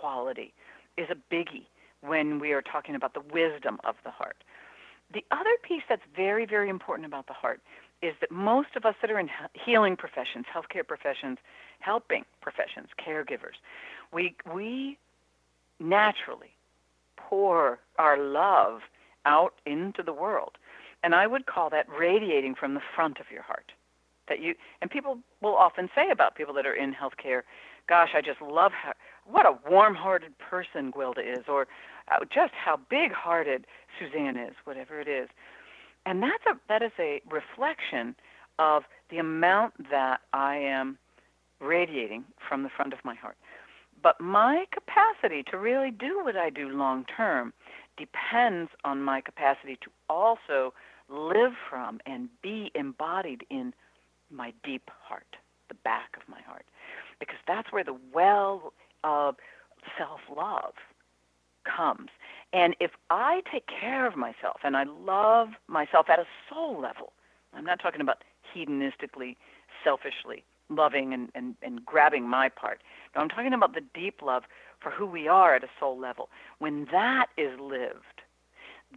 quality 0.00 0.52
is 0.96 1.08
a 1.10 1.34
biggie 1.34 1.66
when 2.00 2.38
we 2.38 2.52
are 2.52 2.62
talking 2.62 2.94
about 2.94 3.14
the 3.14 3.22
wisdom 3.32 3.78
of 3.84 3.94
the 4.04 4.10
heart. 4.10 4.36
The 5.12 5.24
other 5.30 5.56
piece 5.62 5.82
that's 5.88 6.02
very, 6.16 6.46
very 6.46 6.68
important 6.68 7.06
about 7.06 7.26
the 7.26 7.32
heart 7.34 7.60
is 8.00 8.14
that 8.20 8.30
most 8.30 8.70
of 8.76 8.84
us 8.84 8.94
that 9.00 9.10
are 9.10 9.18
in 9.18 9.30
healing 9.52 9.96
professions, 9.96 10.46
healthcare 10.52 10.86
professions, 10.86 11.38
helping 11.80 12.24
professions, 12.40 12.88
caregivers, 12.98 13.58
we 14.12 14.34
we 14.52 14.98
naturally 15.78 16.54
pour 17.16 17.78
our 17.98 18.18
love 18.18 18.80
out 19.24 19.54
into 19.66 20.02
the 20.02 20.12
world. 20.12 20.52
And 21.04 21.14
I 21.14 21.26
would 21.26 21.46
call 21.46 21.70
that 21.70 21.86
radiating 21.88 22.54
from 22.54 22.74
the 22.74 22.82
front 22.94 23.18
of 23.18 23.26
your 23.30 23.42
heart. 23.42 23.72
That 24.28 24.40
you 24.40 24.54
and 24.80 24.90
people 24.90 25.18
will 25.40 25.56
often 25.56 25.88
say 25.94 26.10
about 26.10 26.34
people 26.34 26.54
that 26.54 26.66
are 26.66 26.74
in 26.74 26.94
healthcare, 26.94 27.42
gosh, 27.88 28.10
I 28.14 28.20
just 28.20 28.40
love 28.40 28.72
what 29.24 29.46
a 29.46 29.56
warm-hearted 29.70 30.38
person 30.38 30.92
Gwilda 30.92 31.20
is 31.20 31.44
or 31.48 31.66
uh, 32.10 32.24
just 32.32 32.52
how 32.54 32.78
big-hearted 32.90 33.66
Suzanne 33.98 34.36
is, 34.36 34.54
whatever 34.64 35.00
it 35.00 35.08
is 35.08 35.28
and 36.06 36.22
that's 36.22 36.44
a 36.46 36.58
that 36.68 36.82
is 36.82 36.92
a 36.98 37.20
reflection 37.30 38.14
of 38.58 38.84
the 39.10 39.18
amount 39.18 39.74
that 39.90 40.20
I 40.32 40.56
am 40.56 40.98
radiating 41.60 42.24
from 42.48 42.62
the 42.62 42.68
front 42.68 42.92
of 42.92 42.98
my 43.04 43.14
heart. 43.14 43.36
But 44.02 44.20
my 44.20 44.64
capacity 44.72 45.44
to 45.50 45.58
really 45.58 45.90
do 45.90 46.20
what 46.24 46.36
I 46.36 46.50
do 46.50 46.68
long 46.68 47.04
term 47.04 47.52
depends 47.96 48.70
on 48.84 49.02
my 49.02 49.20
capacity 49.20 49.76
to 49.82 49.90
also 50.08 50.74
live 51.08 51.52
from 51.68 52.00
and 52.06 52.28
be 52.42 52.70
embodied 52.74 53.44
in 53.50 53.72
my 54.30 54.52
deep 54.64 54.90
heart, 55.06 55.36
the 55.68 55.74
back 55.84 56.16
of 56.16 56.28
my 56.28 56.40
heart. 56.42 56.64
Because 57.20 57.36
that's 57.46 57.70
where 57.70 57.84
the 57.84 57.96
well 58.12 58.72
of 59.04 59.36
self 59.98 60.20
love 60.34 60.74
comes. 61.64 62.08
And 62.52 62.76
if 62.80 62.90
I 63.10 63.42
take 63.50 63.66
care 63.66 64.06
of 64.06 64.16
myself 64.16 64.60
and 64.62 64.76
I 64.76 64.84
love 64.84 65.48
myself 65.68 66.06
at 66.10 66.18
a 66.18 66.26
soul 66.50 66.80
level, 66.80 67.12
I'm 67.54 67.64
not 67.64 67.80
talking 67.80 68.00
about 68.00 68.24
hedonistically, 68.54 69.36
selfishly 69.82 70.44
loving 70.68 71.12
and, 71.12 71.28
and, 71.34 71.54
and 71.62 71.84
grabbing 71.84 72.28
my 72.28 72.48
part. 72.48 72.80
No, 73.14 73.20
I'm 73.22 73.28
talking 73.28 73.52
about 73.52 73.74
the 73.74 73.82
deep 73.94 74.22
love 74.22 74.44
for 74.80 74.90
who 74.90 75.06
we 75.06 75.28
are 75.28 75.54
at 75.54 75.64
a 75.64 75.68
soul 75.78 75.98
level. 75.98 76.28
When 76.58 76.86
that 76.90 77.26
is 77.36 77.58
lived, 77.60 78.22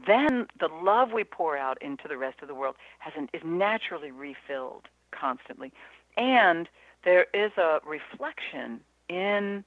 then 0.08 0.48
the 0.60 0.68
love 0.68 1.10
we 1.14 1.24
pour 1.24 1.58
out 1.58 1.82
into 1.82 2.08
the 2.08 2.18
rest 2.18 2.38
of 2.42 2.48
the 2.48 2.56
world 2.56 2.76
has 3.00 3.14
an, 3.16 3.30
is 3.34 3.42
naturally 3.46 4.12
refilled 4.12 4.88
constantly. 5.12 5.72
And 6.18 6.68
there 7.04 7.28
is 7.34 7.52
a 7.58 7.80
reflection 7.86 8.82
in 9.10 9.64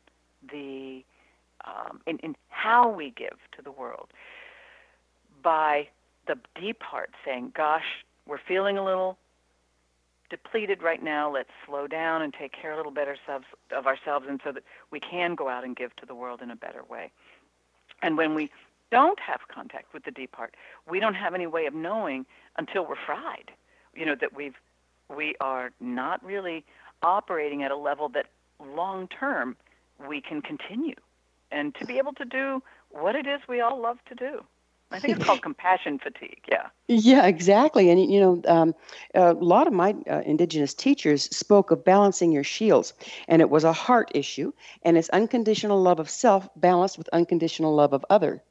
the 0.50 1.04
um, 1.64 2.00
in, 2.06 2.18
in 2.18 2.36
how 2.48 2.88
we 2.88 3.10
give 3.10 3.36
to 3.56 3.62
the 3.62 3.72
world 3.72 4.08
by 5.42 5.88
the 6.26 6.36
deep 6.60 6.82
heart 6.82 7.10
saying, 7.24 7.52
Gosh, 7.56 8.04
we're 8.26 8.38
feeling 8.46 8.78
a 8.78 8.84
little 8.84 9.18
depleted 10.30 10.82
right 10.82 11.02
now. 11.02 11.32
Let's 11.32 11.50
slow 11.66 11.86
down 11.86 12.22
and 12.22 12.32
take 12.32 12.52
care 12.52 12.72
a 12.72 12.76
little 12.76 12.92
better 12.92 13.16
of 13.28 13.86
ourselves, 13.86 14.26
and 14.28 14.40
so 14.44 14.52
that 14.52 14.62
we 14.90 15.00
can 15.00 15.34
go 15.34 15.48
out 15.48 15.64
and 15.64 15.74
give 15.74 15.94
to 15.96 16.06
the 16.06 16.14
world 16.14 16.40
in 16.42 16.50
a 16.50 16.56
better 16.56 16.82
way. 16.88 17.10
And 18.02 18.16
when 18.16 18.34
we 18.34 18.50
don't 18.90 19.18
have 19.20 19.40
contact 19.52 19.92
with 19.92 20.04
the 20.04 20.10
deep 20.10 20.34
heart, 20.34 20.54
we 20.88 21.00
don't 21.00 21.14
have 21.14 21.34
any 21.34 21.46
way 21.46 21.66
of 21.66 21.74
knowing 21.74 22.26
until 22.56 22.86
we're 22.86 22.96
fried. 23.06 23.50
You 23.94 24.06
know 24.06 24.16
that 24.20 24.34
we've 24.34 24.54
we 25.14 25.34
are 25.40 25.70
not 25.80 26.22
really 26.24 26.64
operating 27.02 27.62
at 27.62 27.70
a 27.70 27.76
level 27.76 28.08
that 28.10 28.26
long 28.60 29.08
term 29.08 29.56
we 30.06 30.20
can 30.20 30.42
continue 30.42 30.94
and 31.50 31.74
to 31.76 31.86
be 31.86 31.98
able 31.98 32.12
to 32.14 32.24
do 32.24 32.62
what 32.90 33.14
it 33.14 33.26
is 33.26 33.40
we 33.48 33.60
all 33.60 33.80
love 33.80 33.98
to 34.08 34.14
do. 34.14 34.44
I 34.90 35.00
think 35.00 35.16
it's 35.16 35.24
called 35.26 35.42
compassion 35.42 35.98
fatigue. 35.98 36.40
Yeah. 36.50 36.68
Yeah, 36.88 37.26
exactly. 37.26 37.90
And 37.90 38.10
you 38.10 38.20
know, 38.20 38.42
um, 38.46 38.74
a 39.14 39.34
lot 39.34 39.66
of 39.66 39.72
my 39.74 39.94
uh, 40.10 40.22
indigenous 40.24 40.72
teachers 40.72 41.24
spoke 41.24 41.70
of 41.70 41.84
balancing 41.84 42.32
your 42.32 42.44
shields, 42.44 42.94
and 43.28 43.42
it 43.42 43.50
was 43.50 43.64
a 43.64 43.72
heart 43.72 44.10
issue, 44.14 44.52
and 44.82 44.96
it's 44.96 45.10
unconditional 45.10 45.82
love 45.82 46.00
of 46.00 46.08
self 46.08 46.48
balanced 46.56 46.96
with 46.96 47.08
unconditional 47.12 47.74
love 47.74 47.92
of 47.92 48.04
other. 48.08 48.42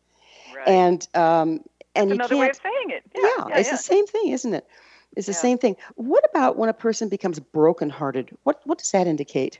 Right. 0.55 0.67
And 0.67 1.07
um, 1.15 1.61
and 1.95 2.09
That's 2.11 2.29
you 2.29 2.35
another 2.35 2.35
can't. 2.35 2.39
way 2.41 2.49
of 2.49 2.55
saying 2.57 2.89
it. 2.89 3.03
Yeah, 3.15 3.21
yeah, 3.23 3.45
yeah, 3.49 3.57
it's 3.57 3.69
yeah. 3.69 3.75
the 3.75 3.81
same 3.81 4.05
thing, 4.05 4.27
isn't 4.29 4.53
it? 4.53 4.67
It's 5.15 5.25
the 5.25 5.33
Yeah. 5.33 5.37
same 5.37 5.57
thing. 5.57 5.75
What 5.95 6.23
about 6.29 6.57
when 6.57 6.69
a 6.69 6.73
person 6.73 7.09
becomes 7.09 7.39
brokenhearted? 7.39 8.37
What 8.43 8.61
what 8.65 8.77
does 8.77 8.91
that 8.91 9.07
indicate? 9.07 9.59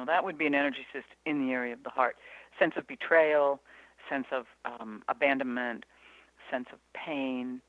Know, 0.00 0.06
that 0.06 0.24
would 0.24 0.38
be 0.38 0.46
an 0.46 0.54
energy 0.54 0.86
system 0.94 1.16
in 1.26 1.46
the 1.46 1.52
area 1.52 1.74
of 1.74 1.82
the 1.82 1.90
heart. 1.90 2.16
Sense 2.58 2.72
of 2.78 2.86
betrayal, 2.86 3.60
sense 4.08 4.24
of 4.32 4.46
um, 4.64 5.02
abandonment, 5.08 5.84
sense 6.50 6.68
of 6.72 6.78
pain, 6.94 7.60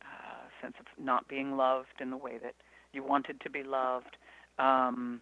uh, 0.00 0.48
sense 0.62 0.76
of 0.80 0.86
not 1.02 1.28
being 1.28 1.58
loved 1.58 2.00
in 2.00 2.08
the 2.08 2.16
way 2.16 2.38
that 2.42 2.54
you 2.94 3.04
wanted 3.04 3.42
to 3.42 3.50
be 3.50 3.62
loved, 3.62 4.16
um, 4.58 5.20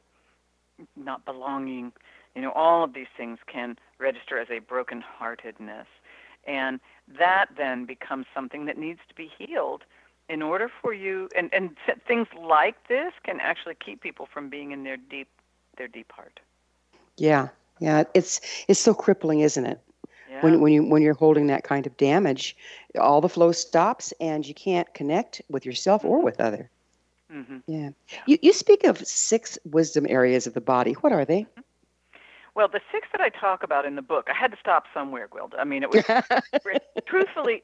not 0.94 1.24
belonging. 1.24 1.90
You 2.36 2.42
know, 2.42 2.52
all 2.52 2.84
of 2.84 2.94
these 2.94 3.08
things 3.16 3.38
can 3.52 3.76
register 3.98 4.38
as 4.38 4.46
a 4.48 4.60
brokenheartedness. 4.60 5.86
And 6.46 6.78
that 7.18 7.46
then 7.56 7.86
becomes 7.86 8.26
something 8.32 8.66
that 8.66 8.78
needs 8.78 9.00
to 9.08 9.16
be 9.16 9.28
healed 9.36 9.82
in 10.28 10.42
order 10.42 10.70
for 10.80 10.92
you 10.92 11.28
and, 11.36 11.52
and 11.52 11.76
things 12.06 12.28
like 12.40 12.76
this 12.88 13.12
can 13.24 13.40
actually 13.40 13.74
keep 13.84 14.00
people 14.00 14.28
from 14.32 14.48
being 14.48 14.70
in 14.70 14.84
their 14.84 14.96
deep 14.96 15.28
their 15.76 15.88
deep 15.88 16.12
heart. 16.12 16.40
Yeah, 17.16 17.48
yeah. 17.80 18.04
It's 18.14 18.40
it's 18.68 18.80
so 18.80 18.94
crippling, 18.94 19.40
isn't 19.40 19.64
it? 19.66 19.80
Yeah. 20.30 20.40
When 20.42 20.60
when 20.60 20.72
you 20.72 20.84
when 20.84 21.02
you're 21.02 21.14
holding 21.14 21.46
that 21.48 21.64
kind 21.64 21.86
of 21.86 21.96
damage, 21.96 22.56
all 22.98 23.20
the 23.20 23.28
flow 23.28 23.52
stops, 23.52 24.12
and 24.20 24.46
you 24.46 24.54
can't 24.54 24.92
connect 24.94 25.42
with 25.48 25.64
yourself 25.64 26.04
or 26.04 26.22
with 26.22 26.40
other. 26.40 26.68
hmm 27.30 27.58
Yeah. 27.66 27.90
You 28.26 28.38
you 28.42 28.52
speak 28.52 28.84
of 28.84 28.98
six 29.06 29.58
wisdom 29.64 30.06
areas 30.08 30.46
of 30.46 30.54
the 30.54 30.60
body. 30.60 30.92
What 30.92 31.12
are 31.12 31.24
they? 31.24 31.46
Well, 32.54 32.68
the 32.68 32.80
six 32.90 33.06
that 33.12 33.20
I 33.20 33.28
talk 33.28 33.62
about 33.62 33.84
in 33.84 33.96
the 33.96 34.02
book, 34.02 34.28
I 34.30 34.34
had 34.34 34.50
to 34.50 34.56
stop 34.58 34.84
somewhere, 34.94 35.28
Gwilda. 35.28 35.58
I 35.58 35.64
mean, 35.64 35.82
it 35.82 35.90
was 35.90 36.02
truthfully, 37.06 37.62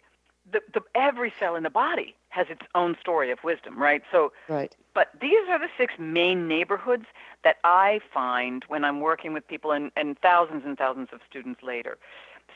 the, 0.51 0.61
the 0.75 0.81
every 0.95 1.33
cell 1.39 1.55
in 1.55 1.63
the 1.63 1.71
body 1.71 2.15
has 2.31 2.47
its 2.49 2.63
own 2.75 2.97
story 3.01 3.31
of 3.31 3.39
wisdom, 3.45 3.79
right? 3.79 4.03
So, 4.11 4.33
right. 4.49 4.75
but 4.95 5.09
these 5.21 5.49
are 5.49 5.59
the 5.59 5.69
six 5.77 5.95
main 5.99 6.49
neighborhoods 6.49 7.05
that 7.45 7.57
I 7.65 8.01
find 8.13 8.65
when 8.69 8.85
I'm 8.85 9.01
working 9.01 9.33
with 9.33 9.47
people 9.47 9.73
and, 9.73 9.93
and 9.97 10.19
thousands 10.19 10.63
and 10.65 10.77
thousands 10.77 11.09
of 11.13 11.21
students 11.29 11.63
later. 11.63 11.99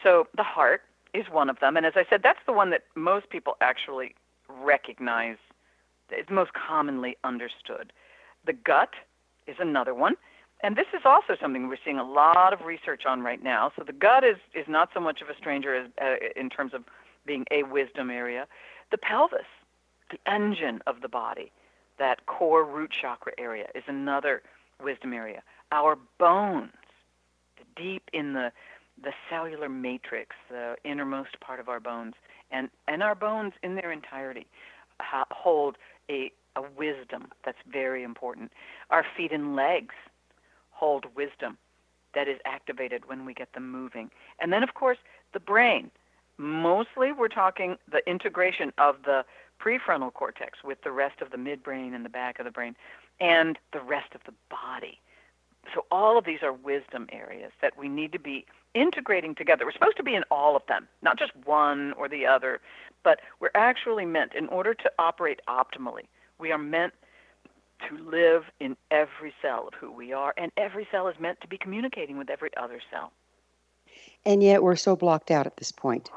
So 0.02 0.26
the 0.36 0.42
heart 0.42 0.82
is 1.14 1.26
one 1.30 1.48
of 1.48 1.60
them, 1.60 1.76
and 1.76 1.86
as 1.86 1.94
I 1.96 2.04
said, 2.08 2.22
that's 2.22 2.40
the 2.46 2.52
one 2.52 2.70
that 2.70 2.82
most 2.94 3.30
people 3.30 3.56
actually 3.60 4.14
recognize. 4.48 5.36
It's 6.10 6.30
most 6.30 6.52
commonly 6.52 7.16
understood. 7.24 7.92
The 8.44 8.52
gut 8.52 8.94
is 9.46 9.56
another 9.58 9.94
one. 9.94 10.14
and 10.62 10.74
this 10.74 10.86
is 10.94 11.02
also 11.04 11.36
something 11.40 11.68
we're 11.68 11.76
seeing 11.84 11.98
a 11.98 12.04
lot 12.04 12.52
of 12.52 12.62
research 12.64 13.04
on 13.06 13.20
right 13.22 13.42
now. 13.42 13.72
So 13.76 13.84
the 13.84 13.92
gut 13.92 14.24
is 14.24 14.36
is 14.54 14.66
not 14.68 14.88
so 14.94 15.00
much 15.00 15.20
of 15.20 15.28
a 15.28 15.36
stranger 15.36 15.74
as 15.74 15.90
uh, 16.00 16.16
in 16.34 16.48
terms 16.48 16.72
of 16.74 16.84
being 17.26 17.44
a 17.50 17.64
wisdom 17.64 18.10
area. 18.10 18.46
The 18.90 18.98
pelvis, 18.98 19.46
the 20.10 20.18
engine 20.30 20.80
of 20.86 21.00
the 21.00 21.08
body, 21.08 21.52
that 21.98 22.26
core 22.26 22.64
root 22.64 22.90
chakra 22.90 23.32
area 23.38 23.66
is 23.74 23.84
another 23.86 24.42
wisdom 24.82 25.12
area. 25.12 25.42
Our 25.72 25.98
bones, 26.18 26.72
deep 27.74 28.04
in 28.12 28.32
the 28.32 28.52
the 29.02 29.12
cellular 29.28 29.68
matrix, 29.68 30.34
the 30.48 30.76
innermost 30.82 31.38
part 31.40 31.60
of 31.60 31.68
our 31.68 31.80
bones, 31.80 32.14
and 32.50 32.70
and 32.88 33.02
our 33.02 33.14
bones 33.14 33.52
in 33.62 33.74
their 33.74 33.92
entirety 33.92 34.46
ha- 35.00 35.26
hold 35.30 35.76
a 36.10 36.32
a 36.56 36.62
wisdom 36.76 37.28
that's 37.44 37.58
very 37.70 38.02
important. 38.02 38.52
Our 38.90 39.04
feet 39.16 39.32
and 39.32 39.54
legs 39.54 39.94
hold 40.70 41.04
wisdom 41.14 41.58
that 42.14 42.28
is 42.28 42.38
activated 42.46 43.08
when 43.08 43.26
we 43.26 43.34
get 43.34 43.52
them 43.52 43.70
moving. 43.70 44.10
And 44.40 44.52
then, 44.52 44.62
of 44.62 44.74
course, 44.74 44.98
the 45.34 45.40
brain. 45.40 45.90
Mostly, 46.38 47.12
we're 47.12 47.28
talking 47.28 47.76
the 47.90 48.08
integration 48.08 48.72
of 48.78 48.96
the 49.04 49.24
prefrontal 49.60 50.12
cortex 50.12 50.58
with 50.62 50.82
the 50.82 50.92
rest 50.92 51.22
of 51.22 51.30
the 51.30 51.36
midbrain 51.36 51.94
and 51.94 52.04
the 52.04 52.10
back 52.10 52.38
of 52.38 52.44
the 52.44 52.50
brain 52.50 52.76
and 53.20 53.58
the 53.72 53.80
rest 53.80 54.14
of 54.14 54.20
the 54.26 54.34
body. 54.50 55.00
So, 55.74 55.84
all 55.90 56.18
of 56.18 56.24
these 56.24 56.42
are 56.42 56.52
wisdom 56.52 57.08
areas 57.10 57.52
that 57.60 57.76
we 57.76 57.88
need 57.88 58.12
to 58.12 58.18
be 58.18 58.46
integrating 58.74 59.34
together. 59.34 59.64
We're 59.64 59.72
supposed 59.72 59.96
to 59.96 60.02
be 60.02 60.14
in 60.14 60.22
all 60.30 60.54
of 60.54 60.62
them, 60.68 60.86
not 61.02 61.18
just 61.18 61.32
one 61.44 61.92
or 61.94 62.08
the 62.08 62.26
other, 62.26 62.60
but 63.02 63.20
we're 63.40 63.50
actually 63.54 64.04
meant, 64.04 64.34
in 64.34 64.46
order 64.48 64.74
to 64.74 64.92
operate 64.98 65.40
optimally, 65.48 66.04
we 66.38 66.52
are 66.52 66.58
meant 66.58 66.92
to 67.88 67.98
live 67.98 68.44
in 68.60 68.76
every 68.90 69.32
cell 69.42 69.68
of 69.68 69.74
who 69.74 69.90
we 69.90 70.12
are, 70.12 70.34
and 70.36 70.52
every 70.56 70.86
cell 70.90 71.08
is 71.08 71.16
meant 71.18 71.40
to 71.40 71.48
be 71.48 71.58
communicating 71.58 72.18
with 72.18 72.30
every 72.30 72.50
other 72.56 72.80
cell. 72.90 73.12
And 74.24 74.42
yet 74.42 74.62
we're 74.62 74.76
so 74.76 74.96
blocked 74.96 75.30
out 75.30 75.46
at 75.46 75.56
this 75.56 75.72
point. 75.72 76.10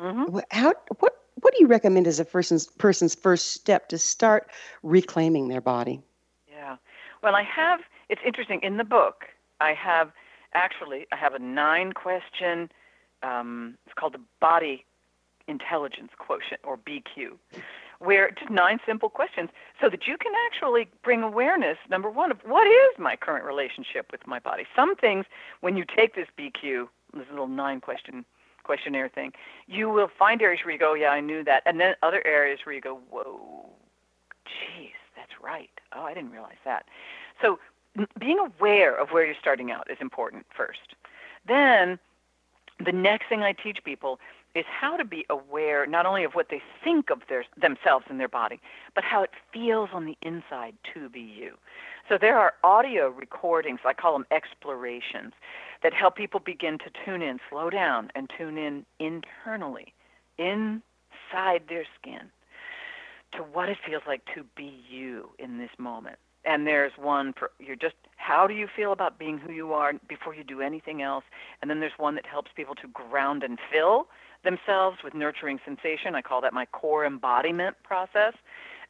Mm-hmm. 0.00 0.38
How 0.50 0.72
what 0.98 1.14
what 1.40 1.54
do 1.54 1.60
you 1.60 1.66
recommend 1.66 2.06
as 2.06 2.20
a 2.20 2.24
person's 2.24 2.66
person's 2.66 3.14
first 3.14 3.52
step 3.52 3.88
to 3.88 3.98
start 3.98 4.50
reclaiming 4.82 5.48
their 5.48 5.60
body? 5.60 6.00
Yeah. 6.48 6.76
Well, 7.22 7.34
I 7.34 7.42
have. 7.42 7.80
It's 8.08 8.20
interesting 8.26 8.60
in 8.62 8.76
the 8.76 8.84
book. 8.84 9.26
I 9.60 9.74
have 9.74 10.10
actually 10.54 11.06
I 11.12 11.16
have 11.16 11.34
a 11.34 11.38
nine 11.38 11.92
question. 11.92 12.70
Um, 13.22 13.76
it's 13.84 13.94
called 13.94 14.14
the 14.14 14.20
Body 14.40 14.86
Intelligence 15.46 16.12
Quotient 16.18 16.60
or 16.64 16.78
BQ, 16.78 17.32
where 17.98 18.30
just 18.30 18.50
nine 18.50 18.78
simple 18.86 19.10
questions 19.10 19.50
so 19.80 19.90
that 19.90 20.06
you 20.06 20.16
can 20.16 20.32
actually 20.46 20.88
bring 21.04 21.22
awareness. 21.22 21.76
Number 21.90 22.08
one 22.08 22.30
of 22.30 22.38
what 22.46 22.66
is 22.66 22.98
my 22.98 23.16
current 23.16 23.44
relationship 23.44 24.06
with 24.10 24.26
my 24.26 24.38
body. 24.38 24.64
Some 24.74 24.96
things 24.96 25.26
when 25.60 25.76
you 25.76 25.84
take 25.84 26.14
this 26.14 26.28
BQ, 26.38 26.88
this 27.12 27.26
little 27.30 27.48
nine 27.48 27.80
question 27.80 28.24
questionnaire 28.70 29.08
thing, 29.08 29.32
you 29.66 29.90
will 29.90 30.08
find 30.16 30.40
areas 30.40 30.60
where 30.64 30.72
you 30.72 30.78
go, 30.78 30.94
yeah, 30.94 31.08
I 31.10 31.18
knew 31.18 31.42
that, 31.42 31.64
and 31.66 31.80
then 31.80 31.96
other 32.04 32.24
areas 32.24 32.60
where 32.62 32.72
you 32.72 32.80
go, 32.80 33.00
whoa, 33.10 33.68
geez, 34.44 34.92
that's 35.16 35.32
right. 35.42 35.70
Oh, 35.92 36.02
I 36.02 36.14
didn't 36.14 36.30
realize 36.30 36.62
that. 36.64 36.86
So 37.42 37.58
being 38.20 38.38
aware 38.38 38.94
of 38.94 39.08
where 39.08 39.26
you're 39.26 39.34
starting 39.40 39.72
out 39.72 39.90
is 39.90 39.98
important 40.00 40.46
first. 40.56 40.94
Then 41.48 41.98
the 42.78 42.92
next 42.92 43.28
thing 43.28 43.42
I 43.42 43.54
teach 43.54 43.82
people 43.82 44.20
is 44.54 44.64
how 44.68 44.96
to 44.96 45.04
be 45.04 45.26
aware 45.30 45.84
not 45.84 46.06
only 46.06 46.22
of 46.22 46.34
what 46.34 46.48
they 46.48 46.62
think 46.84 47.10
of 47.10 47.22
their, 47.28 47.44
themselves 47.60 48.06
and 48.08 48.20
their 48.20 48.28
body, 48.28 48.60
but 48.94 49.02
how 49.02 49.24
it 49.24 49.30
feels 49.52 49.90
on 49.92 50.04
the 50.04 50.16
inside 50.22 50.74
to 50.94 51.08
be 51.08 51.20
you. 51.20 51.56
So 52.10 52.18
there 52.20 52.36
are 52.36 52.54
audio 52.64 53.08
recordings, 53.08 53.78
I 53.84 53.92
call 53.92 54.14
them 54.14 54.26
explorations, 54.32 55.32
that 55.84 55.94
help 55.94 56.16
people 56.16 56.40
begin 56.40 56.76
to 56.78 56.90
tune 57.04 57.22
in, 57.22 57.38
slow 57.48 57.70
down, 57.70 58.10
and 58.16 58.28
tune 58.36 58.58
in 58.58 58.84
internally, 58.98 59.94
inside 60.36 61.62
their 61.68 61.84
skin, 62.00 62.32
to 63.36 63.44
what 63.44 63.68
it 63.68 63.78
feels 63.86 64.02
like 64.08 64.22
to 64.34 64.44
be 64.56 64.82
you 64.90 65.30
in 65.38 65.58
this 65.58 65.70
moment. 65.78 66.16
And 66.44 66.66
there's 66.66 66.92
one 66.98 67.32
for 67.32 67.52
you're 67.60 67.76
just 67.76 67.94
how 68.16 68.48
do 68.48 68.54
you 68.54 68.66
feel 68.74 68.90
about 68.90 69.16
being 69.16 69.38
who 69.38 69.52
you 69.52 69.72
are 69.72 69.92
before 70.08 70.34
you 70.34 70.42
do 70.42 70.60
anything 70.60 71.02
else? 71.02 71.24
And 71.62 71.70
then 71.70 71.78
there's 71.78 71.92
one 71.96 72.16
that 72.16 72.26
helps 72.26 72.50
people 72.56 72.74
to 72.76 72.88
ground 72.88 73.44
and 73.44 73.56
fill 73.70 74.08
themselves 74.42 74.98
with 75.04 75.14
nurturing 75.14 75.60
sensation. 75.64 76.16
I 76.16 76.22
call 76.22 76.40
that 76.40 76.52
my 76.52 76.66
core 76.66 77.04
embodiment 77.04 77.76
process. 77.84 78.34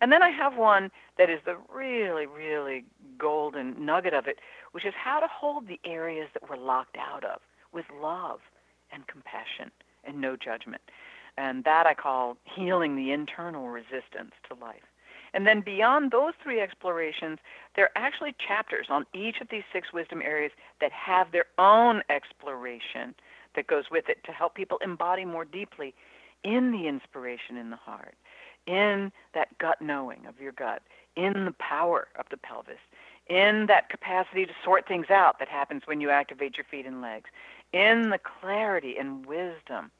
And 0.01 0.11
then 0.11 0.23
I 0.23 0.31
have 0.31 0.57
one 0.57 0.91
that 1.19 1.29
is 1.29 1.41
the 1.45 1.57
really, 1.73 2.27
really 2.27 2.85
golden 3.19 3.85
nugget 3.85 4.15
of 4.15 4.27
it, 4.27 4.39
which 4.73 4.85
is 4.85 4.95
how 4.97 5.21
to 5.21 5.27
hold 5.31 5.69
the 5.69 5.81
areas 5.85 6.29
that 6.35 6.49
we're 6.49 6.57
locked 6.57 6.97
out 6.99 7.25
of 7.25 7.41
with 7.73 7.85
love 8.01 8.41
and 8.93 9.07
compassion 9.07 9.71
and 10.05 10.21
no 10.21 10.37
judgment. 10.37 10.83
And 11.37 11.65
that 11.65 11.87
I 11.87 11.95
call 11.95 12.37
healing 12.45 12.97
the 12.97 13.13
internal 13.13 13.69
resistance 13.69 14.33
to 14.49 14.55
life. 14.61 14.83
And 15.33 15.47
then 15.47 15.61
beyond 15.61 16.11
those 16.11 16.33
three 16.43 16.61
explorations, 16.61 17.39
there 17.77 17.85
are 17.85 18.03
actually 18.03 18.35
chapters 18.47 18.87
on 18.91 19.07
each 19.15 19.41
of 19.41 19.49
these 19.49 19.63
six 19.73 19.93
wisdom 19.93 20.23
areas 20.23 20.51
that 20.81 20.91
have 20.91 21.31
their 21.31 21.45
own 21.57 22.03
exploration 22.11 23.15
that 23.55 23.67
goes 23.67 23.85
with 23.91 24.09
it 24.09 24.25
to 24.25 24.33
help 24.33 24.55
people 24.55 24.79
embody 24.83 25.25
more 25.25 25.45
deeply 25.45 25.95
in 26.43 26.73
the 26.73 26.89
inspiration 26.89 27.57
in 27.57 27.71
the 27.71 27.77
heart, 27.77 28.15
in 28.67 29.13
that 29.35 29.57
gut 29.59 29.81
knowing 29.81 30.27
of 30.27 30.41
your 30.41 30.53
gut, 30.53 30.83
in 31.17 31.45
the 31.45 31.55
power 31.59 32.09
of 32.19 32.27
the 32.31 32.37
pelvis, 32.37 32.79
in 33.29 33.67
that 33.67 33.89
capacity 33.89 34.47
to 34.47 34.53
sort 34.65 34.87
things 34.87 35.11
out 35.11 35.39
that 35.39 35.49
happens 35.49 35.83
when 35.87 36.01
you 36.01 36.11
activate 36.11 36.57
your 36.57 36.65
feet 36.65 36.87
and 36.87 37.01
legs, 37.01 37.31
in 37.73 38.11
the 38.11 38.19
clarity 38.19 38.97
and 38.99 39.27
wisdom 39.27 39.91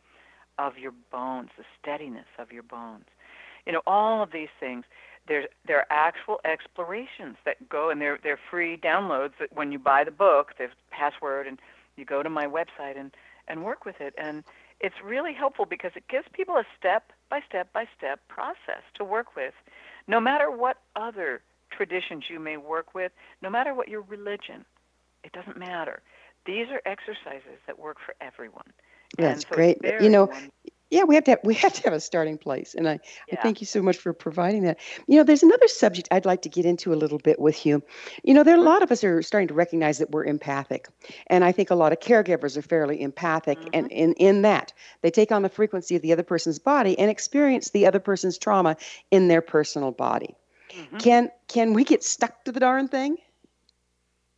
of 0.59 0.79
your 0.79 0.93
bones, 1.11 1.51
the 1.57 1.65
steadiness 1.81 2.27
of 2.39 2.53
your 2.53 2.63
bones. 2.63 3.05
You 3.67 3.73
know, 3.73 3.83
all 3.87 4.23
of 4.23 4.33
these 4.33 4.49
things 4.59 4.85
there's 5.29 5.47
there 5.67 5.79
are 5.79 5.87
actual 5.91 6.41
explorations 6.45 7.37
that 7.45 7.69
go 7.69 7.91
and 7.91 8.01
they're 8.01 8.19
they're 8.23 8.41
free 8.51 8.77
downloads 8.77 9.33
that 9.39 9.55
when 9.55 9.71
you 9.71 9.79
buy 9.79 10.03
the 10.03 10.11
book 10.11 10.53
there's 10.59 10.73
password 10.91 11.47
and 11.47 11.61
you 11.97 12.05
go 12.05 12.23
to 12.23 12.31
my 12.31 12.47
website 12.47 12.99
and 12.99 13.13
and 13.47 13.65
work 13.65 13.85
with 13.85 14.01
it 14.01 14.15
and 14.19 14.43
it's 14.81 14.97
really 15.05 15.33
helpful 15.33 15.67
because 15.67 15.93
it 15.95 16.09
gives 16.09 16.27
people 16.33 16.57
a 16.57 16.65
step 16.79 17.13
by 17.31 17.41
step 17.49 17.73
by 17.73 17.87
step 17.97 18.21
process 18.29 18.83
to 18.97 19.05
work 19.05 19.37
with. 19.37 19.55
No 20.09 20.21
matter 20.21 20.51
what 20.51 20.79
other 20.97 21.43
traditions 21.71 22.25
you 22.29 22.41
may 22.41 22.57
work 22.57 22.95
with 22.95 23.13
no 23.43 23.51
matter 23.51 23.75
what 23.75 23.89
your 23.89 24.03
religion 24.03 24.65
it 25.25 25.33
doesn't 25.33 25.59
matter. 25.59 26.03
These 26.47 26.67
are 26.71 26.83
exercises 26.87 27.59
that 27.67 27.79
work 27.79 27.99
for 28.05 28.15
everyone. 28.21 28.73
That's 29.19 29.43
And 29.43 29.47
so 29.49 29.57
great. 29.57 29.79
You 30.01 30.09
know, 30.11 30.31
Yeah, 30.91 31.05
we 31.05 31.15
have 31.15 31.25
to 31.25 31.33
have, 31.33 31.41
we 31.45 31.55
have 31.55 31.73
to 31.75 31.83
have 31.85 31.93
a 31.93 32.01
starting 32.01 32.37
place, 32.37 32.75
and 32.75 32.89
I, 32.89 32.99
I 33.33 33.37
thank 33.37 33.61
you 33.61 33.67
so 33.67 33.81
much 33.81 33.97
for 33.97 34.13
providing 34.13 34.63
that. 34.65 34.79
You 35.07 35.17
know, 35.17 35.25
there's 35.25 35.43
another 35.43 35.69
subject 35.69 36.09
I'd 36.11 36.27
like 36.27 36.43
to 36.43 36.49
get 36.49 36.67
into 36.67 36.93
a 36.93 36.97
little 36.97 37.19
bit 37.19 37.39
with 37.39 37.65
you. 37.65 37.83
You 38.23 38.35
know, 38.35 38.43
there 38.43 38.55
are 38.55 38.61
a 38.61 38.63
lot 38.63 38.83
of 38.83 38.91
us 38.91 39.03
are 39.05 39.23
starting 39.23 39.49
to 39.49 39.55
recognize 39.55 39.99
that 39.99 40.11
we're 40.11 40.25
empathic, 40.25 40.89
and 41.29 41.45
I 41.45 41.53
think 41.53 41.71
a 41.71 41.75
lot 41.75 41.93
of 41.93 42.01
caregivers 42.01 42.57
are 42.57 42.63
fairly 42.63 43.01
empathic, 43.01 43.59
and 43.73 43.87
mm-hmm. 43.87 43.97
in 43.97 44.13
in 44.15 44.43
that 44.43 44.73
they 45.03 45.11
take 45.11 45.33
on 45.33 45.43
the 45.43 45.49
frequency 45.49 45.97
of 45.97 46.03
the 46.03 46.13
other 46.13 46.23
person's 46.23 46.59
body 46.59 46.99
and 46.99 47.11
experience 47.11 47.71
the 47.71 47.87
other 47.87 48.01
person's 48.01 48.37
trauma 48.39 48.77
in 49.11 49.29
their 49.29 49.43
personal 49.43 49.93
body. 49.93 50.35
Mm-hmm. 50.71 50.99
Can 50.99 51.31
can 51.49 51.73
we 51.73 51.85
get 51.85 52.03
stuck 52.03 52.45
to 52.45 52.53
the 52.53 52.61
darn 52.61 52.89
thing? 52.89 53.17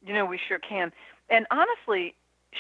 You 0.04 0.14
know, 0.14 0.26
we 0.26 0.38
sure 0.38 0.58
can. 0.58 0.92
And 1.30 1.46
honestly, 1.50 2.14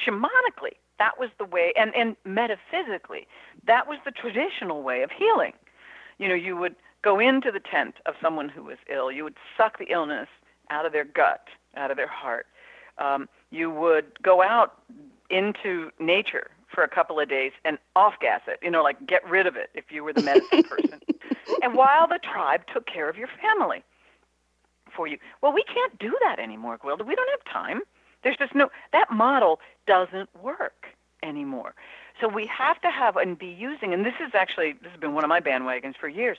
shamanically, 0.06 0.76
that 1.02 1.18
was 1.18 1.30
the 1.36 1.44
way, 1.44 1.72
and, 1.76 1.92
and 1.96 2.16
metaphysically, 2.24 3.26
that 3.66 3.88
was 3.88 3.98
the 4.04 4.12
traditional 4.12 4.84
way 4.84 5.02
of 5.02 5.10
healing. 5.10 5.52
You 6.18 6.28
know, 6.28 6.34
you 6.34 6.56
would 6.56 6.76
go 7.02 7.18
into 7.18 7.50
the 7.50 7.58
tent 7.58 7.96
of 8.06 8.14
someone 8.22 8.48
who 8.48 8.62
was 8.62 8.78
ill, 8.88 9.10
you 9.10 9.24
would 9.24 9.34
suck 9.56 9.78
the 9.80 9.86
illness 9.86 10.28
out 10.70 10.86
of 10.86 10.92
their 10.92 11.04
gut, 11.04 11.48
out 11.76 11.90
of 11.90 11.96
their 11.96 12.06
heart. 12.06 12.46
Um, 12.98 13.28
you 13.50 13.68
would 13.68 14.22
go 14.22 14.42
out 14.42 14.80
into 15.28 15.90
nature 15.98 16.52
for 16.72 16.84
a 16.84 16.88
couple 16.88 17.18
of 17.18 17.28
days 17.28 17.50
and 17.64 17.78
off 17.96 18.14
gas 18.20 18.42
it, 18.46 18.60
you 18.62 18.70
know, 18.70 18.84
like 18.84 19.04
get 19.04 19.28
rid 19.28 19.48
of 19.48 19.56
it 19.56 19.70
if 19.74 19.90
you 19.90 20.04
were 20.04 20.12
the 20.12 20.22
medicine 20.22 20.62
person. 20.70 21.00
And 21.62 21.74
while 21.74 22.06
the 22.06 22.20
tribe 22.22 22.62
took 22.72 22.86
care 22.86 23.08
of 23.08 23.16
your 23.16 23.28
family 23.42 23.82
for 24.94 25.08
you. 25.08 25.18
Well, 25.40 25.52
we 25.52 25.64
can't 25.64 25.98
do 25.98 26.16
that 26.22 26.38
anymore, 26.38 26.78
Gwilda. 26.78 27.04
We 27.04 27.16
don't 27.16 27.30
have 27.30 27.52
time. 27.52 27.80
There's 28.22 28.36
just 28.36 28.54
no, 28.54 28.70
that 28.92 29.10
model 29.10 29.60
doesn't 29.86 30.28
work 30.40 30.86
anymore. 31.22 31.74
So 32.20 32.28
we 32.28 32.46
have 32.46 32.80
to 32.82 32.90
have 32.90 33.16
and 33.16 33.38
be 33.38 33.46
using, 33.46 33.92
and 33.92 34.04
this 34.04 34.14
is 34.20 34.32
actually, 34.34 34.74
this 34.74 34.90
has 34.92 35.00
been 35.00 35.14
one 35.14 35.24
of 35.24 35.28
my 35.28 35.40
bandwagons 35.40 35.96
for 35.96 36.08
years. 36.08 36.38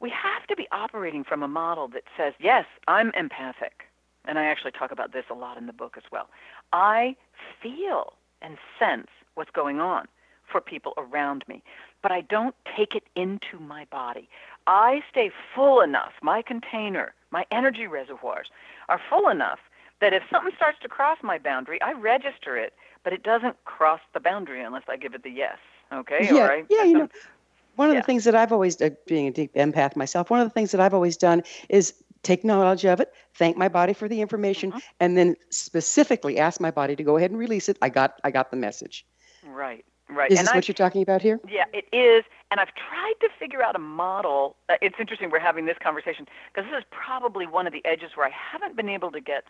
We 0.00 0.10
have 0.10 0.46
to 0.48 0.56
be 0.56 0.66
operating 0.72 1.24
from 1.24 1.42
a 1.42 1.48
model 1.48 1.88
that 1.88 2.04
says, 2.16 2.34
yes, 2.40 2.66
I'm 2.88 3.12
empathic. 3.14 3.84
And 4.24 4.38
I 4.38 4.44
actually 4.44 4.72
talk 4.72 4.92
about 4.92 5.12
this 5.12 5.24
a 5.30 5.34
lot 5.34 5.56
in 5.56 5.66
the 5.66 5.72
book 5.72 5.94
as 5.96 6.04
well. 6.12 6.28
I 6.72 7.16
feel 7.60 8.14
and 8.40 8.58
sense 8.78 9.08
what's 9.34 9.50
going 9.50 9.80
on 9.80 10.06
for 10.46 10.60
people 10.60 10.92
around 10.96 11.44
me, 11.48 11.62
but 12.02 12.12
I 12.12 12.20
don't 12.20 12.54
take 12.76 12.94
it 12.94 13.04
into 13.16 13.58
my 13.58 13.86
body. 13.86 14.28
I 14.66 15.02
stay 15.10 15.30
full 15.54 15.80
enough, 15.80 16.12
my 16.20 16.42
container, 16.42 17.14
my 17.30 17.46
energy 17.50 17.86
reservoirs 17.86 18.48
are 18.88 19.00
full 19.08 19.28
enough 19.28 19.58
that 20.02 20.12
if 20.12 20.22
something 20.30 20.52
starts 20.56 20.78
to 20.82 20.88
cross 20.88 21.16
my 21.22 21.38
boundary, 21.38 21.80
I 21.80 21.92
register 21.92 22.58
it, 22.58 22.74
but 23.04 23.12
it 23.12 23.22
doesn't 23.22 23.56
cross 23.64 24.00
the 24.12 24.20
boundary 24.20 24.62
unless 24.62 24.82
I 24.88 24.96
give 24.96 25.14
it 25.14 25.22
the 25.22 25.30
yes. 25.30 25.56
Okay? 25.92 26.28
Yeah, 26.30 26.46
I, 26.46 26.64
yeah, 26.68 26.82
you 26.82 26.98
know, 26.98 27.08
one 27.76 27.88
of 27.88 27.94
Yeah. 27.94 28.00
the 28.00 28.06
things 28.06 28.24
that 28.24 28.34
I've 28.34 28.52
always, 28.52 28.82
uh, 28.82 28.90
being 29.06 29.28
a 29.28 29.30
deep 29.30 29.54
empath 29.54 29.94
myself, 29.96 30.28
one 30.28 30.40
of 30.40 30.46
the 30.46 30.52
things 30.52 30.72
that 30.72 30.80
I've 30.80 30.92
always 30.92 31.16
done 31.16 31.42
is 31.68 31.94
take 32.22 32.44
knowledge 32.44 32.84
of 32.84 33.00
it, 33.00 33.12
thank 33.34 33.56
my 33.56 33.68
body 33.68 33.92
for 33.92 34.08
the 34.08 34.20
information, 34.20 34.70
Mm-hmm. 34.70 34.78
and 35.00 35.16
then 35.16 35.36
specifically 35.50 36.38
ask 36.38 36.60
my 36.60 36.70
body 36.70 36.96
to 36.96 37.02
go 37.04 37.16
ahead 37.16 37.30
and 37.30 37.38
release 37.38 37.68
it. 37.68 37.78
I 37.80 37.88
got, 37.88 38.20
I 38.24 38.30
got 38.32 38.50
the 38.50 38.56
message. 38.56 39.06
Right, 39.46 39.84
right. 40.08 40.30
Is 40.30 40.38
and 40.38 40.46
this 40.48 40.52
I, 40.52 40.56
what 40.56 40.68
you're 40.68 40.74
talking 40.74 41.02
about 41.02 41.22
here? 41.22 41.40
Yeah, 41.48 41.64
it 41.72 41.86
is. 41.92 42.24
And 42.50 42.60
I've 42.60 42.74
tried 42.74 43.14
to 43.20 43.28
figure 43.38 43.62
out 43.62 43.74
a 43.76 43.80
model. 43.80 44.56
Uh, 44.68 44.74
it's 44.82 44.96
interesting 44.98 45.30
we're 45.30 45.40
having 45.40 45.64
this 45.66 45.78
conversation 45.82 46.26
because 46.52 46.70
this 46.70 46.78
is 46.78 46.84
probably 46.90 47.46
one 47.46 47.66
of 47.66 47.72
the 47.72 47.84
edges 47.84 48.10
where 48.14 48.26
I 48.26 48.30
haven't 48.30 48.76
been 48.76 48.88
able 48.88 49.10
to 49.12 49.20
get 49.20 49.44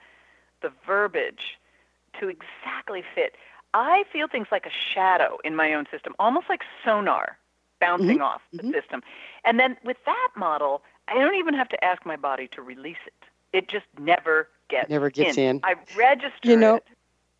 the 0.62 0.72
verbiage 0.86 1.58
to 2.20 2.28
exactly 2.28 3.02
fit. 3.14 3.34
I 3.74 4.04
feel 4.12 4.28
things 4.28 4.48
like 4.52 4.66
a 4.66 4.70
shadow 4.94 5.38
in 5.44 5.56
my 5.56 5.72
own 5.74 5.86
system, 5.90 6.14
almost 6.18 6.48
like 6.48 6.60
sonar 6.84 7.38
bouncing 7.80 8.18
Mm-hmm. 8.18 8.22
off 8.22 8.42
the 8.52 8.62
system. 8.70 9.02
And 9.44 9.58
then 9.58 9.76
with 9.84 9.96
that 10.06 10.28
model, 10.36 10.82
I 11.08 11.14
don't 11.14 11.34
even 11.34 11.54
have 11.54 11.68
to 11.70 11.84
ask 11.84 12.06
my 12.06 12.16
body 12.16 12.48
to 12.48 12.62
release 12.62 13.02
it. 13.06 13.14
It 13.52 13.68
just 13.68 13.86
never 13.98 14.48
gets 14.68 14.88
Never 14.88 15.10
gets 15.10 15.36
in. 15.36 15.60
I 15.64 15.74
register 15.96 16.48
You 16.48 16.56
know, 16.56 16.76
it. 16.76 16.84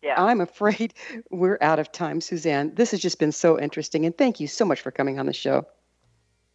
Yeah. 0.01 0.21
I'm 0.21 0.41
afraid 0.41 0.93
we're 1.31 1.57
out 1.61 1.79
of 1.79 1.91
time, 1.91 2.19
Suzanne. 2.19 2.73
This 2.75 2.91
has 2.91 2.99
just 2.99 3.19
been 3.19 3.31
so 3.31 3.57
interesting, 3.59 4.05
and 4.05 4.17
thank 4.17 4.39
you 4.39 4.47
so 4.47 4.65
much 4.65 4.81
for 4.81 4.91
coming 4.91 5.17
on 5.17 5.27
the 5.27 5.33
show. 5.33 5.65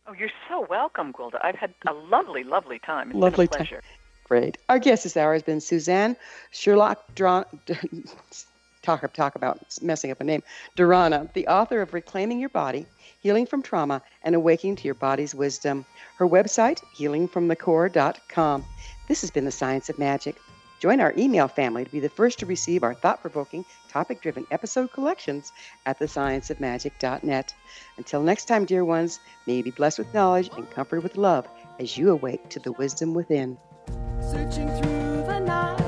Oh, 0.07 0.13
you're 0.13 0.29
so 0.49 0.67
welcome, 0.69 1.13
Gwilda. 1.13 1.39
I've 1.43 1.57
had 1.57 1.73
a 1.87 1.93
lovely, 1.95 2.45
lovely 2.45 2.79
time. 2.79 3.11
It's 3.11 3.17
Lovely 3.19 3.47
been 3.47 3.63
a 3.63 3.65
time. 3.65 3.81
Great. 4.29 4.59
Our 4.69 4.79
guest 4.79 5.05
this 5.05 5.17
hour 5.17 5.33
has 5.33 5.43
been 5.43 5.61
Suzanne 5.61 6.15
Sherlock 6.51 7.15
Dra- 7.15 7.47
talk 8.83 9.13
talk 9.15 9.35
about 9.35 9.59
messing 9.81 10.11
up 10.11 10.21
a 10.21 10.25
name. 10.25 10.43
Durana, 10.77 11.33
the 11.33 11.49
author 11.49 11.81
of 11.81 11.95
Reclaiming 11.95 12.39
Your 12.39 12.51
Body, 12.51 12.87
Healing 13.21 13.47
from 13.47 13.63
Trauma, 13.63 14.03
and 14.23 14.35
Awakening 14.35 14.77
to 14.77 14.85
Your 14.85 14.95
Body's 14.95 15.35
Wisdom. 15.35 15.87
Her 16.17 16.29
website, 16.29 16.83
healingfromthecore.com. 16.95 18.65
This 19.09 19.23
has 19.23 19.31
been 19.31 19.47
the 19.47 19.51
Science 19.51 19.89
of 19.89 19.99
Magic. 19.99 20.37
Join 20.79 21.01
our 21.01 21.15
email 21.17 21.49
family 21.49 21.85
to 21.87 21.91
be 21.91 21.99
the 21.99 22.11
first 22.11 22.39
to 22.41 22.47
receive 22.47 22.83
our 22.83 22.95
thought-provoking, 22.95 23.65
topic-driven 23.89 24.47
episode 24.51 24.93
collections 24.93 25.53
at 25.87 25.99
thescienceofmagic.net. 25.99 27.55
Until 27.97 28.23
next 28.23 28.45
time, 28.45 28.67
dear 28.67 28.85
ones, 28.85 29.21
may 29.47 29.57
you 29.57 29.65
be 29.65 29.71
blessed 29.71 29.99
with 29.99 30.13
knowledge 30.13 30.51
and 30.55 30.71
comforted 30.71 31.03
with 31.03 31.17
love 31.17 31.49
as 31.81 31.97
you 31.97 32.11
awake 32.11 32.49
to 32.51 32.61
the 32.61 32.73
wisdom 32.73 33.15
within. 33.15 33.57
Searching 34.21 34.69
through 34.69 35.25
the 35.27 35.41
night. 35.41 35.88